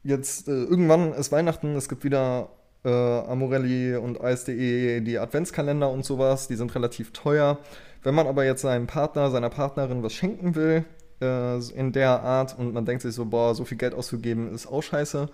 jetzt 0.04 0.48
äh, 0.48 0.52
irgendwann 0.52 1.12
ist 1.12 1.34
Weihnachten, 1.34 1.76
es 1.76 1.90
gibt 1.90 2.06
wieder 2.06 2.50
äh, 2.86 2.90
Amorelli 2.90 3.98
und 3.98 4.22
Eis.de, 4.22 5.02
die 5.02 5.20
Adventskalender 5.20 5.90
und 5.90 6.06
sowas, 6.06 6.48
die 6.48 6.56
sind 6.56 6.74
relativ 6.74 7.12
teuer. 7.12 7.60
Wenn 8.08 8.16
man 8.16 8.28
aber 8.28 8.46
jetzt 8.46 8.62
seinem 8.62 8.88
Partner, 8.88 9.30
seiner 9.32 9.50
Partnerin 9.50 10.02
was 10.02 10.14
schenken 10.14 10.56
will, 10.56 10.86
äh, 11.20 11.58
in 11.74 11.92
der 11.92 12.24
Art, 12.24 12.58
und 12.58 12.74
man 12.74 12.86
denkt 12.86 13.02
sich 13.02 13.14
so, 13.14 13.26
boah, 13.26 13.54
so 13.54 13.66
viel 13.66 13.78
Geld 13.78 13.94
auszugeben 13.94 14.54
ist 14.54 14.66
auch 14.66 14.82
scheiße, 14.82 15.28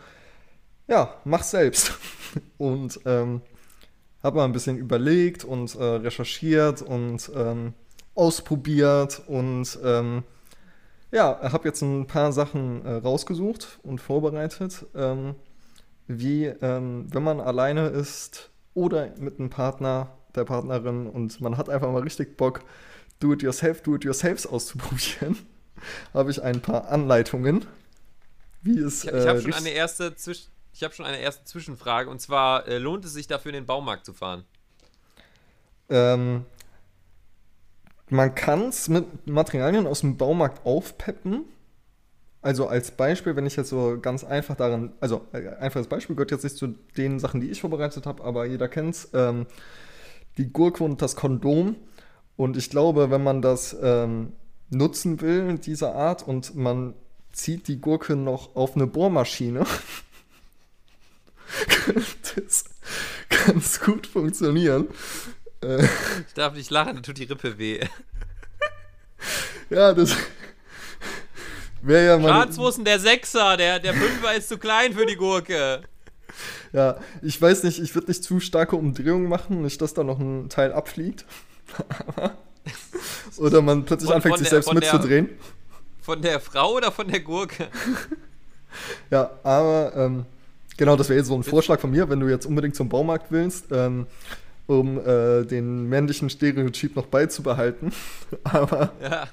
ja, 0.88 1.14
mach's 1.24 1.52
selbst. 1.52 1.94
und 2.58 3.00
ähm, 3.06 3.42
hab 4.24 4.34
mal 4.34 4.46
ein 4.46 4.54
bisschen 4.54 4.80
überlegt 4.80 5.44
und 5.44 5.76
äh, 5.76 5.84
recherchiert 5.84 6.82
und 6.82 7.30
ähm, 7.36 7.76
ausprobiert 8.16 9.22
und 9.28 9.78
ähm, 9.84 10.24
ja, 11.12 11.42
habe 11.44 11.68
jetzt 11.68 11.84
ein 11.84 12.08
paar 12.08 12.32
Sachen 12.32 12.84
äh, 12.88 12.94
rausgesucht 12.94 13.82
und 13.84 14.02
vorbereitet, 14.02 14.88
ähm, 14.96 15.36
wie 16.08 16.46
ähm, 16.46 17.06
wenn 17.14 17.24
man 17.24 17.40
alleine 17.40 17.90
ist 17.90 18.50
oder 18.74 19.12
mit 19.20 19.40
einem 19.40 19.52
Partner, 19.52 20.18
der 20.36 20.46
Partnerin 20.46 21.08
und 21.08 21.42
man 21.42 21.58
hat 21.58 21.70
einfach 21.70 21.92
mal 21.92 22.02
richtig 22.02 22.38
Bock, 22.38 22.62
Do-it-yourself, 23.20 23.82
Do-it-yourselfs 23.82 24.46
auszuprobieren, 24.46 25.38
habe 26.14 26.32
ich 26.32 26.42
ein 26.42 26.62
paar 26.62 26.90
Anleitungen, 26.90 27.66
wie 28.62 28.80
es 28.80 29.04
Ich, 29.04 29.12
ich 29.12 29.28
habe 29.28 29.40
äh, 29.40 29.42
schon 29.42 29.54
eine 29.54 29.70
erste 29.70 30.16
Zwisch 30.16 30.48
ich 30.74 30.84
habe 30.84 30.94
schon 30.94 31.06
eine 31.06 31.20
erste 31.20 31.46
Zwischenfrage 31.46 32.10
und 32.10 32.20
zwar 32.20 32.68
äh, 32.68 32.80
lohnt 32.80 33.06
es 33.06 33.14
sich 33.14 33.28
dafür 33.28 33.50
in 33.50 33.56
den 33.56 33.66
Baumarkt 33.66 34.06
zu 34.06 34.14
fahren? 34.14 34.44
Ähm, 35.90 36.46
man 38.10 38.34
kann 38.34 38.70
es 38.70 38.90
mit 38.90 39.28
Materialien 39.28 39.86
aus 39.86 40.02
dem 40.02 40.18
Baumarkt 40.18 40.66
aufpeppen. 40.66 41.46
Also 42.42 42.68
als 42.68 42.92
Beispiel, 42.92 43.36
wenn 43.36 43.46
ich 43.46 43.56
jetzt 43.56 43.70
so 43.70 44.00
ganz 44.02 44.24
einfach 44.24 44.56
daran, 44.56 44.94
also 45.00 45.28
äh, 45.32 45.48
einfaches 45.60 45.88
Beispiel 45.88 46.16
gehört 46.16 46.32
jetzt 46.32 46.44
nicht 46.44 46.58
zu 46.58 46.76
den 46.98 47.20
Sachen, 47.20 47.40
die 47.40 47.52
ich 47.52 47.62
vorbereitet 47.62 48.06
habe, 48.06 48.24
aber 48.24 48.46
jeder 48.46 48.68
kennt 48.68 48.96
es, 48.96 49.10
ähm, 49.14 49.46
die 50.38 50.52
Gurke 50.52 50.84
und 50.84 51.02
das 51.02 51.16
Kondom. 51.16 51.76
Und 52.36 52.58
ich 52.58 52.70
glaube, 52.70 53.12
wenn 53.12 53.24
man 53.24 53.42
das 53.42 53.76
ähm, 53.82 54.34
nutzen 54.70 55.22
will, 55.22 55.58
dieser 55.60 55.96
Art, 55.96 56.28
und 56.28 56.56
man 56.56 56.96
zieht 57.32 57.68
die 57.68 57.80
Gurke 57.80 58.16
noch 58.16 58.56
auf 58.56 58.76
eine 58.76 58.88
Bohrmaschine, 58.88 59.66
könnte 61.68 62.42
es 62.46 62.66
ganz 63.30 63.80
gut 63.80 64.08
funktionieren. 64.08 64.88
Äh, 65.62 65.84
Ich 66.28 66.34
darf 66.34 66.54
nicht 66.54 66.72
lachen, 66.72 66.96
dann 66.96 67.04
tut 67.04 67.18
die 67.18 67.26
Rippe 67.26 67.58
weh. 67.58 67.80
Ja, 69.70 69.94
das 69.94 70.16
wäre 71.82 72.06
ja 72.06 72.18
mal. 72.18 72.48
Denn 72.78 72.86
der 72.86 73.00
Sechser? 73.00 73.58
Der, 73.58 73.80
der 73.80 73.94
Fünfer 73.94 74.36
ist 74.36 74.50
zu 74.50 74.58
klein 74.58 74.94
für 74.94 75.06
die 75.06 75.16
Gurke. 75.16 75.84
Ja, 76.78 76.98
ich 77.22 77.40
weiß 77.40 77.64
nicht, 77.64 77.80
ich 77.80 77.94
würde 77.94 78.08
nicht 78.08 78.24
zu 78.24 78.40
starke 78.40 78.76
Umdrehungen 78.76 79.30
machen, 79.30 79.62
nicht, 79.62 79.80
dass 79.82 79.94
da 79.94 80.04
noch 80.04 80.20
ein 80.20 80.50
Teil 80.50 80.74
abfliegt. 80.74 81.24
Oder 83.38 83.62
man 83.62 83.86
plötzlich 83.86 84.08
Von- 84.08 84.16
anfängt, 84.16 84.34
von 84.36 84.40
sich 84.40 84.50
der- 84.50 84.56
selbst 84.62 84.68
von 84.70 84.80
der- 84.80 84.92
mitzudrehen. 84.94 85.30
Von 86.02 86.22
der 86.22 86.40
Frau 86.40 86.74
oder 86.74 86.92
von 86.92 87.08
der 87.08 87.20
Gurke? 87.22 87.68
Ja, 89.12 89.30
aber 89.44 89.94
ähm, 89.96 90.26
genau, 90.78 90.96
das 90.96 91.08
wäre 91.08 91.20
jetzt 91.20 91.28
so 91.28 91.36
ein 91.36 91.44
Vorschlag 91.44 91.80
von 91.80 91.92
mir, 91.92 92.10
wenn 92.10 92.20
du 92.20 92.28
jetzt 92.28 92.48
unbedingt 92.48 92.76
zum 92.76 92.90
Baumarkt 92.90 93.28
willst, 93.32 93.66
ähm, 93.72 94.08
um 94.66 94.98
äh, 94.98 95.44
den 95.46 95.88
männlichen 95.90 96.28
Stereotyp 96.32 96.96
noch 96.96 97.06
beizubehalten. 97.06 97.94
aber 98.44 98.92
Ja. 99.00 99.28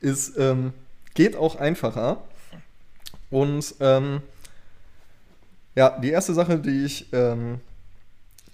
ist, 0.00 0.38
ähm, 0.38 0.72
geht 1.12 1.36
auch 1.36 1.56
einfacher. 1.56 2.22
Und 3.30 3.74
ähm, 3.80 4.22
ja, 5.74 5.98
die 5.98 6.10
erste 6.10 6.34
Sache, 6.34 6.58
die 6.58 6.84
ich, 6.84 7.12
ähm, 7.12 7.60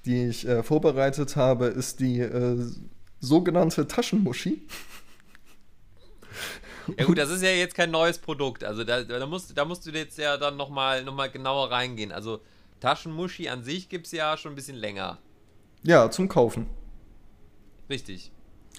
die 0.05 0.27
ich 0.29 0.47
äh, 0.47 0.63
vorbereitet 0.63 1.37
habe, 1.37 1.67
ist 1.67 2.01
die 2.01 2.21
äh, 2.21 2.65
sogenannte 3.21 3.87
Taschenmuschi. 3.89 4.67
Ja 6.97 7.05
gut, 7.05 7.19
das 7.19 7.29
ist 7.31 7.43
ja 7.43 7.51
jetzt 7.51 7.75
kein 7.75 7.91
neues 7.91 8.19
Produkt. 8.19 8.65
Also 8.65 8.83
da, 8.85 9.03
da, 9.03 9.27
musst, 9.27 9.57
da 9.57 9.65
musst 9.67 9.85
du 9.87 9.91
jetzt 9.91 10.17
ja 10.17 10.37
dann 10.39 10.57
nochmal 10.57 11.05
noch 11.05 11.15
mal 11.15 11.31
genauer 11.31 11.71
reingehen. 11.71 12.13
Also 12.13 12.41
Taschenmuschi 12.81 13.49
an 13.49 13.63
sich 13.63 13.89
gibt 13.91 14.07
es 14.07 14.13
ja 14.13 14.37
schon 14.39 14.53
ein 14.53 14.55
bisschen 14.55 14.77
länger. 14.77 15.19
Ja, 15.83 16.11
zum 16.11 16.29
Kaufen. 16.29 16.67
Richtig. 17.91 18.33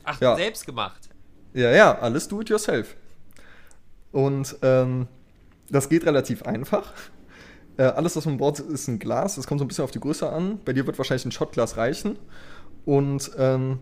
Ach, 0.04 0.20
Ja. 0.22 0.36
selbst 0.36 0.66
gemacht. 0.66 1.10
Ja, 1.54 1.72
ja, 1.72 2.00
alles 2.00 2.28
do 2.28 2.42
it 2.42 2.50
yourself. 2.50 2.96
Und 4.12 4.56
ähm, 4.64 5.08
das 5.70 5.88
geht 5.90 6.06
relativ 6.06 6.44
einfach. 6.44 6.94
Äh, 7.80 7.84
alles, 7.84 8.14
was 8.18 8.26
man 8.26 8.36
braucht, 8.36 8.60
ist 8.60 8.90
ein 8.90 9.00
Glas. 9.00 9.38
Das 9.38 9.48
kommt 9.48 9.60
so 9.60 9.64
ein 9.64 9.70
bisschen 9.70 9.86
auf 9.86 9.92
die 9.92 10.02
Größe 10.02 10.30
an. 10.30 10.60
Bei 10.66 10.74
dir 10.74 10.86
wird 10.86 10.98
wahrscheinlich 10.98 11.24
ein 11.24 11.32
Shotglas 11.32 11.78
reichen. 11.78 12.20
Und 12.84 13.32
ähm, 13.38 13.80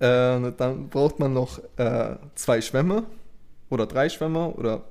äh, 0.00 0.50
dann 0.56 0.88
braucht 0.88 1.20
man 1.20 1.32
noch 1.32 1.60
äh, 1.76 2.16
zwei 2.34 2.60
Schwämme 2.60 3.04
oder 3.70 3.86
drei 3.86 4.08
Schwämme 4.08 4.48
oder 4.48 4.82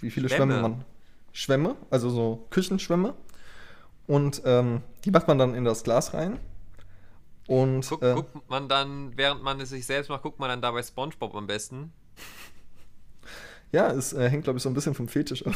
wie 0.00 0.10
viele 0.10 0.28
Schwämme, 0.28 0.52
Schwämme? 0.52 0.68
man. 0.68 0.84
Schwämme, 1.32 1.76
also 1.88 2.10
so 2.10 2.46
Küchenschwämme. 2.50 3.14
Und 4.06 4.42
ähm, 4.44 4.82
die 5.06 5.10
macht 5.10 5.26
man 5.26 5.38
dann 5.38 5.54
in 5.54 5.64
das 5.64 5.82
Glas 5.82 6.12
rein. 6.12 6.38
Und 7.46 7.88
Guck, 7.88 8.02
äh, 8.02 8.12
guckt 8.12 8.50
man 8.50 8.68
dann, 8.68 9.16
während 9.16 9.42
man 9.42 9.58
es 9.62 9.70
sich 9.70 9.86
selbst 9.86 10.10
macht, 10.10 10.22
guckt 10.22 10.38
man 10.38 10.50
dann 10.50 10.60
dabei 10.60 10.82
Spongebob 10.82 11.34
am 11.34 11.46
besten. 11.46 11.94
Ja, 13.72 13.90
es 13.92 14.12
äh, 14.12 14.28
hängt, 14.28 14.44
glaube 14.44 14.58
ich, 14.58 14.62
so 14.62 14.68
ein 14.68 14.74
bisschen 14.74 14.94
vom 14.94 15.08
Fetisch 15.08 15.46
ab. 15.46 15.54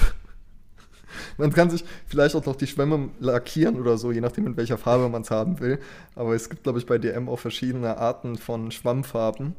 Man 1.40 1.52
kann 1.52 1.70
sich 1.70 1.84
vielleicht 2.06 2.34
auch 2.34 2.44
noch 2.44 2.56
die 2.56 2.66
Schwämme 2.66 3.08
lackieren 3.18 3.80
oder 3.80 3.98
so, 3.98 4.12
je 4.12 4.20
nachdem, 4.20 4.46
in 4.46 4.56
welcher 4.56 4.78
Farbe 4.78 5.08
man 5.08 5.22
es 5.22 5.30
haben 5.30 5.58
will. 5.60 5.80
Aber 6.14 6.34
es 6.34 6.48
gibt, 6.48 6.62
glaube 6.62 6.78
ich, 6.78 6.86
bei 6.86 6.98
DM 6.98 7.28
auch 7.28 7.38
verschiedene 7.38 7.96
Arten 7.96 8.36
von 8.38 8.70
Schwammfarben. 8.70 9.56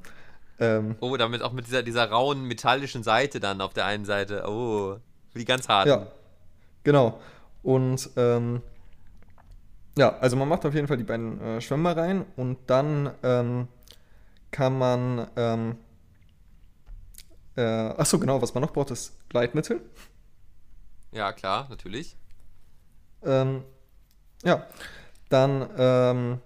Ähm, 0.59 0.95
Oh, 0.99 1.17
damit 1.17 1.41
auch 1.41 1.51
mit 1.51 1.67
dieser, 1.67 1.83
dieser 1.83 2.09
rauen 2.09 2.43
metallischen 2.45 3.03
Seite 3.03 3.39
dann 3.39 3.61
auf 3.61 3.73
der 3.73 3.85
einen 3.85 4.05
Seite. 4.05 4.43
Oh, 4.47 4.97
die 5.35 5.45
ganz 5.45 5.67
harten. 5.67 5.89
ja, 5.89 6.07
genau. 6.83 7.19
Und 7.63 8.09
ähm, 8.15 8.61
ja, 9.97 10.17
also 10.19 10.35
man 10.37 10.47
macht 10.47 10.65
auf 10.65 10.73
jeden 10.73 10.87
Fall 10.87 10.97
die 10.97 11.03
beiden 11.03 11.41
äh, 11.41 11.61
Schwämme 11.61 11.95
rein 11.95 12.25
und 12.35 12.57
dann 12.67 13.11
ähm, 13.23 13.67
kann 14.51 14.77
man. 14.77 15.27
Ähm, 15.35 15.75
äh, 17.57 17.61
achso, 17.61 18.17
genau, 18.17 18.41
was 18.41 18.53
man 18.53 18.61
noch 18.61 18.71
braucht, 18.71 18.91
ist 18.91 19.17
Gleitmittel. 19.29 19.81
Ja, 21.11 21.33
klar, 21.33 21.67
natürlich. 21.69 22.15
Ähm, 23.23 23.63
ja, 24.43 24.65
dann 25.29 25.69
ähm, 25.77 26.41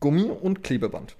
Gummi 0.00 0.30
und 0.30 0.62
Klebeband. 0.62 1.16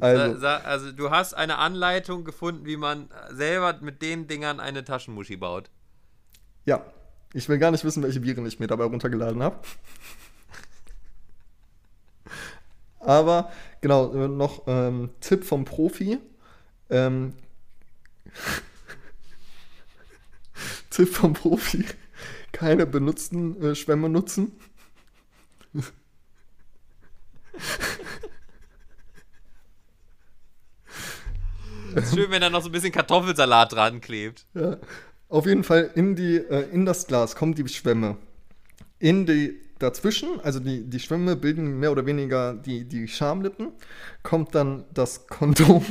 Also, 0.00 0.46
also 0.46 0.92
du 0.92 1.10
hast 1.10 1.34
eine 1.34 1.58
Anleitung 1.58 2.24
gefunden, 2.24 2.64
wie 2.64 2.78
man 2.78 3.10
selber 3.30 3.76
mit 3.82 4.00
den 4.00 4.28
Dingern 4.28 4.58
eine 4.58 4.82
Taschenmuschi 4.82 5.36
baut. 5.36 5.68
ja, 6.64 6.82
ich 7.34 7.48
will 7.48 7.58
gar 7.58 7.70
nicht 7.70 7.84
wissen, 7.84 8.02
welche 8.02 8.22
Viren 8.22 8.46
ich 8.46 8.58
mir 8.58 8.66
dabei 8.66 8.84
runtergeladen 8.84 9.42
habe. 9.42 9.58
Aber 13.00 13.50
genau, 13.80 14.08
noch 14.28 14.64
ähm, 14.66 15.10
Tipp 15.20 15.44
vom 15.44 15.64
Profi. 15.64 16.18
Ähm, 16.90 17.34
Tipp 20.90 21.14
vom 21.14 21.32
Profi. 21.32 21.84
Keine 22.52 22.86
benutzten 22.86 23.60
äh, 23.62 23.74
Schwämme 23.74 24.08
nutzen. 24.08 24.52
Ist 31.94 32.14
schön, 32.14 32.30
wenn 32.30 32.40
da 32.40 32.50
noch 32.50 32.62
so 32.62 32.68
ein 32.68 32.72
bisschen 32.72 32.92
Kartoffelsalat 32.92 33.72
dran 33.72 34.00
klebt. 34.00 34.46
Ja. 34.54 34.76
Auf 35.28 35.46
jeden 35.46 35.64
Fall 35.64 35.90
in, 35.94 36.16
die, 36.16 36.36
äh, 36.36 36.68
in 36.70 36.84
das 36.84 37.06
Glas 37.06 37.36
kommen 37.36 37.54
die 37.54 37.66
Schwämme. 37.68 38.16
In 38.98 39.26
die 39.26 39.60
dazwischen, 39.78 40.40
also 40.40 40.60
die, 40.60 40.84
die 40.84 41.00
Schwämme 41.00 41.36
bilden 41.36 41.78
mehr 41.78 41.90
oder 41.92 42.04
weniger 42.06 42.54
die, 42.54 42.84
die 42.84 43.08
Schamlippen, 43.08 43.72
kommt 44.22 44.54
dann 44.54 44.84
das 44.92 45.26
Kondom. 45.26 45.84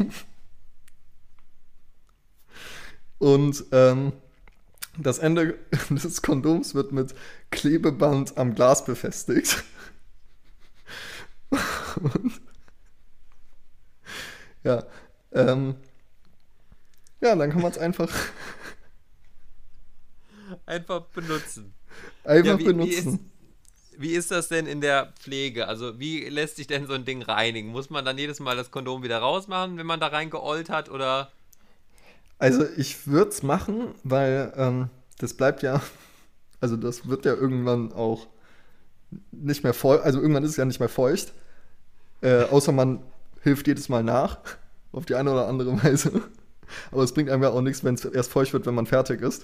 Und 3.20 3.64
ähm, 3.72 4.14
das 4.98 5.20
Ende 5.20 5.58
des 5.90 6.22
Kondoms 6.22 6.76
wird 6.76 6.92
mit 6.92 7.14
Klebeband 7.52 8.38
am 8.38 8.56
Glas 8.56 8.86
befestigt. 8.86 9.64
Und, 12.02 12.42
ja, 14.64 14.84
ähm, 15.32 15.76
ja, 17.22 17.36
dann 17.36 17.52
kann 17.52 17.62
man 17.62 17.72
es 17.72 17.78
einfach 17.78 18.10
Einfach 20.66 21.02
benutzen. 21.08 21.74
Einfach 22.24 22.54
Ja, 22.54 22.60
wie- 22.60 22.64
wie 22.64 22.66
benutzen. 22.66 23.14
ist- 23.16 23.20
wie 24.02 24.12
ist 24.14 24.32
das 24.32 24.48
denn 24.48 24.66
in 24.66 24.80
der 24.82 25.12
Pflege? 25.20 25.68
Also, 25.68 26.00
wie 26.00 26.24
lässt 26.30 26.56
sich 26.56 26.68
denn 26.68 26.88
so 26.88 26.94
ein 26.94 27.04
Ding 27.04 27.22
reinigen? 27.22 27.70
Muss 27.70 27.90
man 27.90 28.06
dann 28.06 28.18
jedes 28.18 28.40
Mal 28.40 28.56
das 28.56 28.72
Kondom 28.72 29.04
wieder 29.04 29.18
rausmachen, 29.20 29.78
wenn 29.78 29.86
man 29.86 30.00
da 30.00 30.08
reingeollt 30.08 30.70
hat? 30.70 30.90
Oder. 30.90 31.32
Also 32.40 32.66
ich 32.78 33.08
würde 33.08 33.30
es 33.30 33.44
machen, 33.44 33.90
weil 34.04 34.54
ähm, 34.56 34.90
das 35.20 35.34
bleibt 35.34 35.62
ja, 35.62 35.82
also 36.62 36.78
das 36.78 37.08
wird 37.08 37.26
ja 37.26 37.34
irgendwann 37.34 37.92
auch 37.92 38.28
nicht 39.32 39.64
mehr 39.64 39.74
feucht, 39.74 40.04
also 40.04 40.20
irgendwann 40.20 40.44
ist 40.44 40.52
es 40.52 40.58
ja 40.58 40.66
nicht 40.66 40.80
mehr 40.80 40.90
feucht, 40.90 41.34
äh, 42.22 42.44
außer 42.44 42.72
man 42.72 43.02
hilft 43.42 43.68
jedes 43.68 43.90
Mal 43.90 44.04
nach, 44.04 44.40
auf 44.92 45.06
die 45.06 45.16
eine 45.16 45.32
oder 45.32 45.48
andere 45.48 45.84
Weise. 45.84 46.22
Aber 46.92 47.04
es 47.04 47.14
bringt 47.14 47.30
einem 47.30 47.44
ja 47.44 47.50
auch 47.50 47.62
nichts, 47.62 47.84
wenn 47.84 47.96
es 47.96 48.06
erst 48.06 48.32
feucht 48.32 48.54
wird, 48.54 48.66
wenn 48.66 48.76
man 48.76 48.86
fertig 48.86 49.22
ist. 49.22 49.44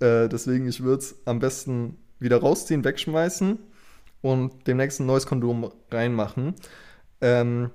Äh, 0.00 0.28
deswegen, 0.28 0.66
ich 0.66 0.82
würde 0.82 1.02
es 1.02 1.14
am 1.26 1.38
besten 1.38 1.98
wieder 2.18 2.40
rausziehen, 2.40 2.82
wegschmeißen 2.82 3.58
und 4.22 4.66
demnächst 4.66 5.00
ein 5.00 5.06
neues 5.06 5.26
Kondom 5.26 5.70
reinmachen. 5.90 6.54
Ähm, 7.20 7.70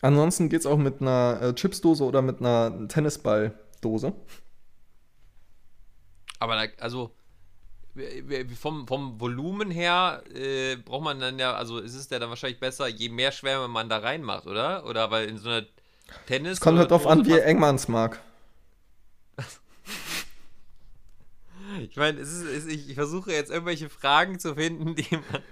ansonsten 0.00 0.48
geht 0.48 0.60
es 0.60 0.66
auch 0.66 0.78
mit 0.78 1.00
einer 1.00 1.40
äh, 1.42 1.54
Chipsdose 1.54 2.04
oder 2.04 2.22
mit 2.22 2.40
einer 2.40 2.88
Tennisballdose. 2.88 4.12
Aber 6.38 6.54
da, 6.54 6.72
also. 6.80 7.12
Vom, 8.60 8.86
vom 8.86 9.20
Volumen 9.20 9.72
her 9.72 10.22
äh, 10.32 10.76
braucht 10.76 11.02
man 11.02 11.18
dann 11.18 11.40
ja, 11.40 11.54
also 11.54 11.78
ist 11.78 11.96
es 11.96 12.08
ja 12.10 12.20
dann 12.20 12.28
wahrscheinlich 12.28 12.60
besser, 12.60 12.86
je 12.86 13.08
mehr 13.08 13.32
Schwärme 13.32 13.66
man 13.66 13.88
da 13.88 13.98
reinmacht, 13.98 14.46
oder? 14.46 14.86
Oder 14.86 15.10
weil 15.10 15.28
in 15.28 15.36
so 15.36 15.48
einer 15.48 15.66
Tennis. 16.26 16.52
Es 16.54 16.60
kommt 16.60 16.78
halt 16.78 16.92
drauf 16.92 17.08
an, 17.08 17.26
wie 17.26 17.38
eng 17.38 17.58
man 17.58 17.74
es 17.74 17.88
mag. 17.88 18.20
Ich 21.80 21.96
meine, 21.96 22.20
ich, 22.20 22.88
ich 22.88 22.94
versuche 22.94 23.30
jetzt 23.30 23.50
irgendwelche 23.50 23.88
Fragen 23.88 24.38
zu 24.40 24.54
finden, 24.54 24.96
die 24.96 25.06
man. 25.12 25.42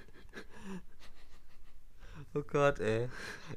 Oh 2.37 2.43
Gott, 2.43 2.80
ey. 2.80 3.09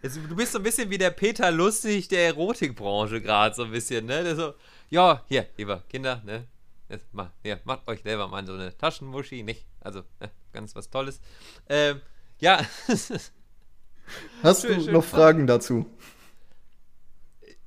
Es, 0.02 0.14
du 0.14 0.36
bist 0.36 0.54
so 0.54 0.60
ein 0.60 0.64
bisschen 0.64 0.90
wie 0.90 0.98
der 0.98 1.10
Peter 1.10 1.52
Lustig 1.52 2.08
der 2.08 2.28
Erotikbranche 2.28 3.20
gerade, 3.22 3.54
so 3.54 3.64
ein 3.64 3.72
bisschen, 3.72 4.06
ne? 4.06 4.24
Der 4.24 4.36
so, 4.38 4.54
ja, 4.90 5.24
hier, 5.28 5.48
lieber 5.58 5.84
Kinder, 5.90 6.22
ne? 6.24 6.48
Jetzt 6.88 7.14
mal, 7.14 7.32
hier, 7.44 7.60
macht 7.66 7.86
euch 7.88 8.02
selber 8.02 8.28
mal 8.30 8.46
so 8.46 8.54
eine 8.54 8.76
Taschenmuschi, 8.78 9.44
nicht? 9.44 9.66
Also, 9.82 10.04
ne, 10.22 10.32
ganz 10.54 10.76
was 10.76 10.90
Tolles. 10.90 11.20
Ähm, 11.68 12.02
ja, 12.40 12.66
Hast 14.44 14.62
Schön, 14.62 14.78
du 14.78 14.84
schön 14.86 14.94
noch 14.94 15.04
Frage. 15.04 15.24
Fragen 15.24 15.48
dazu? 15.48 15.86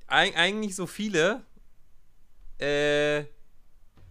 Eig 0.07 0.37
eigentlich 0.37 0.75
so 0.75 0.87
viele. 0.87 1.43
Äh, 2.59 3.25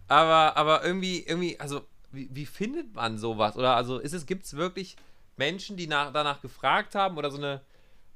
aber, 0.08 0.56
aber 0.56 0.84
irgendwie, 0.84 1.20
irgendwie, 1.24 1.58
also, 1.58 1.82
wie, 2.12 2.28
wie 2.32 2.46
findet 2.46 2.94
man 2.94 3.18
sowas? 3.18 3.56
Oder 3.56 3.76
also 3.76 3.98
ist 3.98 4.12
es, 4.12 4.24
gibt 4.26 4.44
es 4.44 4.56
wirklich 4.56 4.96
Menschen, 5.36 5.76
die 5.76 5.86
nach, 5.86 6.12
danach 6.12 6.40
gefragt 6.42 6.94
haben 6.94 7.16
oder 7.16 7.30
so 7.30 7.38
eine, 7.38 7.60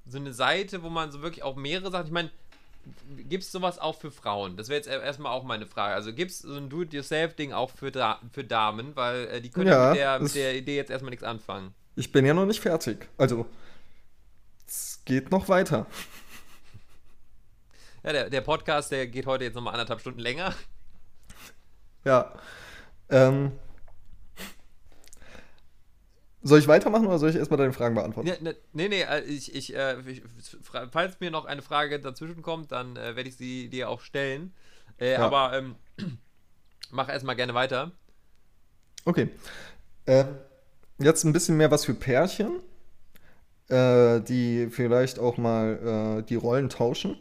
so 0.07 0.19
eine 0.19 0.33
Seite, 0.33 0.83
wo 0.83 0.89
man 0.89 1.11
so 1.11 1.23
wirklich 1.23 1.43
auch 1.43 1.57
mehrere 1.57 1.91
Sachen, 1.91 2.07
ich 2.07 2.13
meine, 2.13 2.31
gibt 3.29 3.43
es 3.43 3.51
sowas 3.51 3.79
auch 3.79 3.99
für 3.99 4.11
Frauen? 4.13 4.57
Das 4.57 4.69
wäre 4.69 4.77
jetzt 4.79 4.87
erstmal 4.89 5.33
auch 5.33 5.43
meine 5.43 5.67
Frage. 5.67 5.95
Also 5.95 6.13
gibt 6.13 6.31
es 6.31 6.39
so 6.41 6.55
ein 6.55 6.69
Do-it-yourself-Ding 6.69 7.53
auch 7.53 7.71
für, 7.71 7.91
Da- 7.91 8.21
für 8.33 8.45
Damen, 8.45 8.95
weil 8.95 9.27
äh, 9.27 9.41
die 9.41 9.51
können 9.51 9.69
Ja, 9.69 9.89
mit, 9.91 9.99
der, 9.99 10.21
mit 10.21 10.35
der 10.35 10.55
Idee 10.55 10.77
jetzt 10.77 10.91
erstmal 10.91 11.11
nichts 11.11 11.25
anfangen. 11.25 11.75
Ich 11.97 12.13
bin 12.13 12.25
ja 12.25 12.35
noch 12.35 12.47
nicht 12.47 12.61
fertig. 12.61 13.09
Also, 13.19 13.47
es 14.69 15.01
geht 15.05 15.31
noch 15.33 15.49
weiter. 15.49 15.87
Ja, 18.05 18.13
der, 18.13 18.31
der 18.31 18.41
Podcast, 18.43 18.93
der 18.93 19.09
geht 19.09 19.27
heute 19.27 19.45
jetzt 19.45 19.55
nochmal 19.55 19.73
anderthalb 19.73 20.01
Stunden 20.01 20.21
länger. 20.21 20.55
Ja. 22.05 22.33
Ähm, 23.09 23.51
soll 26.43 26.59
ich 26.59 26.69
weitermachen 26.69 27.07
oder 27.07 27.19
soll 27.19 27.31
ich 27.31 27.37
erstmal 27.37 27.59
deine 27.59 27.73
Fragen 27.73 27.95
beantworten? 27.95 28.29
Ne, 28.43 28.55
nee, 28.73 28.89
nee, 28.89 29.03
äh, 29.03 29.21
ich, 29.23 29.55
ich, 29.55 29.75
äh, 29.75 29.99
ich, 30.09 30.23
falls 30.91 31.21
mir 31.21 31.31
noch 31.31 31.45
eine 31.45 31.63
Frage 31.63 31.99
dazwischen 31.99 32.43
kommt, 32.43 32.73
dann 32.73 32.97
äh, 32.97 33.17
werde 33.17 33.29
ich 33.29 33.37
sie 33.37 33.69
dir 33.69 33.89
auch 33.89 34.01
stellen. 34.01 34.55
Äh, 34.99 35.13
Ja. 35.13 35.21
Aber 35.21 35.57
ähm, 35.57 35.77
mach 36.91 37.09
erstmal 37.09 37.37
gerne 37.37 37.55
weiter. 37.55 37.93
Okay. 39.05 39.31
Ähm, 40.07 40.37
jetzt 40.99 41.25
ein 41.25 41.33
bisschen 41.33 41.57
mehr 41.57 41.71
was 41.71 41.85
für 41.85 41.95
Pärchen, 41.95 42.61
äh, 43.69 44.21
die 44.21 44.69
vielleicht 44.71 45.19
auch 45.19 45.37
mal 45.37 46.19
äh, 46.21 46.23
die 46.23 46.37
Rollen 46.37 46.69
tauschen. 46.69 47.17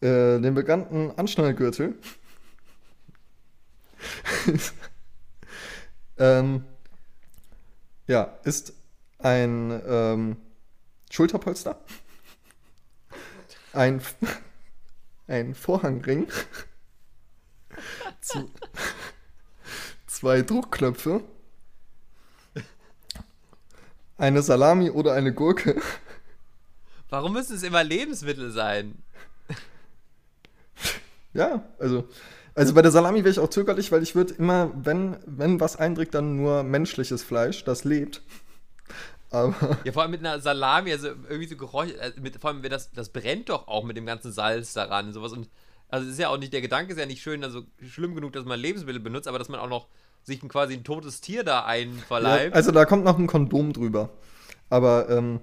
Äh, 0.00 0.40
den 0.40 0.54
bekannten 0.54 1.10
Anschnallgürtel. 1.16 1.94
ähm, 6.18 6.64
ja, 8.06 8.38
ist 8.44 8.72
ein 9.18 9.82
ähm, 9.86 10.36
Schulterpolster, 11.10 11.80
ein, 13.72 14.00
ein 15.26 15.54
Vorhangring, 15.54 16.28
zu, 18.20 18.50
zwei 20.06 20.42
Druckknöpfe, 20.42 21.22
eine 24.18 24.42
Salami 24.42 24.90
oder 24.90 25.12
eine 25.12 25.32
Gurke. 25.32 25.80
Warum 27.08 27.34
müssen 27.34 27.56
es 27.56 27.62
immer 27.62 27.84
Lebensmittel 27.84 28.50
sein? 28.50 29.02
Ja, 31.32 31.62
also, 31.78 32.08
also 32.56 32.74
bei 32.74 32.82
der 32.82 32.90
Salami 32.90 33.18
wäre 33.18 33.30
ich 33.30 33.38
auch 33.38 33.50
zögerlich, 33.50 33.92
weil 33.92 34.02
ich 34.02 34.14
würde 34.14 34.34
immer, 34.34 34.70
wenn, 34.74 35.16
wenn 35.26 35.60
was 35.60 35.76
eindringt, 35.76 36.14
dann 36.14 36.36
nur 36.36 36.62
menschliches 36.62 37.22
Fleisch, 37.22 37.64
das 37.64 37.84
lebt. 37.84 38.22
Aber 39.30 39.54
Ja, 39.84 39.92
vor 39.92 40.02
allem 40.02 40.12
mit 40.12 40.20
einer 40.20 40.40
Salami, 40.40 40.92
also 40.92 41.08
irgendwie 41.08 41.46
so 41.46 41.56
Geräusch, 41.56 41.92
äh, 41.92 42.12
mit, 42.20 42.40
vor 42.40 42.50
allem, 42.50 42.62
wenn 42.62 42.70
das, 42.70 42.90
das 42.92 43.10
brennt 43.10 43.50
doch 43.50 43.68
auch 43.68 43.84
mit 43.84 43.96
dem 43.96 44.06
ganzen 44.06 44.32
Salz 44.32 44.72
daran 44.72 45.08
und 45.08 45.12
sowas. 45.12 45.32
Und 45.32 45.50
also 45.88 46.06
es 46.06 46.14
ist 46.14 46.18
ja 46.18 46.30
auch 46.30 46.38
nicht, 46.38 46.52
der 46.52 46.62
Gedanke 46.62 46.92
ist 46.92 46.98
ja 46.98 47.06
nicht 47.06 47.22
schön, 47.22 47.44
also 47.44 47.62
schlimm 47.86 48.14
genug, 48.14 48.32
dass 48.32 48.44
man 48.44 48.58
Lebensmittel 48.58 49.00
benutzt, 49.00 49.28
aber 49.28 49.38
dass 49.38 49.48
man 49.48 49.60
auch 49.60 49.68
noch 49.68 49.88
sich 50.22 50.42
ein, 50.42 50.48
quasi 50.48 50.74
ein 50.74 50.84
totes 50.84 51.20
Tier 51.20 51.44
da 51.44 51.60
ja, 51.60 51.66
einverleibt. 51.66 52.54
also 52.54 52.72
da 52.72 52.84
kommt 52.84 53.04
noch 53.04 53.18
ein 53.18 53.26
Kondom 53.26 53.72
drüber. 53.72 54.10
Aber 54.68 55.08
ähm, 55.10 55.40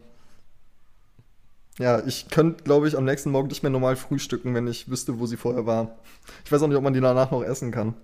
ja, 1.80 2.04
ich 2.06 2.30
könnte, 2.30 2.64
glaube 2.64 2.88
ich, 2.88 2.98
am 2.98 3.06
nächsten 3.06 3.32
Morgen 3.32 3.48
nicht 3.48 3.64
mehr 3.64 3.70
normal 3.72 3.96
frühstücken, 3.96 4.54
wenn 4.54 4.68
ich 4.68 4.90
wüsste, 4.90 5.20
wo 5.20 5.26
sie 5.26 5.38
vorher 5.38 5.66
war. 5.66 5.98
Ich 6.46 6.52
weiß 6.52 6.62
auch 6.62 6.68
nicht, 6.68 6.78
ob 6.78 6.84
man 6.84 6.94
die 6.94 7.02
danach 7.02 7.32
noch 7.32 7.44
essen 7.44 7.72
kann. 7.72 7.96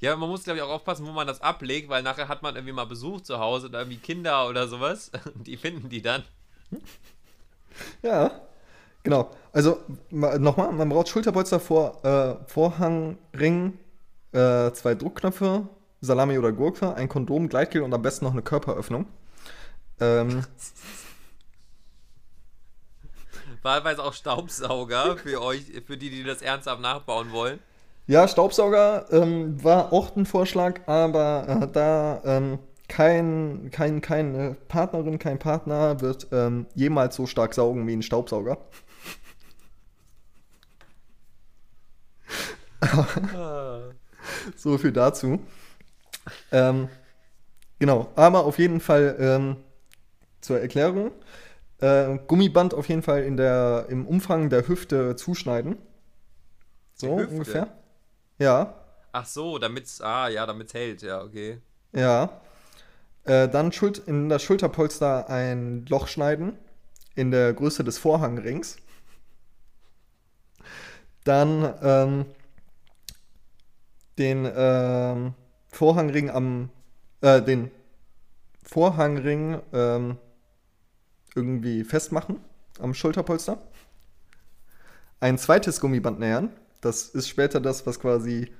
Ja, 0.00 0.16
man 0.16 0.28
muss, 0.28 0.44
glaube 0.44 0.58
ich, 0.58 0.62
auch 0.64 0.70
aufpassen, 0.70 1.06
wo 1.06 1.12
man 1.12 1.26
das 1.26 1.40
ablegt, 1.40 1.88
weil 1.88 2.02
nachher 2.02 2.28
hat 2.28 2.42
man 2.42 2.54
irgendwie 2.56 2.74
mal 2.74 2.84
Besuch 2.84 3.22
zu 3.22 3.38
Hause 3.38 3.68
oder 3.68 3.80
irgendwie 3.80 3.98
Kinder 3.98 4.48
oder 4.48 4.68
sowas. 4.68 5.10
Die 5.34 5.56
finden 5.56 5.88
die 5.88 6.02
dann. 6.02 6.24
Ja, 8.02 8.40
genau. 9.02 9.30
Also 9.52 9.78
ma- 10.10 10.38
nochmal, 10.38 10.72
man 10.72 10.88
braucht 10.88 11.08
Schulterpolster, 11.08 11.60
vor, 11.60 12.04
äh, 12.04 12.36
Vorhang, 12.50 13.18
Ring, 13.38 13.78
äh, 14.32 14.72
zwei 14.72 14.94
Druckknöpfe, 14.94 15.68
Salami 16.00 16.38
oder 16.38 16.52
Gurke, 16.52 16.94
ein 16.94 17.08
Kondom, 17.08 17.48
Gleitgel 17.48 17.82
und 17.82 17.94
am 17.94 18.02
besten 18.02 18.24
noch 18.24 18.32
eine 18.32 18.42
Körperöffnung. 18.42 19.06
Ähm, 20.00 20.44
Wahlweise 23.64 24.04
auch 24.04 24.12
Staubsauger 24.12 25.16
für 25.16 25.42
euch, 25.42 25.62
für 25.86 25.96
die, 25.96 26.10
die 26.10 26.22
das 26.22 26.42
ernsthaft 26.42 26.80
nachbauen 26.80 27.32
wollen. 27.32 27.58
ja, 28.06 28.28
Staubsauger 28.28 29.06
ähm, 29.10 29.62
war 29.64 29.92
auch 29.92 30.14
ein 30.16 30.26
Vorschlag, 30.26 30.80
aber 30.86 31.62
äh, 31.62 31.68
da 31.72 32.20
ähm, 32.24 32.58
kein, 32.88 33.70
kein, 33.72 34.02
keine 34.02 34.56
Partnerin, 34.68 35.18
kein 35.18 35.38
Partner 35.38 36.00
wird 36.00 36.28
ähm, 36.32 36.66
jemals 36.74 37.16
so 37.16 37.26
stark 37.26 37.54
saugen 37.54 37.86
wie 37.86 37.94
ein 37.94 38.02
Staubsauger. 38.02 38.58
So 44.56 44.78
viel 44.78 44.92
dazu. 44.92 45.40
Ähm, 46.52 46.88
genau, 47.78 48.12
aber 48.14 48.44
auf 48.44 48.58
jeden 48.58 48.80
Fall 48.80 49.16
ähm, 49.18 49.56
zur 50.40 50.60
Erklärung. 50.60 51.12
Äh, 51.80 52.18
Gummiband 52.26 52.74
auf 52.74 52.88
jeden 52.88 53.02
Fall 53.02 53.24
in 53.24 53.36
der, 53.36 53.86
im 53.88 54.06
Umfang 54.06 54.50
der 54.50 54.66
Hüfte 54.68 55.16
zuschneiden. 55.16 55.76
So 56.94 57.14
ungefähr. 57.14 57.68
Ja, 58.38 58.74
Ach 59.16 59.26
so, 59.26 59.58
damit's, 59.58 60.00
ah 60.00 60.26
ja, 60.26 60.44
damit's 60.44 60.74
hält, 60.74 61.02
ja, 61.02 61.22
okay. 61.22 61.60
ja. 61.92 62.40
Äh, 63.22 63.48
dann 63.48 63.70
Schul 63.70 63.92
in 64.06 64.28
das 64.28 64.42
Schulterpolster 64.42 65.30
ein 65.30 65.86
Loch 65.88 66.08
schneiden 66.08 66.58
in 67.14 67.30
der 67.30 67.52
Größe 67.52 67.84
des 67.84 67.96
Vorhangrings. 67.96 68.76
Dann 71.22 71.74
ähm, 71.80 72.26
den 74.18 74.50
ähm, 74.52 75.34
Vorhangring 75.68 76.28
am 76.28 76.70
äh, 77.20 77.40
den 77.40 77.70
Vorhangring 78.64 79.60
ähm, 79.72 80.18
irgendwie 81.34 81.84
festmachen 81.84 82.36
am 82.80 82.94
Schulterpolster. 82.94 83.62
Ein 85.20 85.38
zweites 85.38 85.80
Gummiband 85.80 86.18
nähern. 86.18 86.50
Das 86.80 87.08
ist 87.08 87.28
später 87.28 87.60
das, 87.60 87.86
was 87.86 87.98
quasi 87.98 88.50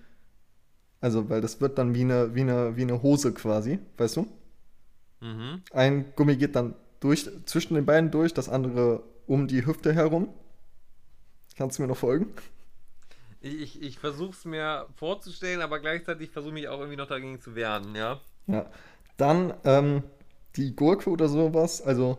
also, 1.05 1.29
weil 1.29 1.43
das 1.43 1.61
wird 1.61 1.77
dann 1.77 1.95
wie 1.95 2.01
eine, 2.01 2.35
wie 2.35 2.41
eine, 2.41 2.79
wie 2.79 2.83
eine 2.83 3.03
Hose 3.03 3.35
quasi, 3.35 3.79
weißt 3.99 4.17
du? 4.17 4.27
Mhm. 5.21 5.61
Ein 5.71 6.15
Gummi 6.17 6.35
geht 6.37 6.57
dann 6.57 6.75
durch, 7.01 7.29
zwischen 7.45 7.75
den 7.75 7.85
Beinen 7.85 8.11
durch, 8.11 8.33
das 8.33 8.49
andere 8.49 9.03
um 9.27 9.47
die 9.47 9.67
Hüfte 9.67 9.93
herum. 9.93 10.31
Kannst 11.59 11.77
du 11.77 11.83
mir 11.83 11.89
noch 11.89 11.99
folgen? 11.99 12.33
Ich, 13.43 13.61
ich, 13.61 13.83
ich 13.83 13.99
versuche 13.99 14.31
es 14.31 14.47
mir 14.47 14.87
vorzustellen, 14.97 15.61
aber 15.61 15.79
gleichzeitig 15.79 16.31
versuche 16.31 16.55
mich 16.55 16.69
auch 16.69 16.79
irgendwie 16.79 16.97
noch 16.97 17.09
dagegen 17.09 17.39
zu 17.39 17.55
wehren, 17.55 17.95
ja. 17.95 18.23
Ja. 18.47 18.65
Dann 19.19 19.53
ähm, 19.65 20.05
die 20.57 20.75
Gurke 20.75 21.11
oder 21.11 21.29
sowas. 21.29 21.83
Also, 21.83 22.17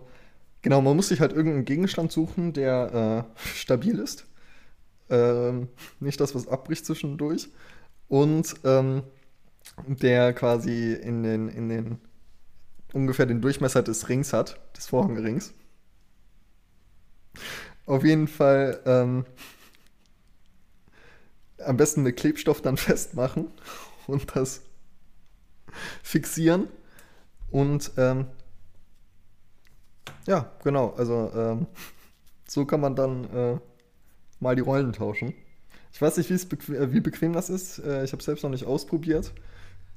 genau, 0.66 0.82
man 0.82 0.96
muss 0.96 1.10
sich 1.10 1.22
halt 1.22 1.32
irgendeinen 1.32 1.66
Gegenstand 1.66 2.12
suchen, 2.12 2.52
der 2.52 3.28
äh, 3.38 3.40
stabil 3.56 4.00
ist. 4.00 4.26
Ähm, 5.12 5.70
nicht 6.00 6.20
das, 6.20 6.34
was 6.34 6.48
abbricht 6.48 6.88
zwischendurch. 6.88 7.50
Und 8.08 8.56
ähm, 8.64 9.04
der 9.86 10.34
quasi 10.34 10.94
in 10.94 11.22
den, 11.22 11.50
in 11.50 11.70
den 11.70 12.00
ungefähr 12.94 13.28
den 13.28 13.42
Durchmesser 13.42 13.84
des 13.84 14.10
Rings 14.10 14.34
hat, 14.34 14.60
des 14.76 14.88
Vorhangrings. 14.88 15.54
Auf 17.86 18.04
jeden 18.04 18.28
Fall 18.28 18.82
ähm, 18.88 19.26
am 21.60 21.78
besten 21.78 22.02
mit 22.02 22.18
Klebstoff 22.18 22.64
dann 22.64 22.78
festmachen 22.78 23.50
und 24.08 24.36
das 24.36 24.62
fixieren. 26.02 26.70
Und 27.52 27.92
ähm, 27.98 28.26
ja, 30.28 30.52
genau, 30.64 30.94
also 30.98 31.32
ähm, 31.36 31.68
so 32.48 32.66
kann 32.66 32.82
man 32.82 32.96
dann 32.96 33.24
äh, 33.34 33.58
mal 34.40 34.56
die 34.56 34.62
Rollen 34.62 34.94
tauschen. 34.94 35.34
Ich 35.92 36.02
weiß 36.02 36.18
nicht, 36.18 36.50
bequ 36.50 36.74
äh, 36.74 36.92
wie 36.94 37.00
bequem 37.00 37.34
das 37.34 37.50
ist. 37.50 37.80
Äh, 37.80 38.04
ich 38.04 38.12
habe 38.12 38.20
es 38.20 38.26
selbst 38.26 38.44
noch 38.44 38.50
nicht 38.50 38.66
ausprobiert. 38.66 39.32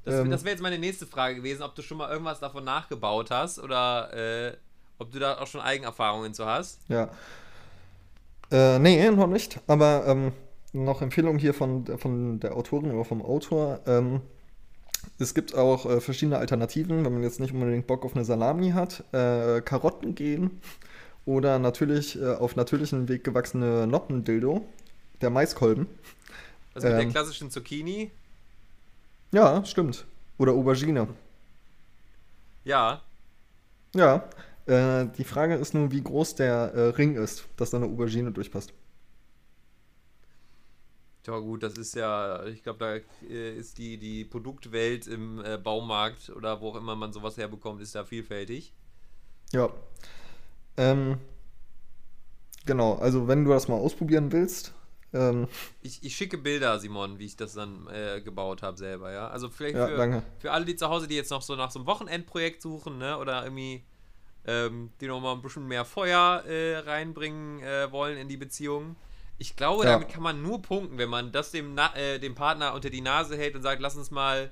Das, 0.04 0.14
Ähm. 0.14 0.30
das 0.30 0.44
wäre 0.44 0.52
jetzt 0.54 0.62
meine 0.62 0.78
nächste 0.78 1.06
Frage 1.06 1.36
gewesen, 1.36 1.62
ob 1.62 1.74
du 1.74 1.82
schon 1.82 1.98
mal 1.98 2.10
irgendwas 2.10 2.40
davon 2.40 2.64
nachgebaut 2.64 3.30
hast 3.30 3.58
oder 3.58 4.12
äh, 4.14 4.56
ob 4.98 5.10
du 5.12 5.18
da 5.18 5.38
auch 5.38 5.46
schon 5.46 5.60
Eigenerfahrungen 5.60 6.34
zu 6.34 6.46
hast. 6.46 6.80
Ja. 6.88 7.10
Äh, 8.50 8.78
nee, 8.78 9.10
noch 9.10 9.26
nicht. 9.26 9.60
Aber 9.66 10.04
ähm, 10.06 10.32
noch 10.72 11.02
Empfehlung 11.02 11.38
hier 11.38 11.52
von, 11.54 11.84
der- 11.84 11.98
von 11.98 12.40
der 12.40 12.56
Autorin 12.56 12.92
oder 12.92 13.04
vom 13.04 13.22
Autor. 13.22 13.80
Ähm, 13.86 14.20
es 15.18 15.34
gibt 15.34 15.54
auch 15.54 15.86
äh, 15.86 16.00
verschiedene 16.00 16.38
Alternativen, 16.38 17.04
wenn 17.04 17.12
man 17.12 17.22
jetzt 17.22 17.40
nicht 17.40 17.52
unbedingt 17.52 17.86
Bock 17.86 18.04
auf 18.04 18.14
eine 18.14 18.24
Salami 18.24 18.70
hat. 18.70 19.04
Äh, 19.12 19.60
Karotten 19.62 20.14
gehen 20.14 20.60
oder 21.26 21.58
natürlich 21.58 22.20
äh, 22.20 22.34
auf 22.34 22.56
natürlichen 22.56 23.08
Weg 23.08 23.24
gewachsene 23.24 23.86
Noppendildo, 23.86 24.64
der 25.20 25.30
Maiskolben. 25.30 25.86
Also 26.74 26.88
mit 26.88 26.98
der 26.98 27.04
Ähm. 27.04 27.10
klassischen 27.10 27.50
Zucchini. 27.50 28.10
Ja, 29.32 29.64
stimmt. 29.64 30.06
Oder 30.38 30.52
Aubergine. 30.52 31.08
Ja. 32.64 33.02
Ja. 33.94 34.28
Äh, 34.66 35.06
die 35.16 35.24
Frage 35.24 35.54
ist 35.54 35.74
nur, 35.74 35.90
wie 35.92 36.02
groß 36.02 36.34
der 36.36 36.72
äh, 36.74 36.80
Ring 36.90 37.16
ist, 37.16 37.46
dass 37.56 37.70
da 37.70 37.78
eine 37.78 37.86
Aubergine 37.86 38.32
durchpasst. 38.32 38.72
Ja 41.28 41.38
gut, 41.40 41.62
das 41.62 41.76
ist 41.76 41.94
ja, 41.94 42.44
ich 42.46 42.62
glaube, 42.62 42.78
da 42.78 43.26
äh, 43.28 43.54
ist 43.54 43.76
die, 43.76 43.98
die 43.98 44.24
Produktwelt 44.24 45.06
im 45.06 45.44
äh, 45.44 45.58
Baumarkt 45.58 46.30
oder 46.30 46.62
wo 46.62 46.70
auch 46.70 46.76
immer 46.76 46.96
man 46.96 47.12
sowas 47.12 47.36
herbekommt, 47.36 47.82
ist 47.82 47.94
da 47.94 48.04
vielfältig. 48.04 48.72
Ja. 49.52 49.70
Ähm, 50.78 51.18
genau, 52.64 52.94
also 52.94 53.28
wenn 53.28 53.44
du 53.44 53.50
das 53.50 53.68
mal 53.68 53.76
ausprobieren 53.76 54.32
willst, 54.32 54.74
ähm, 55.12 55.48
Ich, 55.82 56.02
ich 56.04 56.16
schicke 56.16 56.38
Bilder, 56.38 56.78
Simon, 56.78 57.18
wie 57.18 57.26
ich 57.26 57.36
das 57.36 57.54
dann 57.54 57.86
äh, 57.88 58.20
gebaut 58.20 58.62
habe 58.62 58.76
selber, 58.76 59.12
ja. 59.12 59.28
Also 59.28 59.48
vielleicht 59.48 59.76
Ja, 59.76 59.86
für, 59.86 59.96
danke. 59.96 60.22
für 60.38 60.52
alle, 60.52 60.64
die 60.64 60.76
zu 60.76 60.88
Hause, 60.88 61.08
die 61.08 61.14
jetzt 61.16 61.30
noch 61.30 61.42
so 61.42 61.56
nach 61.56 61.70
so 61.70 61.78
einem 61.78 61.86
Wochenendprojekt 61.86 62.62
suchen, 62.62 62.98
ne, 62.98 63.18
oder 63.18 63.44
irgendwie 63.44 63.84
ähm, 64.46 64.90
die 65.00 65.06
nochmal 65.06 65.34
ein 65.34 65.42
bisschen 65.42 65.66
mehr 65.66 65.84
Feuer 65.84 66.44
äh, 66.46 66.78
reinbringen 66.78 67.60
äh, 67.60 67.90
wollen 67.92 68.18
in 68.18 68.28
die 68.28 68.36
Beziehung. 68.36 68.96
Ich 69.38 69.54
glaube, 69.56 69.84
Ja. 69.84 69.92
damit 69.92 70.08
kann 70.08 70.22
man 70.22 70.42
nur 70.42 70.60
punkten, 70.62 70.98
wenn 70.98 71.08
man 71.08 71.30
das 71.32 71.50
dem, 71.52 71.74
Na 71.74 71.94
äh, 71.96 72.18
dem 72.18 72.34
Partner 72.34 72.74
unter 72.74 72.90
die 72.90 73.00
Nase 73.00 73.36
hält 73.36 73.54
und 73.54 73.62
sagt, 73.62 73.80
lass 73.80 73.96
uns 73.96 74.10
mal 74.10 74.50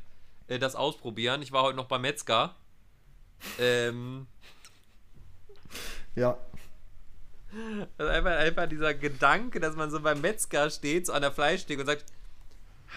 äh, 0.49 0.59
das 0.59 0.77
ausprobieren. 0.77 1.43
Ich 1.43 1.51
war 1.53 1.63
heute 1.65 1.77
noch 1.77 1.87
beim 1.87 2.03
Metzger. 2.03 2.55
Ähm, 3.59 4.27
ja, 6.15 6.39
Also 7.99 8.11
einfach, 8.13 8.31
einfach 8.37 8.69
dieser 8.69 8.95
Gedanke, 8.95 9.61
dass 9.61 9.77
man 9.77 9.91
so 9.91 10.01
beim 10.01 10.21
Metzger 10.21 10.69
steht, 10.71 11.07
so 11.07 11.13
an 11.13 11.23
der 11.23 11.33
Fleischtheke 11.33 11.81
und 11.81 11.87
sagt, 11.87 12.05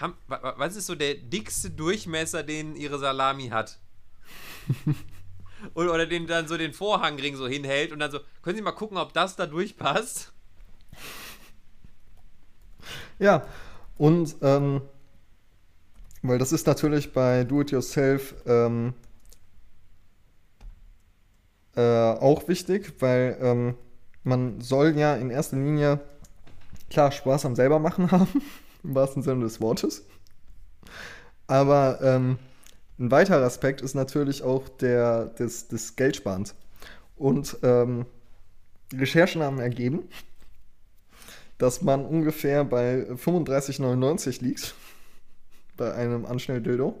"Ham- 0.00 0.14
wa- 0.28 0.42
wa- 0.42 0.54
was 0.58 0.76
ist 0.76 0.86
so 0.86 0.94
der 0.94 1.14
dickste 1.14 1.70
Durchmesser, 1.70 2.42
den 2.42 2.76
ihre 2.76 2.98
Salami 2.98 3.48
hat? 3.48 3.78
oder, 5.74 5.92
oder 5.94 6.06
den 6.06 6.26
dann 6.26 6.46
so 6.48 6.56
den 6.56 6.72
Vorhangring 6.72 7.36
so 7.36 7.48
hinhält 7.48 7.92
und 7.92 7.98
dann 8.00 8.10
so, 8.10 8.20
können 8.42 8.56
Sie 8.56 8.62
mal 8.62 8.72
gucken, 8.72 8.96
ob 8.98 9.12
das 9.12 9.36
da 9.36 9.46
durchpasst? 9.46 10.32
Ja. 13.20 13.44
Und, 13.96 14.36
ähm, 14.42 14.80
weil 16.22 16.38
das 16.38 16.52
ist 16.52 16.66
natürlich 16.66 17.12
bei 17.12 17.44
Do-It-Yourself 17.44 18.34
ähm, 18.46 18.94
äh, 21.76 21.80
auch 21.80 22.48
wichtig, 22.48 22.94
weil 22.98 23.38
ähm, 23.40 23.74
man 24.24 24.60
soll 24.60 24.96
ja 24.98 25.14
in 25.16 25.30
erster 25.30 25.56
Linie 25.56 26.00
klar 26.90 27.12
Spaß 27.12 27.46
am 27.46 27.54
selber 27.54 27.78
machen 27.78 28.10
haben, 28.10 28.42
im 28.82 28.94
wahrsten 28.94 29.22
Sinne 29.22 29.44
des 29.44 29.60
Wortes. 29.60 30.04
Aber 31.46 32.00
ähm, 32.02 32.38
ein 32.98 33.10
weiterer 33.10 33.44
Aspekt 33.44 33.80
ist 33.80 33.94
natürlich 33.94 34.42
auch 34.42 34.68
der 34.68 35.26
des, 35.26 35.68
des 35.68 35.96
Geldsparens. 35.96 36.54
Und 37.16 37.58
ähm, 37.62 38.06
Recherchen 38.92 39.42
haben 39.42 39.58
ergeben, 39.58 40.08
dass 41.60 41.82
man 41.82 42.06
ungefähr 42.06 42.64
bei 42.64 43.02
35,99 43.02 44.42
liegt 44.42 44.74
bei 45.76 45.92
einem 45.92 46.24
Anschnelldildo. 46.24 46.98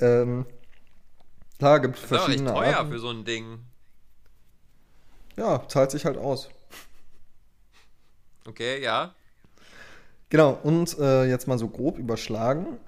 Ähm, 0.00 0.46
klar, 1.58 1.80
gibt 1.80 1.96
Das 1.96 2.04
ist 2.04 2.12
aber 2.12 2.14
recht 2.14 2.24
verschiedene 2.26 2.52
teuer 2.54 2.76
Arten. 2.76 2.92
für 2.92 2.98
so 3.00 3.10
ein 3.10 3.24
Ding. 3.24 3.58
Ja, 5.36 5.66
zahlt 5.68 5.90
sich 5.90 6.04
halt 6.04 6.16
aus. 6.16 6.48
Okay, 8.46 8.80
ja. 8.80 9.14
Genau, 10.28 10.58
und 10.62 10.96
äh, 10.98 11.24
jetzt 11.24 11.48
mal 11.48 11.58
so 11.58 11.68
grob 11.68 11.98
überschlagen. 11.98 12.78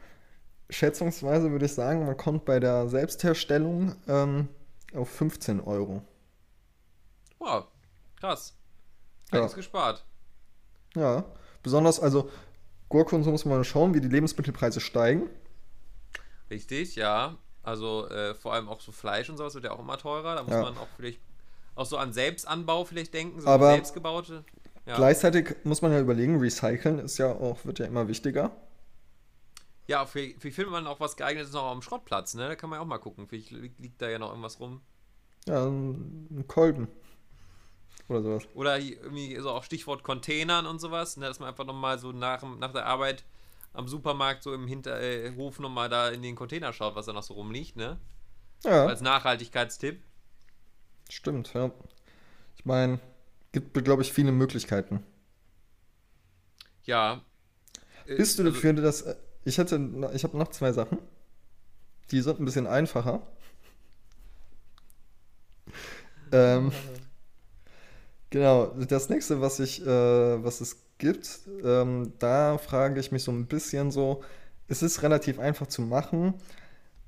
Schätzungsweise 0.71 1.51
würde 1.51 1.67
ich 1.67 1.75
sagen, 1.75 2.07
man 2.07 2.17
kommt 2.17 2.45
bei 2.45 2.61
der 2.61 2.89
Selbstherstellung 2.89 3.97
ähm, 4.07 4.49
auf 4.95 5.11
15 5.11 5.61
Euro. 5.61 6.03
Wow, 7.41 7.67
krass. 8.21 8.55
Ja. 9.33 9.39
Einiges 9.39 9.55
gespart. 9.57 10.05
Ja, 10.99 11.25
besonders, 11.63 12.01
also 12.01 12.31
Gurke 12.89 13.15
und 13.15 13.23
so 13.25 13.31
muss 13.31 13.45
man 13.45 13.63
schauen, 13.65 13.95
wie 13.95 14.01
die 14.01 14.09
Lebensmittelpreise 14.09 14.81
steigen. 14.81 15.29
Richtig, 16.51 16.97
ja. 16.97 17.37
Also 17.63 18.09
äh, 18.09 18.35
vor 18.35 18.55
allem 18.55 18.69
auch 18.69 18.81
so 18.81 18.93
Fleisch 18.93 19.29
und 19.29 19.37
sowas 19.37 19.55
wird 19.55 19.65
ja 19.65 19.73
auch 19.73 19.79
immer 19.79 19.99
teurer. 19.99 20.37
Da 20.37 20.43
muss 20.43 20.53
Ja. 20.53 20.63
man 20.63 20.79
auch 20.79 20.89
vielleicht 20.97 21.21
auch 21.75 21.85
so 21.87 21.99
an 21.99 22.13
Selbstanbau 22.13 22.85
vielleicht 22.85 23.13
denken, 23.15 23.41
so 23.41 23.47
Aber 23.47 23.73
selbstgebaute. 23.73 24.45
Ja. 24.87 24.97
Gleichzeitig 24.97 25.55
muss 25.65 25.83
man 25.83 25.93
ja 25.93 26.01
überlegen, 26.01 26.41
Recyceln 26.41 26.99
ist 26.99 27.19
ja 27.19 27.31
auch, 27.31 27.65
wird 27.67 27.79
ja 27.79 27.87
immer 27.87 28.09
wichtiger. 28.09 28.53
Ja, 29.87 30.05
vielleicht 30.07 30.41
vielleicht 30.41 30.57
findet 30.57 30.73
man 30.73 30.87
auch 30.87 31.01
was 31.01 31.17
geeignetes 31.17 31.53
noch 31.53 31.71
am 31.71 31.83
Schrottplatz, 31.83 32.35
ne? 32.35 32.49
Da 32.49 32.57
kann 32.57 32.71
man 32.71 32.79
ja 32.79 32.83
auch 32.83 32.87
mal 32.87 32.99
gucken. 32.99 33.27
Vielleicht 33.29 33.51
li- 33.51 33.73
liegt 33.79 34.01
da 34.01 34.09
ja 34.09 34.19
noch 34.19 34.31
irgendwas 34.31 34.61
rum. 34.61 34.81
Ja, 35.47 35.67
ein 35.67 36.45
Kolben. 36.47 36.89
Oder 38.09 38.23
sowas. 38.23 38.49
Oder 38.55 38.79
irgendwie 38.79 39.37
so 39.37 39.51
auch 39.51 39.65
Stichwort 39.65 40.03
Containern 40.03 40.67
und 40.67 40.79
sowas, 40.81 41.17
ne? 41.17 41.27
Dass 41.27 41.41
man 41.41 41.49
einfach 41.51 41.67
nochmal 41.67 41.99
so 41.99 42.13
nach, 42.13 42.43
nach 42.59 42.73
der 42.73 42.87
Arbeit 42.87 43.25
am 43.75 43.87
Supermarkt 43.87 44.43
so 44.43 44.55
im 44.55 44.67
Hinterhof 44.67 45.59
nochmal 45.59 45.89
da 45.89 46.09
in 46.09 46.23
den 46.23 46.35
Container 46.35 46.73
schaut, 46.73 46.95
was 46.95 47.07
da 47.07 47.13
noch 47.13 47.23
so 47.23 47.35
rumliegt, 47.35 47.77
ne? 47.77 47.99
Ja, 48.65 48.87
Als 48.87 49.03
Nachhaltigkeitstipp. 49.03 50.03
stimmt, 51.11 51.53
ja. 51.55 51.71
Ich 52.57 52.65
meine, 52.65 52.99
gibt, 53.53 53.73
glaube 53.85 54.03
ich, 54.03 54.13
viele 54.13 54.33
Möglichkeiten. 54.33 55.05
Ja. 56.85 57.21
Äh, 58.07 58.17
Bist 58.17 58.39
du 58.39 58.43
also- 58.43 58.55
dafür, 58.55 58.73
dass. 58.73 59.03
äh, 59.03 59.17
Ich 59.45 59.59
hätte. 59.59 59.77
Ich 60.15 60.25
habe 60.25 60.37
noch 60.39 60.49
zwei 60.49 60.73
Sachen. 60.73 60.99
Die 62.11 62.21
sind 62.23 62.41
ein 62.41 62.45
bisschen 62.47 62.67
einfacher. 62.67 63.21
ähm, 66.33 66.73
genau, 68.31 68.67
das 68.67 69.09
nächste, 69.09 69.41
was 69.41 69.61
ich, 69.61 69.83
äh, 69.83 70.45
was 70.45 70.61
es 70.61 70.77
gibt, 70.99 71.41
ähm, 71.65 72.13
da 72.19 72.59
frage 72.59 73.01
ich 73.01 73.13
mich 73.13 73.23
so 73.23 73.33
ein 73.33 73.47
bisschen 73.47 73.91
so, 73.91 74.23
es 74.69 74.83
ist 74.83 75.03
relativ 75.03 75.39
einfach 75.39 75.67
zu 75.67 75.83
machen. 75.83 76.35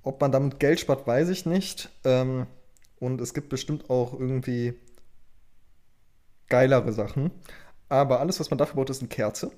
Ob 0.03 0.21
man 0.21 0.33
damit 0.33 0.61
Geld 0.61 0.81
spart, 0.81 1.07
weiß 1.07 1.29
ich 1.29 1.45
nicht. 1.45 1.91
Ähm, 2.05 2.47
und 2.99 3.21
es 3.21 3.35
gibt 3.35 3.51
bestimmt 3.51 3.91
auch 3.91 4.18
irgendwie 4.18 4.75
geilere 6.49 6.93
Sachen. 6.93 7.31
Aber 7.89 8.21
alles, 8.21 8.41
was 8.41 8.51
man 8.51 8.59
dafür 8.59 8.77
braucht, 8.77 8.91
ist 8.91 9.01
eine 9.01 9.09
Kerze. 9.09 9.51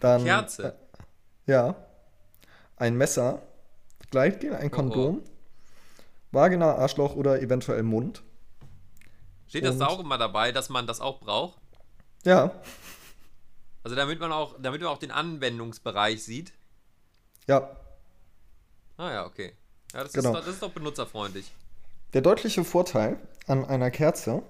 Dann, 0.00 0.24
Kerze? 0.24 0.76
Äh, 1.46 1.52
ja. 1.52 1.76
Ein 2.76 2.96
Messer, 2.96 3.42
Gleitgel, 4.10 4.54
ein 4.54 4.64
Oh, 4.64 4.66
oh. 4.66 4.76
Kondom 4.76 5.22
Vagina, 6.30 6.74
Arschloch 6.74 7.16
oder 7.16 7.40
eventuell 7.40 7.82
Mund. 7.82 8.22
Steht 9.48 9.64
das 9.64 9.78
da 9.78 9.86
auch 9.86 10.00
immer 10.00 10.18
dabei, 10.18 10.52
dass 10.52 10.68
man 10.68 10.86
das 10.86 11.00
auch 11.00 11.20
braucht? 11.20 11.58
Ja, 12.24 12.52
Also 13.84 13.96
damit 13.96 14.20
man 14.20 14.32
auch, 14.32 14.56
damit 14.60 14.80
man 14.82 14.90
auch 14.90 14.98
den 14.98 15.10
Anwendungsbereich 15.10 16.22
sieht. 16.22 16.52
ja. 17.46 17.70
Ah 19.00 19.12
ja, 19.12 19.26
okay. 19.26 19.52
Ja, 19.94 20.02
das, 20.02 20.12
Genau. 20.12 20.30
ist, 20.30 20.34
doch, 20.34 20.44
das 20.44 20.54
ist 20.54 20.62
doch 20.62 20.72
benutzerfreundlich. 20.72 21.52
Der 22.14 22.20
deutliche 22.20 22.64
Vorteil 22.64 23.16
an 23.46 23.64
einer 23.64 23.92
Kerze 23.92 24.42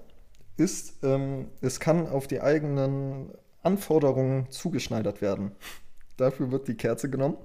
ist, 0.57 1.03
ähm, 1.03 1.49
es 1.61 1.79
kann 1.79 2.07
auf 2.07 2.25
die 2.25 2.41
eigenen 2.41 3.31
Anforderungen 3.61 4.49
zugeschneidert 4.49 5.21
werden. 5.21 5.51
Dafür 6.17 6.49
wird 6.51 6.67
die 6.67 6.73
Kerze 6.73 7.11
genommen. 7.11 7.37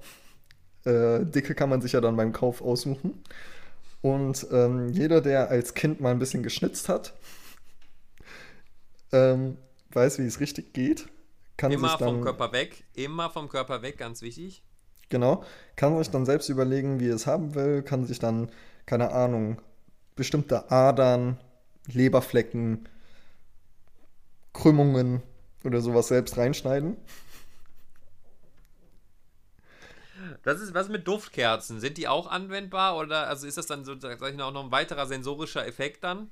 Äh, 0.83 1.25
Dicke 1.25 1.53
kann 1.53 1.69
man 1.69 1.81
sich 1.83 1.91
ja 1.91 2.01
dann 2.01 2.17
beim 2.17 2.33
Kauf 2.33 2.61
aussuchen. 2.63 3.23
Und 4.01 4.47
ähm, 4.51 4.89
jeder, 4.89 5.21
der 5.21 5.49
als 5.49 5.75
Kind 5.75 6.01
mal 6.01 6.09
ein 6.09 6.19
bisschen 6.19 6.41
geschnitzt 6.41 6.89
hat, 6.89 7.13
ähm, 9.15 9.57
weiß, 9.91 10.19
wie 10.19 10.25
es 10.25 10.39
richtig 10.39 10.73
geht, 10.73 11.07
kann 11.57 11.71
Immer 11.71 11.89
sich 11.89 11.97
dann 11.97 12.15
vom 12.15 12.21
Körper 12.21 12.51
weg. 12.51 12.83
Immer 12.93 13.29
vom 13.29 13.49
Körper 13.49 13.81
weg, 13.81 13.97
ganz 13.97 14.21
wichtig. 14.21 14.61
Genau. 15.09 15.43
Kann 15.75 15.97
sich 15.97 16.09
dann 16.09 16.25
selbst 16.25 16.49
überlegen, 16.49 16.99
wie 16.99 17.09
er 17.09 17.15
es 17.15 17.27
haben 17.27 17.55
will, 17.55 17.81
kann 17.81 18.05
sich 18.05 18.19
dann, 18.19 18.51
keine 18.85 19.11
Ahnung, 19.11 19.61
bestimmte 20.15 20.71
Adern, 20.71 21.39
Leberflecken, 21.87 22.89
Krümmungen 24.53 25.21
oder 25.63 25.81
sowas 25.81 26.07
selbst 26.07 26.37
reinschneiden. 26.37 26.97
Das 30.43 30.59
ist 30.61 30.73
was 30.73 30.89
mit 30.89 31.07
Duftkerzen. 31.07 31.79
Sind 31.79 31.97
die 31.97 32.07
auch 32.07 32.27
anwendbar 32.27 32.97
oder 32.97 33.27
also 33.27 33.47
ist 33.47 33.57
das 33.57 33.67
dann 33.67 33.85
so, 33.85 33.99
sag 33.99 34.15
ich 34.15 34.37
mal, 34.37 34.41
auch 34.43 34.51
noch 34.51 34.65
ein 34.65 34.71
weiterer 34.71 35.05
sensorischer 35.05 35.65
Effekt 35.67 36.03
dann? 36.03 36.31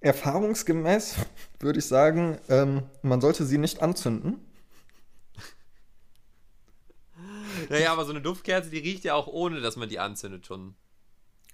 Erfahrungsgemäß 0.00 1.16
würde 1.60 1.78
ich 1.78 1.86
sagen, 1.86 2.38
ähm, 2.48 2.82
man 3.02 3.20
sollte 3.20 3.44
sie 3.44 3.58
nicht 3.58 3.82
anzünden. 3.82 4.40
Naja, 7.68 7.92
aber 7.92 8.04
so 8.04 8.10
eine 8.10 8.20
Duftkerze, 8.20 8.70
die 8.70 8.78
riecht 8.78 9.04
ja 9.04 9.14
auch 9.14 9.26
ohne, 9.26 9.60
dass 9.60 9.76
man 9.76 9.88
die 9.88 9.98
anzündet 9.98 10.46
schon. 10.46 10.74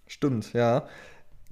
Stimmt, 0.06 0.52
ja. 0.52 0.88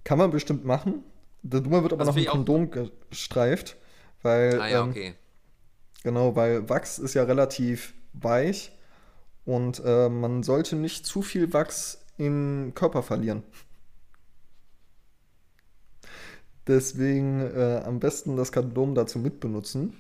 Kann 0.05 0.19
man 0.19 0.31
bestimmt 0.31 0.65
machen. 0.65 1.05
Der 1.43 1.61
Dummer 1.61 1.83
wird 1.83 1.93
aber 1.93 2.05
Das 2.05 2.15
noch 2.15 2.21
ein 2.21 2.29
Kondom 2.29 2.71
gestreift, 2.71 3.77
weil 4.23 4.61
Ah 4.61 4.69
ja, 4.69 4.83
ähm, 4.83 4.91
okay. 4.91 5.15
Genau, 6.03 6.37
weil 6.37 6.69
Wachs 6.69 6.99
ist 6.99 7.15
ja 7.15 7.25
relativ 7.25 7.95
weich 8.13 8.73
und 9.45 9.83
äh, 9.85 10.09
man 10.09 10.43
sollte 10.43 10.77
nicht 10.77 11.07
zu 11.07 11.23
viel 11.23 11.53
Wachs 11.53 12.05
im 12.19 12.73
Körper 12.75 13.03
verlieren. 13.03 13.43
Deswegen 16.67 17.41
äh, 17.41 17.83
am 17.85 18.01
besten 18.01 18.37
das 18.37 18.53
Kondom 18.53 18.95
dazu 18.95 19.19
mitbenutzen. 19.19 19.95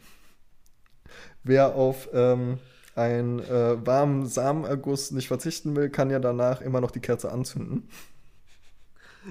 Wer 1.42 1.74
auf 1.74 2.08
ähm, 2.12 2.58
einen 2.94 3.40
äh, 3.40 3.86
warmen 3.86 4.26
Samenerguss 4.26 5.10
nicht 5.10 5.28
verzichten 5.28 5.74
will, 5.74 5.90
kann 5.90 6.10
ja 6.10 6.18
danach 6.18 6.60
immer 6.60 6.80
noch 6.80 6.90
die 6.90 7.00
Kerze 7.00 7.32
anzünden. 7.32 7.88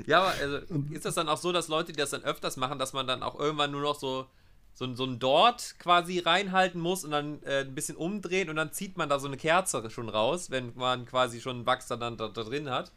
Ja, 0.05 0.21
aber 0.21 0.33
also, 0.39 0.59
ist 0.91 1.05
das 1.05 1.15
dann 1.15 1.29
auch 1.29 1.37
so, 1.37 1.51
dass 1.51 1.67
Leute, 1.67 1.91
die 1.91 1.99
das 1.99 2.11
dann 2.11 2.23
öfters 2.23 2.57
machen, 2.57 2.79
dass 2.79 2.93
man 2.93 3.07
dann 3.07 3.23
auch 3.23 3.39
irgendwann 3.39 3.71
nur 3.71 3.81
noch 3.81 3.95
so, 3.95 4.27
so, 4.73 4.93
so 4.93 5.03
ein 5.03 5.19
Dort 5.19 5.75
quasi 5.79 6.19
reinhalten 6.19 6.79
muss 6.79 7.03
und 7.03 7.11
dann 7.11 7.41
äh, 7.43 7.61
ein 7.61 7.75
bisschen 7.75 7.97
umdrehen 7.97 8.49
und 8.49 8.55
dann 8.55 8.71
zieht 8.71 8.97
man 8.97 9.09
da 9.09 9.19
so 9.19 9.27
eine 9.27 9.37
Kerze 9.37 9.89
schon 9.89 10.09
raus, 10.09 10.51
wenn 10.51 10.73
man 10.75 11.05
quasi 11.05 11.41
schon 11.41 11.65
Wachs 11.65 11.87
dann, 11.87 11.99
dann 11.99 12.17
da, 12.17 12.27
da 12.27 12.43
drin 12.43 12.69
hat? 12.69 12.91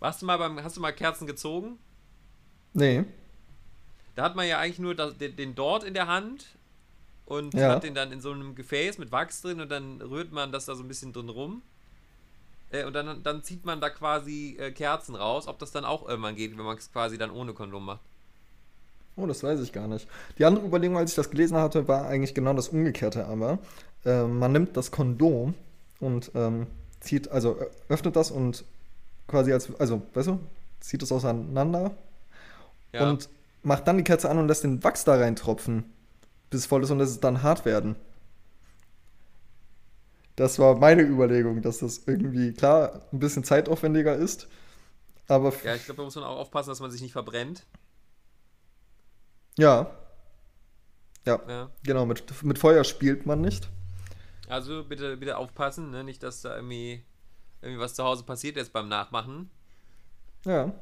Warst 0.00 0.22
du 0.22 0.26
mal 0.26 0.36
beim, 0.36 0.62
hast 0.62 0.76
du 0.76 0.80
mal 0.80 0.92
Kerzen 0.92 1.26
gezogen? 1.26 1.78
Nee, 2.74 3.04
Da 4.14 4.24
hat 4.24 4.36
man 4.36 4.46
ja 4.46 4.58
eigentlich 4.58 4.78
nur 4.80 4.94
das, 4.94 5.16
den, 5.16 5.36
den 5.36 5.54
Dort 5.54 5.84
in 5.84 5.94
der 5.94 6.06
Hand 6.08 6.58
und 7.26 7.54
Ja. 7.54 7.68
hat 7.68 7.84
den 7.84 7.94
dann 7.94 8.12
in 8.12 8.20
so 8.20 8.32
einem 8.32 8.54
Gefäß 8.54 8.98
mit 8.98 9.12
Wachs 9.12 9.42
drin 9.42 9.60
und 9.60 9.70
dann 9.70 10.00
rührt 10.02 10.32
man 10.32 10.52
das 10.52 10.66
da 10.66 10.74
so 10.74 10.82
ein 10.84 10.88
bisschen 10.88 11.12
drin 11.12 11.28
rum. 11.30 11.62
Äh, 12.70 12.84
und 12.84 12.92
dann, 12.94 13.22
dann 13.22 13.42
zieht 13.44 13.64
man 13.66 13.80
da 13.80 13.90
quasi 13.90 14.56
äh, 14.58 14.70
Kerzen 14.72 15.14
raus, 15.14 15.46
ob 15.48 15.58
das 15.58 15.70
dann 15.72 15.84
auch 15.84 16.08
irgendwann 16.08 16.36
geht, 16.36 16.56
wenn 16.56 16.64
man 16.64 16.76
es 16.78 16.90
quasi 16.92 17.18
dann 17.18 17.30
ohne 17.30 17.52
Kondom 17.54 17.84
macht. 17.84 18.00
Oh, 19.16 19.26
das 19.26 19.42
weiß 19.42 19.60
ich 19.60 19.72
gar 19.72 19.88
nicht. 19.88 20.06
Die 20.38 20.44
andere 20.44 20.64
Überlegung, 20.66 20.96
als 20.96 21.10
ich 21.10 21.16
das 21.16 21.30
gelesen 21.30 21.56
hatte, 21.56 21.88
war 21.88 22.06
eigentlich 22.06 22.34
genau 22.34 22.54
das 22.54 22.68
Umgekehrte 22.68 23.26
aber. 23.26 23.58
Äh, 24.04 24.24
man 24.24 24.52
nimmt 24.52 24.76
das 24.76 24.90
Kondom 24.92 25.54
und 25.98 26.30
ähm, 26.34 26.68
zieht, 27.00 27.28
also 27.28 27.58
öffnet 27.88 28.14
das 28.14 28.30
und 28.30 28.64
quasi 29.26 29.52
als, 29.52 29.74
also, 29.80 30.02
weißt 30.14 30.28
du, 30.28 30.40
zieht 30.80 31.02
es 31.02 31.10
auseinander 31.12 31.92
Ja. 32.92 33.08
und 33.08 33.28
macht 33.62 33.86
dann 33.86 33.98
die 33.98 34.04
Kerze 34.04 34.30
an 34.30 34.38
und 34.38 34.48
lässt 34.48 34.64
den 34.64 34.82
Wachs 34.84 35.04
da 35.04 35.16
reintropfen, 35.16 35.84
bis 36.50 36.60
es 36.60 36.66
voll 36.66 36.82
ist 36.82 36.90
und 36.90 36.98
lässt 36.98 37.12
es 37.12 37.20
dann 37.20 37.42
hart 37.42 37.64
werden. 37.64 37.96
Das 40.36 40.58
war 40.58 40.76
meine 40.76 41.02
Überlegung, 41.02 41.62
dass 41.62 41.78
das 41.78 42.02
irgendwie, 42.06 42.52
klar, 42.52 43.02
ein 43.12 43.18
bisschen 43.18 43.42
zeitaufwendiger 43.42 44.14
ist, 44.14 44.46
aber 45.26 45.52
ja, 45.64 45.74
ich 45.74 45.84
glaube, 45.84 45.98
da 45.98 46.04
muss 46.04 46.14
man 46.14 46.24
auch 46.24 46.38
aufpassen, 46.38 46.70
dass 46.70 46.80
man 46.80 46.90
sich 46.90 47.02
nicht 47.02 47.12
verbrennt. 47.12 47.66
ja. 49.58 49.90
Ja, 51.26 51.40
Ja. 51.46 51.70
genau, 51.82 52.06
mit, 52.06 52.42
mit 52.42 52.58
Feuer 52.58 52.84
spielt 52.84 53.26
man 53.26 53.42
nicht. 53.42 53.68
Also 54.48 54.82
bitte, 54.84 55.18
bitte 55.18 55.36
aufpassen, 55.36 55.90
ne? 55.90 56.02
nicht, 56.04 56.22
dass 56.22 56.40
da 56.40 56.56
irgendwie, 56.56 57.04
irgendwie 57.60 57.82
was 57.82 57.94
zu 57.94 58.02
Hause 58.04 58.22
passiert 58.24 58.56
ist 58.56 58.72
beim 58.72 58.88
Nachmachen. 58.88 59.50
Ja. 60.46 60.72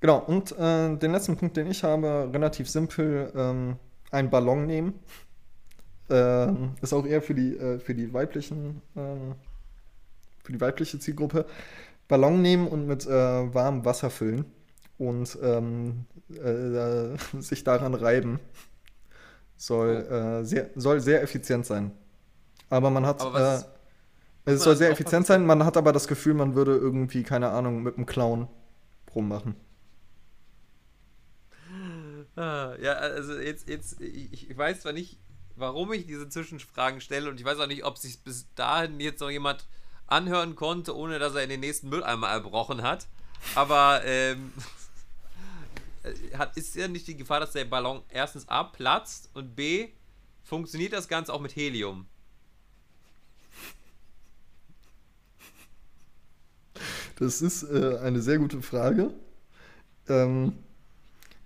Genau, 0.00 0.18
und 0.18 0.52
äh, 0.52 0.96
den 0.96 1.12
letzten 1.12 1.36
Punkt, 1.36 1.56
den 1.56 1.70
ich 1.70 1.82
habe, 1.82 2.30
relativ 2.32 2.68
simpel, 2.68 3.32
ähm, 3.34 3.76
einen 4.10 4.30
Ballon 4.30 4.66
nehmen. 4.66 4.94
Ähm, 6.08 6.74
ist 6.82 6.92
auch 6.92 7.06
eher 7.06 7.22
für 7.22 7.34
die, 7.34 7.56
äh, 7.56 7.78
für 7.78 7.94
die 7.94 8.12
weiblichen, 8.12 8.82
ähm, 8.96 9.34
für 10.44 10.52
die 10.52 10.60
weibliche 10.60 10.98
Zielgruppe. 10.98 11.46
Ballon 12.08 12.40
nehmen 12.40 12.68
und 12.68 12.86
mit 12.86 13.06
äh, 13.06 13.10
warmem 13.10 13.84
Wasser 13.84 14.10
füllen 14.10 14.44
und 14.98 15.36
ähm, 15.42 16.04
äh, 16.30 17.16
sich 17.40 17.64
daran 17.64 17.94
reiben. 17.94 18.38
Soll, 19.56 20.06
äh, 20.06 20.44
sehr, 20.44 20.70
soll 20.76 21.00
sehr 21.00 21.22
effizient 21.22 21.66
sein. 21.66 21.90
Aber 22.68 22.90
man 22.90 23.06
hat. 23.06 23.20
Aber 23.22 23.32
was 23.32 23.62
äh, 24.44 24.52
es 24.52 24.62
soll 24.62 24.76
sehr 24.76 24.90
effizient 24.90 25.26
sein, 25.26 25.44
man 25.44 25.64
hat 25.64 25.76
aber 25.76 25.92
das 25.92 26.06
Gefühl, 26.06 26.34
man 26.34 26.54
würde 26.54 26.76
irgendwie, 26.76 27.24
keine 27.24 27.48
Ahnung, 27.50 27.82
mit 27.82 27.96
einem 27.96 28.06
Clown 28.06 28.46
rummachen. 29.12 29.56
Ah, 32.36 32.74
ja, 32.80 32.92
also 32.92 33.38
jetzt, 33.38 33.68
jetzt, 33.68 34.00
ich, 34.00 34.50
ich 34.50 34.56
weiß 34.56 34.82
zwar 34.82 34.92
nicht, 34.92 35.18
warum 35.56 35.92
ich 35.94 36.06
diese 36.06 36.28
Zwischenfragen 36.28 37.00
stelle 37.00 37.30
und 37.30 37.40
ich 37.40 37.46
weiß 37.46 37.58
auch 37.58 37.66
nicht, 37.66 37.84
ob 37.84 37.96
sich 37.96 38.20
bis 38.20 38.46
dahin 38.54 39.00
jetzt 39.00 39.20
noch 39.20 39.30
jemand 39.30 39.66
anhören 40.06 40.54
konnte, 40.54 40.94
ohne 40.94 41.18
dass 41.18 41.34
er 41.34 41.42
in 41.42 41.48
den 41.48 41.60
nächsten 41.60 41.88
Mülleimer 41.88 42.28
erbrochen 42.28 42.82
hat. 42.82 43.06
Aber 43.54 44.02
ähm, 44.04 44.52
hat, 46.38 46.56
ist 46.58 46.76
ja 46.76 46.88
nicht 46.88 47.06
die 47.06 47.16
Gefahr, 47.16 47.40
dass 47.40 47.52
der 47.52 47.64
Ballon 47.64 48.02
erstens 48.10 48.48
A 48.48 48.64
platzt 48.64 49.30
und 49.32 49.56
B 49.56 49.88
funktioniert 50.44 50.92
das 50.92 51.08
Ganze 51.08 51.32
auch 51.32 51.40
mit 51.40 51.56
Helium. 51.56 52.06
Das 57.18 57.40
ist 57.40 57.62
äh, 57.62 57.98
eine 58.02 58.20
sehr 58.20 58.38
gute 58.38 58.60
Frage. 58.60 59.10
Ähm, 60.06 60.58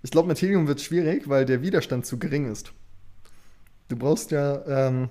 ich 0.03 0.11
glaube, 0.11 0.27
mit 0.27 0.41
Helium 0.41 0.67
wird 0.67 0.79
es 0.79 0.85
schwierig, 0.85 1.29
weil 1.29 1.45
der 1.45 1.61
Widerstand 1.61 2.05
zu 2.05 2.17
gering 2.19 2.51
ist. 2.51 2.73
Du 3.87 3.97
brauchst 3.97 4.31
ja, 4.31 4.65
ähm, 4.65 5.09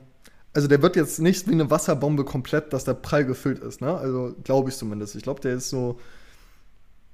also 0.54 0.66
der 0.68 0.82
wird 0.82 0.96
jetzt 0.96 1.20
nicht 1.20 1.48
wie 1.48 1.52
eine 1.52 1.70
Wasserbombe 1.70 2.24
komplett, 2.24 2.72
dass 2.72 2.84
der 2.84 2.94
prall 2.94 3.24
gefüllt 3.24 3.60
ist, 3.60 3.80
ne? 3.80 3.96
Also 3.96 4.34
glaube 4.44 4.70
ich 4.70 4.76
zumindest. 4.76 5.14
Ich 5.14 5.22
glaube, 5.22 5.40
der 5.40 5.54
ist 5.54 5.70
so, 5.70 6.00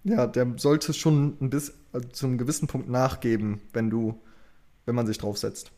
ja, 0.05 0.27
der 0.27 0.55
sollte 0.59 0.93
schon 0.95 1.37
ein 1.41 1.51
bisschen 1.51 1.75
also 1.93 2.09
zu 2.09 2.27
einem 2.27 2.39
gewissen 2.39 2.69
Punkt 2.69 2.89
nachgeben, 2.89 3.61
wenn 3.73 3.91
du, 3.91 4.21
wenn 4.87 4.95
man 4.95 5.07
sich 5.07 5.19
draufsetzt. 5.19 5.73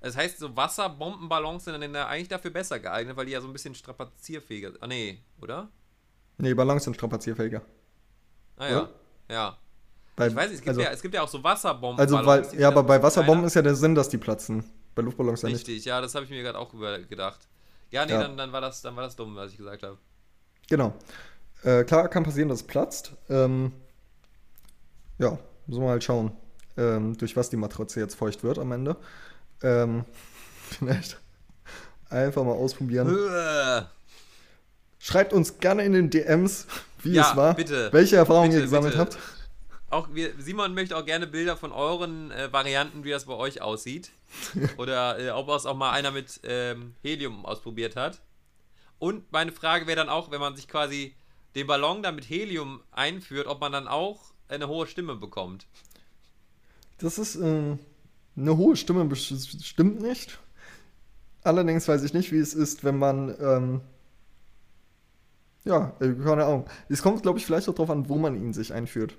Das 0.00 0.16
heißt, 0.16 0.38
so 0.38 0.56
Wasserbombenballons 0.56 1.64
sind 1.64 1.80
dann 1.80 1.96
eigentlich 1.96 2.28
dafür 2.28 2.50
besser 2.50 2.80
geeignet, 2.80 3.16
weil 3.16 3.26
die 3.26 3.32
ja 3.32 3.40
so 3.40 3.46
ein 3.48 3.52
bisschen 3.52 3.74
strapazierfähiger 3.74 4.72
sind. 4.72 4.82
Ah, 4.82 4.86
nee, 4.86 5.18
oder? 5.40 5.70
Nee, 6.38 6.54
Ballons 6.54 6.84
sind 6.84 6.94
strapazierfähiger. 6.94 7.62
Ah 8.56 8.68
ja, 8.68 8.82
Oder? 8.82 8.90
ja. 9.28 9.58
Bei, 10.20 10.26
Ich 10.28 10.34
weiß 10.36 10.48
nicht, 10.50 10.58
es 10.58 10.60
gibt, 10.62 10.68
also, 10.68 10.80
ja, 10.82 10.90
es 10.90 11.02
gibt 11.02 11.14
ja 11.14 11.22
auch 11.22 11.28
so 11.28 11.42
Wasserbomben. 11.42 12.00
also 12.00 12.24
weil, 12.24 12.46
ja, 12.58 12.68
aber 12.68 12.82
bei 12.84 13.02
Wasserbomben 13.02 13.46
ist 13.46 13.54
ja 13.54 13.62
der 13.62 13.74
Sinn, 13.74 13.94
dass 13.94 14.08
die 14.08 14.18
platzen. 14.18 14.64
Bei 14.94 15.02
Luftballons 15.02 15.42
ja 15.42 15.48
nicht. 15.48 15.58
Richtig, 15.66 15.84
ja, 15.84 16.00
das 16.00 16.14
habe 16.14 16.24
ich 16.24 16.30
mir 16.30 16.42
gerade 16.42 16.58
auch 16.58 16.72
über 16.74 16.98
gedacht. 17.00 17.40
Ja, 17.90 18.04
nee, 18.06 18.12
Ja. 18.12 18.22
Dann, 18.22 18.36
dann, 18.36 18.52
war 18.52 18.60
das, 18.60 18.82
dann 18.82 18.94
war 18.96 19.02
das 19.04 19.16
dumm, 19.16 19.34
was 19.36 19.50
ich 19.52 19.56
gesagt 19.58 19.82
habe. 19.82 19.98
Genau. 20.68 20.94
Äh, 21.62 21.84
klar 21.84 22.08
kann 22.08 22.22
passieren, 22.24 22.48
dass 22.48 22.60
es 22.60 22.66
platzt. 22.66 23.12
Ähm, 23.28 23.72
ja, 25.18 25.38
müssen 25.66 25.82
wir 25.82 25.88
halt 25.90 26.04
schauen, 26.04 26.32
ähm, 26.76 27.16
durch 27.18 27.36
was 27.36 27.50
die 27.50 27.56
Matratze 27.56 28.00
jetzt 28.00 28.14
feucht 28.14 28.42
wird 28.44 28.58
am 28.58 28.72
Ende. 28.72 28.96
Ähm, 29.62 30.04
vielleicht 30.70 31.18
einfach 32.08 32.44
mal 32.44 32.52
ausprobieren. 32.52 33.14
Schreibt 34.98 35.32
uns 35.32 35.58
gerne 35.58 35.84
in 35.84 35.92
den 35.92 36.10
DMs, 36.10 36.66
wie 37.02 37.12
Ja, 37.12 37.30
es 37.30 37.36
war, 37.36 37.54
bitte. 37.54 37.90
welche 37.92 38.16
Erfahrungen 38.16 38.50
Bitte, 38.50 38.60
ihr 38.60 38.64
gesammelt 38.64 38.92
bitte. 38.92 39.04
habt. 39.04 39.18
Auch 39.90 40.08
wir, 40.12 40.32
Simon 40.38 40.72
möchte 40.74 40.96
auch 40.96 41.04
gerne 41.04 41.26
Bilder 41.26 41.56
von 41.56 41.72
euren 41.72 42.30
äh, 42.30 42.52
Varianten, 42.52 43.02
wie 43.02 43.10
das 43.10 43.24
bei 43.24 43.34
euch 43.34 43.60
aussieht. 43.60 44.12
Oder 44.76 45.18
äh, 45.18 45.30
ob 45.30 45.48
es 45.48 45.66
auch 45.66 45.76
mal 45.76 45.90
einer 45.90 46.12
mit 46.12 46.40
ähm, 46.44 46.94
Helium 47.02 47.44
ausprobiert 47.44 47.96
hat. 47.96 48.20
Und 49.00 49.30
meine 49.32 49.50
Frage 49.50 49.88
wäre 49.88 49.96
dann 49.96 50.08
auch, 50.08 50.30
wenn 50.30 50.40
man 50.40 50.54
sich 50.54 50.68
quasi 50.68 51.14
den 51.56 51.66
Ballon 51.66 52.02
dann 52.02 52.14
mit 52.14 52.30
Helium 52.30 52.80
einführt, 52.92 53.48
ob 53.48 53.60
man 53.60 53.72
dann 53.72 53.88
auch 53.88 54.32
eine 54.48 54.68
hohe 54.68 54.86
Stimme 54.86 55.16
bekommt. 55.16 55.66
Das 56.98 57.18
ist 57.18 57.34
äh, 57.36 57.76
eine 58.36 58.56
hohe 58.56 58.76
Stimme, 58.76 59.14
stimmt 59.16 60.00
nicht. 60.00 60.38
Allerdings 61.42 61.88
weiß 61.88 62.02
ich 62.04 62.12
nicht, 62.12 62.30
wie 62.30 62.38
es 62.38 62.54
ist, 62.54 62.84
wenn 62.84 62.98
man, 62.98 63.34
ähm, 63.40 63.80
ja, 65.64 65.96
keine 65.98 66.44
Ahnung. 66.44 66.66
Es 66.88 67.02
kommt, 67.02 67.22
glaube 67.22 67.38
ich, 67.38 67.46
vielleicht 67.46 67.68
auch 67.68 67.74
darauf 67.74 67.90
an, 67.90 68.08
wo 68.08 68.16
man 68.16 68.36
ihn 68.36 68.52
sich 68.52 68.72
einführt. 68.72 69.16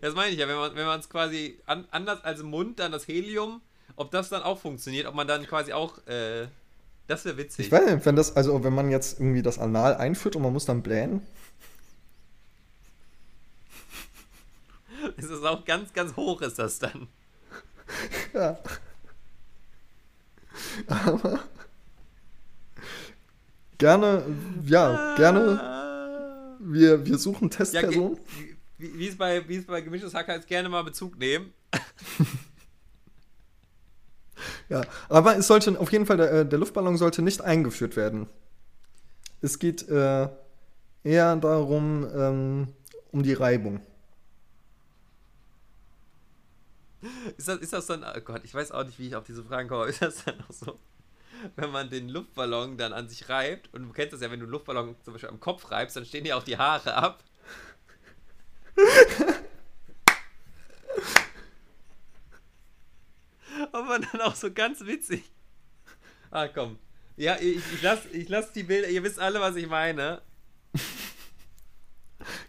Das 0.00 0.14
meine 0.14 0.30
ich 0.32 0.38
ja, 0.38 0.46
wenn 0.48 0.56
man 0.56 0.74
wenn 0.76 0.86
man 0.86 1.00
es 1.00 1.08
quasi 1.08 1.58
an, 1.66 1.86
anders 1.90 2.22
als 2.24 2.40
im 2.40 2.46
Mund 2.50 2.78
dann 2.78 2.92
das 2.92 3.08
Helium, 3.08 3.60
ob 3.96 4.10
das 4.10 4.28
dann 4.28 4.42
auch 4.42 4.58
funktioniert, 4.58 5.06
ob 5.06 5.14
man 5.14 5.26
dann 5.26 5.46
quasi 5.46 5.72
auch, 5.72 5.98
äh, 6.06 6.46
das 7.06 7.24
wäre 7.24 7.36
witzig. 7.38 7.66
Ich 7.66 7.72
weiß 7.72 7.90
nicht, 7.94 8.06
wenn 8.06 8.16
das, 8.16 8.36
also 8.36 8.62
wenn 8.64 8.74
man 8.74 8.90
jetzt 8.90 9.18
irgendwie 9.18 9.42
das 9.42 9.58
Anal 9.58 9.94
einführt 9.96 10.36
und 10.36 10.42
man 10.42 10.52
muss 10.52 10.66
dann 10.66 10.82
blähen. 10.82 11.22
Es 15.16 15.24
ist 15.26 15.44
auch 15.44 15.64
ganz, 15.64 15.92
ganz 15.92 16.16
hoch 16.16 16.42
ist 16.42 16.58
das 16.58 16.78
dann. 16.80 17.08
Ja. 18.34 18.58
Aber 20.86 21.40
gerne, 23.78 24.24
ja, 24.66 25.14
gerne. 25.16 26.56
Wir, 26.60 27.06
wir 27.06 27.18
suchen 27.18 27.48
Ja, 27.50 27.56
Testpersonen. 27.56 28.16
ge- 28.16 28.47
wie, 28.78 29.08
es 29.08 29.16
bei, 29.16 29.46
wie 29.48 29.56
es 29.56 29.66
bei 29.66 29.80
gemischtes 29.80 30.14
Hacker 30.14 30.36
ist, 30.36 30.46
gerne 30.46 30.68
mal 30.68 30.82
Bezug 30.82 31.18
nehmen. 31.18 31.52
Ja, 34.68 34.82
aber 35.08 35.36
es 35.36 35.46
sollte 35.46 35.78
auf 35.80 35.90
jeden 35.92 36.06
Fall, 36.06 36.16
der, 36.16 36.30
äh, 36.30 36.46
der 36.46 36.58
Luftballon 36.58 36.96
sollte 36.96 37.22
nicht 37.22 37.40
eingeführt 37.40 37.96
werden. 37.96 38.28
Es 39.40 39.58
geht 39.58 39.88
äh, 39.88 40.28
eher 41.04 41.36
darum, 41.36 42.06
ähm, 42.14 42.68
um 43.10 43.22
die 43.22 43.32
Reibung. 43.32 43.80
Ist 47.36 47.48
das, 47.48 47.58
ist 47.58 47.72
das 47.72 47.86
dann, 47.86 48.04
oh 48.04 48.20
Gott, 48.20 48.42
ich 48.44 48.52
weiß 48.52 48.72
auch 48.72 48.84
nicht, 48.84 48.98
wie 48.98 49.06
ich 49.06 49.16
auf 49.16 49.24
diese 49.24 49.44
Fragen 49.44 49.68
komme, 49.68 49.86
ist 49.88 50.02
das 50.02 50.24
dann 50.24 50.40
auch 50.40 50.52
so, 50.52 50.78
wenn 51.56 51.70
man 51.70 51.88
den 51.88 52.08
Luftballon 52.08 52.76
dann 52.76 52.92
an 52.92 53.08
sich 53.08 53.28
reibt, 53.28 53.72
und 53.72 53.84
du 53.84 53.92
kennst 53.92 54.12
das 54.12 54.20
ja, 54.20 54.30
wenn 54.30 54.40
du 54.40 54.46
einen 54.46 54.52
Luftballon 54.52 54.96
zum 55.02 55.14
Beispiel 55.14 55.30
am 55.30 55.40
Kopf 55.40 55.70
reibst, 55.70 55.96
dann 55.96 56.04
stehen 56.04 56.24
dir 56.24 56.36
auch 56.36 56.42
die 56.42 56.58
Haare 56.58 56.94
ab. 56.94 57.22
Aber 63.72 63.98
dann 63.98 64.20
auch 64.20 64.34
so 64.34 64.52
ganz 64.52 64.84
witzig. 64.84 65.24
Ah, 66.30 66.48
komm. 66.48 66.78
Ja, 67.16 67.36
ich, 67.40 67.56
ich 67.56 67.82
lass, 67.82 68.06
ich 68.12 68.28
lass 68.28 68.52
die 68.52 68.62
Bilder, 68.62 68.88
ihr 68.88 69.02
wisst 69.02 69.18
alle, 69.18 69.40
was 69.40 69.56
ich 69.56 69.66
meine. 69.66 70.22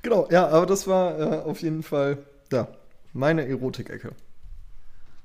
Genau, 0.01 0.27
ja, 0.30 0.47
aber 0.47 0.65
das 0.65 0.88
war 0.88 1.19
äh, 1.19 1.39
auf 1.41 1.61
jeden 1.61 1.84
Fall, 1.84 2.17
ja, 2.51 2.67
meine 3.13 3.47
Erotik-Ecke. 3.47 4.13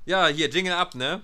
Ja, 0.05 0.27
hier, 0.27 0.49
Jingle 0.49 0.73
ab, 0.73 0.95
ne? 0.95 1.21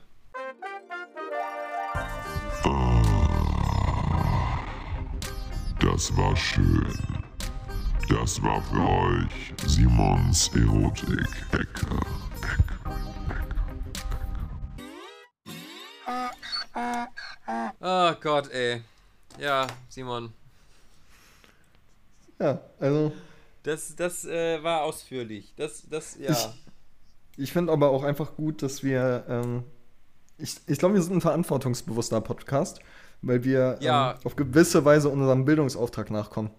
Das 5.79 6.15
war 6.15 6.36
schön. 6.36 7.11
Das 8.12 8.41
war 8.43 8.62
für 8.64 8.82
euch 8.82 9.53
Simons 9.68 10.49
Erotik-Ecke. 10.53 11.88
Oh 17.80 18.12
Gott, 18.22 18.49
ey. 18.51 18.82
Ja, 19.39 19.68
Simon. 19.89 20.32
Ja, 22.39 22.59
also 22.80 23.12
Das, 23.64 23.95
das 23.95 24.26
äh, 24.26 24.62
war 24.64 24.82
ausführlich. 24.84 25.53
Das, 25.55 25.84
das, 25.89 26.18
ja. 26.20 26.36
ich 27.38 27.51
finde 27.53 27.72
aber 27.72 27.89
auch 27.91 28.03
einfach 28.03 28.36
gut, 28.36 28.62
dass 28.62 28.84
wir, 28.84 29.24
ähm, 29.30 29.64
ich, 30.38 30.57
ich 30.68 30.78
glaube, 30.80 30.95
wir 30.95 31.01
sind 31.01 31.14
ein 31.18 31.22
verantwortungsbewusster 31.22 32.22
Podcast, 32.22 32.80
weil 33.22 33.43
wir 33.43 33.78
Ja. 33.82 34.14
ähm, 34.14 34.18
auf 34.24 34.36
gewisse 34.36 34.84
Weise 34.86 35.09
unserem 35.09 35.45
Bildungsauftrag 35.45 36.09
nachkommen. 36.12 36.49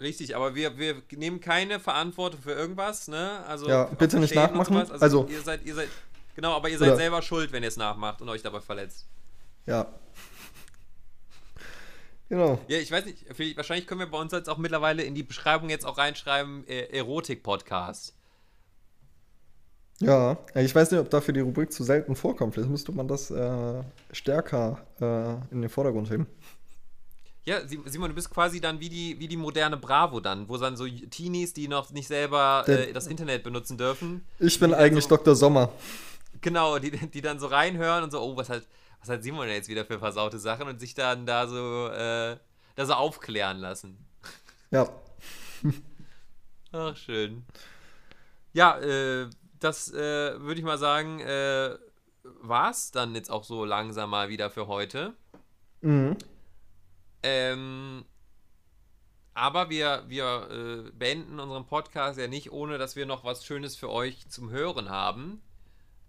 Richtig, 0.00 0.36
aber 0.36 0.54
wir, 0.54 0.78
wir 0.78 1.02
nehmen 1.12 1.40
keine 1.40 1.80
Verantwortung 1.80 2.40
für 2.40 2.52
irgendwas, 2.52 3.08
ne? 3.08 3.44
Also 3.46 3.68
Ja, 3.68 3.84
bitte 3.84 4.18
nicht 4.20 4.34
nachmachen. 4.34 4.76
Also, 4.76 4.94
Also- 4.94 5.26
ihr 5.28 5.40
seid, 5.40 5.64
ihr 5.64 5.74
seid, 5.74 5.88
genau, 6.36 6.54
aber 6.54 6.68
ihr 6.68 6.78
seid 6.78 6.88
Oder- 6.88 6.96
selber 6.96 7.22
schuld, 7.22 7.50
wenn 7.52 7.62
ihr 7.64 7.68
es 7.68 7.76
nachmacht 7.76 8.22
und 8.22 8.28
euch 8.28 8.42
dabei 8.42 8.60
verletzt. 8.60 9.06
Ja. 9.66 9.86
Genau. 12.28 12.60
Ja, 12.68 12.78
ich 12.78 12.90
weiß 12.92 13.06
nicht, 13.06 13.24
wahrscheinlich 13.56 13.86
können 13.86 14.00
wir 14.00 14.10
bei 14.10 14.18
uns 14.20 14.32
jetzt 14.32 14.48
auch 14.50 14.58
mittlerweile 14.58 15.02
in 15.02 15.14
die 15.14 15.22
Beschreibung 15.22 15.70
jetzt 15.70 15.86
auch 15.86 15.96
reinschreiben, 15.98 16.66
äh, 16.68 16.84
Erotik-Podcast. 16.96 18.14
Ja, 20.00 20.36
ich 20.54 20.72
weiß 20.74 20.90
nicht, 20.92 21.00
ob 21.00 21.10
dafür 21.10 21.34
die 21.34 21.40
Rubrik 21.40 21.72
zu 21.72 21.82
selten 21.82 22.14
vorkommt. 22.14 22.54
Vielleicht 22.54 22.70
müsste 22.70 22.92
man 22.92 23.08
das 23.08 23.30
äh, 23.30 23.82
stärker 24.12 24.78
äh, 25.00 25.52
in 25.52 25.62
den 25.62 25.70
Vordergrund 25.70 26.10
heben. 26.10 26.26
Ja, 27.44 27.66
Si- 27.66 27.80
Simon, 27.86 28.10
du 28.10 28.14
bist 28.14 28.30
quasi 28.30 28.60
dann 28.60 28.78
wie 28.80 28.88
die, 28.90 29.18
wie 29.18 29.28
die 29.28 29.36
moderne 29.36 29.76
Bravo 29.78 30.20
dann, 30.20 30.48
wo 30.48 30.56
dann 30.58 30.76
so 30.76 30.86
Teenies, 30.86 31.54
die 31.54 31.66
noch 31.68 31.90
nicht 31.92 32.06
selber 32.08 32.64
äh, 32.66 32.92
das 32.92 33.06
Internet 33.06 33.42
benutzen 33.42 33.78
dürfen, 33.78 34.26
Ich 34.38 34.60
bin 34.60 34.74
eigentlich 34.74 35.04
so- 35.04 35.16
Dr. 35.16 35.34
Sommer. 35.34 35.72
Genau, 36.42 36.78
die, 36.78 36.90
die 36.90 37.20
dann 37.22 37.38
so 37.40 37.46
reinhören 37.46 38.04
und 38.04 38.10
so, 38.10 38.20
oh, 38.20 38.36
was 38.36 38.48
hat, 38.50 38.62
was 39.00 39.08
hat 39.08 39.22
Simon 39.22 39.46
denn 39.46 39.56
jetzt 39.56 39.68
wieder 39.68 39.84
für 39.86 39.98
versaute 39.98 40.38
Sachen 40.38 40.68
und 40.68 40.78
sich 40.78 40.94
dann 40.94 41.24
da 41.26 41.46
so, 41.48 41.88
äh, 41.88 42.36
da 42.76 42.86
so 42.86 42.92
aufklären 42.92 43.58
lassen. 43.58 43.96
Ja. 44.70 44.88
Ach, 46.72 46.96
schön. 46.96 47.44
Ja, 48.52 48.78
äh, 48.78 49.28
das 49.58 49.90
äh, 49.92 50.38
würde 50.40 50.60
ich 50.60 50.64
mal 50.64 50.78
sagen, 50.78 51.20
äh, 51.20 51.76
war's 52.42 52.90
dann 52.90 53.14
jetzt 53.14 53.30
auch 53.30 53.44
so 53.44 53.64
langsam 53.64 54.10
mal 54.10 54.28
wieder 54.28 54.50
für 54.50 54.66
heute. 54.66 55.14
Mhm. 55.80 56.16
Ähm, 57.22 58.04
aber 59.34 59.70
wir, 59.70 60.04
wir 60.08 60.48
äh, 60.50 60.90
beenden 60.90 61.38
unseren 61.38 61.66
Podcast 61.66 62.18
ja 62.18 62.26
nicht, 62.26 62.50
ohne 62.50 62.76
dass 62.76 62.96
wir 62.96 63.06
noch 63.06 63.24
was 63.24 63.44
Schönes 63.44 63.76
für 63.76 63.90
euch 63.90 64.28
zum 64.28 64.50
Hören 64.50 64.90
haben. 64.90 65.40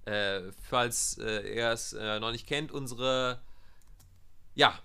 Äh, 0.06 0.52
falls 0.64 1.20
äh, 1.20 1.56
ihr 1.56 1.70
es 1.70 1.94
äh, 1.94 2.20
noch 2.20 2.32
nicht 2.32 2.48
kennt, 2.48 2.72
unsere 2.72 3.42
ja, 4.56 4.78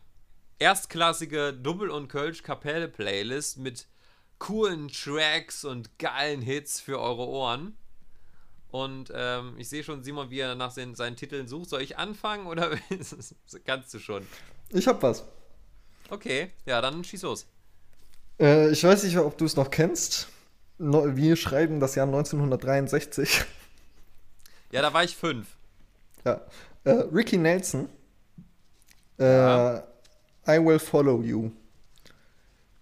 erstklassige 0.58 1.54
Double- 1.54 1.90
und 1.90 2.08
Kölsch-Kapelle-Playlist 2.08 3.58
mit 3.58 3.86
coolen 4.38 4.88
Tracks 4.88 5.64
und 5.64 5.98
geilen 5.98 6.42
Hits 6.42 6.80
für 6.80 7.00
eure 7.00 7.26
Ohren. 7.26 7.76
Und 8.70 9.12
ähm, 9.14 9.54
ich 9.56 9.68
sehe 9.68 9.84
schon, 9.84 10.02
Simon, 10.02 10.30
wie 10.30 10.40
er 10.40 10.54
nach 10.54 10.74
den, 10.74 10.94
seinen 10.94 11.16
Titeln 11.16 11.48
sucht. 11.48 11.70
Soll 11.70 11.80
ich 11.80 11.96
anfangen 11.96 12.46
oder 12.46 12.76
kannst 13.64 13.94
du 13.94 13.98
schon? 13.98 14.26
Ich 14.70 14.86
hab 14.86 15.02
was. 15.02 15.24
Okay, 16.10 16.50
ja, 16.66 16.80
dann 16.80 17.02
schieß 17.04 17.22
los. 17.22 17.46
Äh, 18.38 18.70
ich 18.70 18.82
weiß 18.84 19.04
nicht, 19.04 19.16
ob 19.18 19.36
du 19.38 19.44
es 19.44 19.56
noch 19.56 19.70
kennst. 19.70 20.28
No, 20.78 21.16
wir 21.16 21.36
schreiben 21.36 21.80
das 21.80 21.94
Jahr 21.94 22.06
1963. 22.06 23.44
Ja, 24.70 24.82
da 24.82 24.92
war 24.92 25.04
ich 25.04 25.16
fünf. 25.16 25.56
ja. 26.24 26.40
Äh, 26.84 26.90
Ricky 26.90 27.38
Nelson. 27.38 27.88
Äh, 29.18 29.24
Ja. 29.24 29.84
I 30.46 30.58
Will 30.62 30.78
Follow 30.78 31.22
You. 31.22 31.50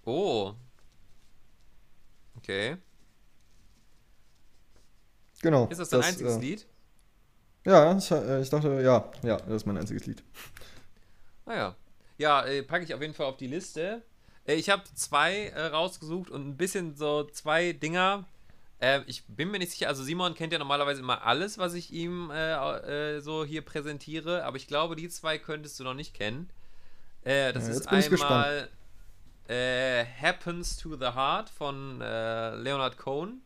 Oh. 0.04 0.54
Okay. 2.38 2.76
Genau. 5.42 5.66
Ist 5.68 5.78
das 5.78 5.90
dein 5.90 6.02
einziges 6.02 6.36
äh, 6.36 6.40
Lied? 6.40 6.66
Ja, 7.64 7.96
ich, 7.96 8.10
äh, 8.10 8.40
ich 8.40 8.50
dachte, 8.50 8.80
ja, 8.82 9.08
ja, 9.22 9.36
das 9.36 9.56
ist 9.56 9.66
mein 9.66 9.76
einziges 9.76 10.06
Lied. 10.06 10.24
Naja. 11.46 11.76
Ja, 12.22 12.44
äh, 12.44 12.62
packe 12.62 12.84
ich 12.84 12.94
auf 12.94 13.00
jeden 13.00 13.14
Fall 13.14 13.26
auf 13.26 13.36
die 13.36 13.48
Liste. 13.48 14.02
Äh, 14.46 14.54
ich 14.54 14.70
habe 14.70 14.84
zwei 14.94 15.48
äh, 15.48 15.66
rausgesucht 15.66 16.30
und 16.30 16.46
ein 16.46 16.56
bisschen 16.56 16.94
so 16.94 17.24
zwei 17.24 17.72
Dinger. 17.72 18.24
Äh, 18.80 19.00
ich 19.06 19.24
bin 19.26 19.50
mir 19.50 19.58
nicht 19.58 19.72
sicher, 19.72 19.88
also 19.88 20.04
Simon 20.04 20.34
kennt 20.34 20.52
ja 20.52 20.60
normalerweise 20.60 21.00
immer 21.00 21.24
alles, 21.24 21.58
was 21.58 21.74
ich 21.74 21.92
ihm 21.92 22.30
äh, 22.30 23.16
äh, 23.16 23.20
so 23.20 23.44
hier 23.44 23.62
präsentiere, 23.62 24.44
aber 24.44 24.56
ich 24.56 24.68
glaube, 24.68 24.94
die 24.94 25.08
zwei 25.08 25.36
könntest 25.36 25.80
du 25.80 25.84
noch 25.84 25.94
nicht 25.94 26.14
kennen. 26.14 26.48
Das 27.24 27.68
Ja, 27.68 27.74
ist 27.74 27.88
einmal 27.88 28.68
Happens 29.48 30.76
to 30.76 30.96
the 30.96 31.12
Heart 31.14 31.50
von 31.50 31.98
Leonard 32.00 32.96
Cohen. 32.98 33.42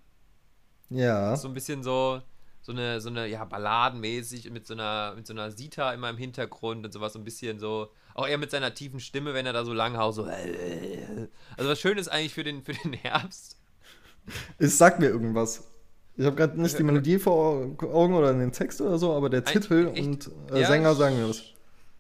Ja. 0.89 1.37
So 1.37 1.49
ein 1.49 1.55
bisschen 1.55 1.83
so, 1.83 2.23
so 2.63 2.73
eine, 2.73 3.01
so 3.01 3.11
eine, 3.11 3.27
ja, 3.27 3.45
balladenmäßig 3.45 4.51
mit 4.51 4.67
so 4.67 4.75
einer, 4.75 5.15
mit 5.15 5.27
so 5.27 5.35
einer 5.35 5.51
Sita 5.51 5.93
immer 5.93 6.09
im 6.09 6.17
Hintergrund 6.17 6.87
und 6.87 6.93
sowas, 6.93 7.13
so 7.13 7.19
ein 7.19 7.25
bisschen 7.25 7.59
so, 7.59 7.91
auch 8.17 8.27
eher 8.27 8.39
mit 8.39 8.51
seiner 8.51 8.75
tiefen 8.75 8.99
Stimme, 9.01 9.35
wenn 9.35 9.47
er 9.47 9.53
da 9.53 9.65
so 9.65 9.73
lang 9.73 9.97
haut, 9.97 10.15
so. 10.15 10.25
Also 10.25 11.71
was 11.71 11.79
schön 11.81 11.99
ist 11.99 12.09
eigentlich 12.09 12.35
für 12.35 12.45
den, 12.45 12.63
für 12.63 12.73
den 12.73 12.95
Herbst. 12.95 13.57
Es 14.59 14.79
sagt 14.79 14.99
mir 15.01 15.07
irgendwas. 15.09 15.65
Ich 16.17 16.25
habe 16.25 16.35
gerade 16.35 16.61
nicht 16.61 16.79
die 16.79 16.83
Melodie 16.83 17.19
vor 17.19 17.77
Augen 17.83 18.15
oder 18.15 18.33
den 18.33 18.51
Text 18.53 18.81
oder 18.81 18.99
so, 18.99 19.13
aber 19.13 19.29
der 19.29 19.45
Titel 19.45 19.91
echt? 19.95 20.07
und 20.07 20.31
äh, 20.51 20.63
Ja, 20.63 20.67
Sänger 20.67 20.95
sagen 20.95 21.17
mir 21.19 21.29
was. 21.29 21.43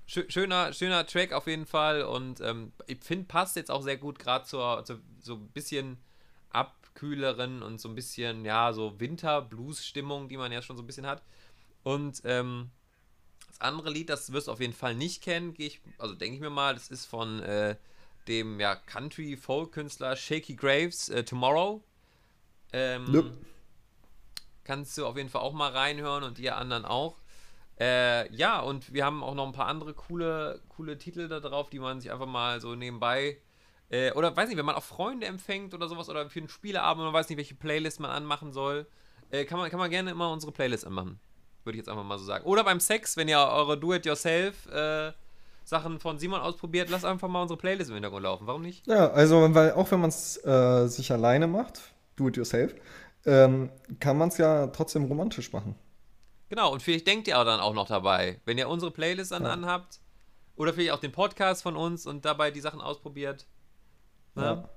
Schö- 0.09 0.31
Schöner, 0.31 0.73
schöner 0.73 1.07
Track 1.07 1.33
auf 1.33 1.47
jeden 1.47 1.67
Fall 1.67 2.03
und 2.03 2.41
ähm, 2.41 2.73
ich 2.87 2.99
finde, 3.05 3.27
passt 3.27 3.57
jetzt 3.57 3.71
auch 3.71 3.83
sehr 3.83 3.99
gut 3.99 4.19
gerade 4.19 4.47
zur, 4.47 4.85
zur 4.85 5.01
so 5.21 5.35
ein 5.35 5.49
bisschen 5.49 5.99
abkühleren 6.51 7.63
und 7.63 7.81
so 7.81 7.89
ein 7.91 7.95
bisschen, 7.95 8.45
ja, 8.45 8.73
so 8.73 8.99
Winter-Blues-Stimmung, 8.99 10.29
die 10.29 10.39
man 10.39 10.51
ja 10.53 10.63
schon 10.63 10.77
so 10.77 10.83
ein 10.83 10.87
bisschen 10.87 11.07
hat. 11.07 11.23
Und 11.83 12.23
ähm, 12.25 12.71
das 13.57 13.67
andere 13.67 13.91
Lied, 13.91 14.11
das 14.11 14.33
wirst 14.33 14.49
du 14.49 14.53
auf 14.53 14.61
jeden 14.61 14.73
Fall 14.73 14.95
nicht 14.95 15.23
kennen, 15.23 15.55
gehe 15.55 15.69
ich, 15.69 15.81
also 15.99 16.15
denke 16.15 16.35
ich 16.35 16.41
mir 16.41 16.51
mal, 16.51 16.75
das 16.75 16.89
ist 16.89 17.07
von 17.07 17.43
äh, 17.43 17.77
dem 18.29 18.61
ja, 18.61 18.75
Country-Folk-Künstler 18.75 20.17
Shaky 20.17 20.57
Graves, 20.57 21.09
äh, 21.09 21.25
Tomorrow. 21.25 21.83
Ähm, 22.73 23.05
Nö. 23.09 23.31
Kannst 24.65 24.99
du 24.99 25.07
auf 25.07 25.17
jeden 25.17 25.29
Fall 25.29 25.43
auch 25.43 25.53
mal 25.53 25.71
reinhören 25.71 26.25
und 26.25 26.39
ihr 26.39 26.57
anderen 26.57 26.85
auch. 26.85 27.17
Äh, 27.79 28.33
ja, 28.35 28.61
und 28.61 28.93
wir 28.93 29.05
haben 29.05 29.23
auch 29.23 29.35
noch 29.35 29.47
ein 29.47 29.53
paar 29.53 29.69
andere 29.69 29.95
coole, 29.95 30.61
coole 30.69 30.99
Titel 30.99 31.29
da 31.29 31.41
drauf, 31.41 31.71
die 31.71 31.79
man 31.79 32.01
sich 32.01 32.11
einfach 32.11 32.27
mal 32.27 32.61
so 32.61 32.75
nebenbei. 32.75 33.39
Äh, 33.89 34.13
oder 34.13 34.37
weiß 34.37 34.49
nicht, 34.49 34.59
wenn 34.59 34.67
man 34.67 34.75
auch 34.75 34.83
Freunde 34.83 35.27
empfängt 35.27 35.73
oder 35.73 35.89
sowas 35.89 36.09
oder 36.09 36.29
für 36.29 36.41
einen 36.41 36.49
Spieleabend 36.49 37.01
und 37.01 37.07
man 37.07 37.15
weiß 37.15 37.29
nicht, 37.29 37.39
welche 37.39 37.55
Playlist 37.55 38.01
man 38.01 38.11
anmachen 38.11 38.53
soll, 38.53 38.87
äh, 39.31 39.45
kann, 39.45 39.59
man, 39.59 39.71
kann 39.71 39.79
man 39.79 39.91
gerne 39.91 40.11
immer 40.11 40.31
unsere 40.31 40.53
Playlist 40.53 40.87
anmachen. 40.87 41.21
Würde 41.67 41.77
ich 41.77 41.81
jetzt 41.81 41.89
einfach 41.89 42.05
mal 42.05 42.17
so 42.19 42.25
sagen. 42.25 42.45
Oder 42.45 42.63
beim 42.63 42.79
Sex, 42.79 43.17
wenn 43.17 43.27
ihr 43.29 43.39
eure 43.39 43.77
Do-It-Yourself 43.77 44.67
äh, 44.67 45.13
Sachen 45.65 45.99
von 45.99 46.17
Simon 46.17 46.41
ausprobiert, 46.41 46.89
lasst 46.91 47.05
einfach 47.05 47.27
mal 47.27 47.43
unsere 47.43 47.59
Playlist 47.59 47.91
im 47.91 47.95
Hintergrund 47.95 48.23
laufen. 48.23 48.47
Warum 48.47 48.63
nicht? 48.63 48.87
Ja, 48.87 49.11
also 49.11 49.53
weil 49.53 49.73
auch 49.73 49.91
wenn 49.91 49.99
man 50.01 50.11
es 50.11 50.37
äh, 50.45 50.87
sich 50.87 51.11
alleine 51.11 51.49
macht, 51.49 51.81
do 52.15 52.29
it 52.29 52.37
yourself, 52.37 52.73
ähm, 53.25 53.71
kann 53.99 54.17
man 54.17 54.29
es 54.29 54.39
ja 54.39 54.69
trotzdem 54.69 55.07
romantisch 55.07 55.53
machen. 55.53 55.75
Genau, 56.51 56.73
und 56.73 56.83
vielleicht 56.85 57.09
denkt 57.09 57.27
ihr 57.27 57.37
auch 57.37 57.45
dann 57.45 57.59
auch 57.59 57.75
noch 57.75 57.89
dabei, 57.89 58.41
wenn 58.45 58.57
ihr 58.59 58.69
unsere 58.69 58.93
Playlist 58.93 59.33
dann 59.33 59.43
Ja. 59.43 59.51
anhabt 59.51 59.99
oder 60.55 60.73
vielleicht 60.73 60.93
auch 60.93 61.01
den 61.01 61.11
Podcast 61.11 61.65
von 61.65 61.75
uns 61.75 62.07
und 62.07 62.25
dabei 62.25 62.53
die 62.53 62.61
Sachen 62.61 62.81
ausprobiert. 62.81 63.45
Ne? 64.37 64.45
Ja. 64.45 64.69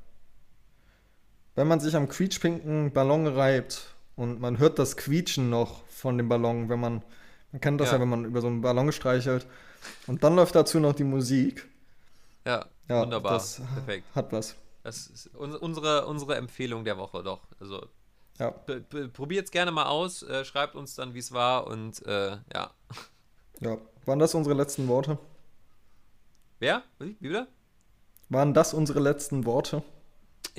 Wenn 1.54 1.68
man 1.68 1.80
sich 1.80 1.96
am 1.96 2.10
quietschpinken 2.10 2.92
Ballon 2.94 3.28
reibt 3.28 3.94
und 4.20 4.39
man 4.41 4.57
hört 4.59 4.78
das 4.80 4.97
Quietschen 4.97 5.49
noch 5.49 5.86
von 5.88 6.17
dem 6.17 6.28
Ballon, 6.28 6.67
wenn 6.70 6.80
man, 6.80 7.01
man 7.51 7.61
kennt 7.61 7.80
das 7.80 7.89
ja, 7.89 7.95
Ja. 7.95 8.01
wenn 8.01 8.09
man 8.09 8.26
über 8.26 8.41
so 8.41 8.47
einen 8.47 8.61
Ballon 8.61 8.91
streichelt 8.91 9.47
und 10.07 10.24
dann 10.24 10.36
läuft 10.36 10.55
dazu 10.55 10.80
noch 10.80 10.93
die 10.93 11.03
Musik. 11.05 11.67
Ja, 12.45 12.65
Ja, 12.88 13.01
wunderbar. 13.01 13.34
das 13.34 13.61
Perfekt. 13.74 14.05
hat 14.15 14.32
was. 14.34 14.55
Das 14.84 15.07
ist 15.07 15.28
uns- 15.36 15.55
unsere, 15.55 16.05
unsere 16.05 16.36
Empfehlung 16.36 16.84
der 16.84 16.97
Woche 16.97 17.24
doch. 17.24 17.41
Also 17.59 17.86
Ja. 18.39 18.51
probiert 19.13 19.45
es 19.45 19.51
gerne 19.51 19.72
mal 19.72 19.86
aus, 19.86 20.24
äh, 20.24 20.43
schreibt 20.45 20.76
uns 20.76 20.95
dann, 20.95 21.13
wie 21.13 21.20
es 21.20 21.32
war 21.32 21.67
und 21.67 22.05
äh, 22.05 22.38
ja. 22.53 22.72
ja. 23.61 23.78
Waren 24.05 24.20
das 24.20 24.34
unsere 24.36 24.55
letzten 24.55 24.88
Worte? 24.88 25.17
Wer? 26.59 26.84
Wie 26.99 27.15
wie 27.20 27.30
wieder? 27.30 27.47
Waren 28.30 28.53
das 28.53 28.74
unsere 28.74 28.99
letzten 28.99 29.45
Worte? 29.45 29.82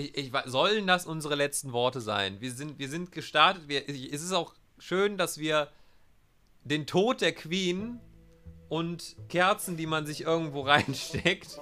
Ich, 0.00 0.16
ich, 0.16 0.32
sollen 0.46 0.86
das 0.86 1.06
unsere 1.06 1.34
letzten 1.34 1.72
Worte 1.72 2.00
sein? 2.00 2.40
Wir 2.40 2.52
sind, 2.52 2.78
wir 2.78 2.88
sind 2.88 3.12
gestartet. 3.12 3.68
Wir, 3.68 3.88
es 3.88 4.22
ist 4.22 4.32
auch 4.32 4.54
schön, 4.78 5.18
dass 5.18 5.38
wir 5.38 5.68
den 6.64 6.86
Tod 6.86 7.20
der 7.20 7.32
Queen 7.32 8.00
und 8.68 9.16
Kerzen, 9.28 9.76
die 9.76 9.86
man 9.86 10.06
sich 10.06 10.22
irgendwo 10.22 10.60
reinsteckt, 10.66 11.60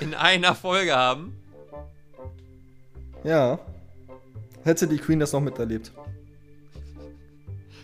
in 0.00 0.14
einer 0.14 0.54
Folge 0.54 0.94
haben. 0.94 1.40
Ja. 3.24 3.58
Hätte 4.64 4.86
die 4.86 4.98
Queen 4.98 5.18
das 5.18 5.32
noch 5.32 5.40
miterlebt. 5.40 5.92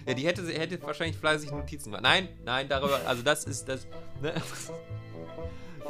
Ja, 0.07 0.14
die 0.14 0.26
hätte, 0.26 0.45
sie 0.45 0.55
hätte 0.55 0.82
wahrscheinlich 0.82 1.16
fleißig 1.16 1.53
Notizen 1.53 1.86
gemacht. 1.86 2.03
Nein, 2.03 2.28
nein, 2.45 2.68
darüber, 2.68 3.01
also 3.07 3.22
das 3.22 3.45
ist 3.45 3.68
das. 3.68 3.86
Ne? 4.20 4.34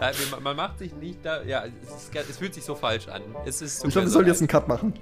Ja, 0.01 0.11
man- 0.41 0.57
macht 0.57 0.79
sich 0.79 0.93
nicht 0.95 1.25
da. 1.25 1.43
Ja, 1.43 1.65
es, 1.83 2.07
ist, 2.09 2.15
es 2.17 2.39
fühlt 2.39 2.55
sich 2.55 2.65
so 2.65 2.75
falsch 2.75 3.09
an. 3.09 3.23
Es 3.45 3.61
ist 3.63 3.81
tut 3.81 3.89
Ich 3.89 3.93
glaube, 3.93 4.07
wir 4.07 4.09
so 4.11 4.15
sollten 4.15 4.29
leid. 4.29 4.35
jetzt 4.35 4.41
einen 4.41 4.49
Cut 4.49 4.69
machen. 4.69 4.95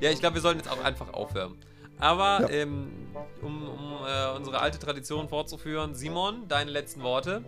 Ja, 0.00 0.10
ich 0.10 0.20
glaube, 0.20 0.34
wir 0.34 0.42
sollten 0.42 0.58
jetzt 0.60 0.70
auch 0.70 0.82
einfach 0.82 1.12
aufhören. 1.12 1.56
Aber 1.98 2.40
Ja. 2.42 2.48
ähm, 2.50 2.88
um, 3.40 3.68
um 3.68 3.98
äh, 4.06 4.36
unsere 4.36 4.60
alte 4.60 4.78
Tradition 4.78 5.28
fortzuführen, 5.28 5.94
Simon, 5.94 6.46
deine 6.48 6.70
letzten 6.70 7.02
Worte. 7.02 7.42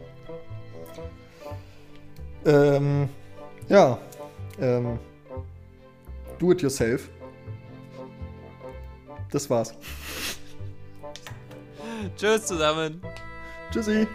Ähm, 2.44 3.08
ja. 3.68 3.98
Ähm, 4.60 4.98
do 6.38 6.52
it 6.52 6.62
yourself. 6.62 7.08
Das 9.32 9.50
war's. 9.50 9.74
Tschüss 12.16 12.46
zusammen. 12.46 13.02
Tschüssi. 13.72 14.06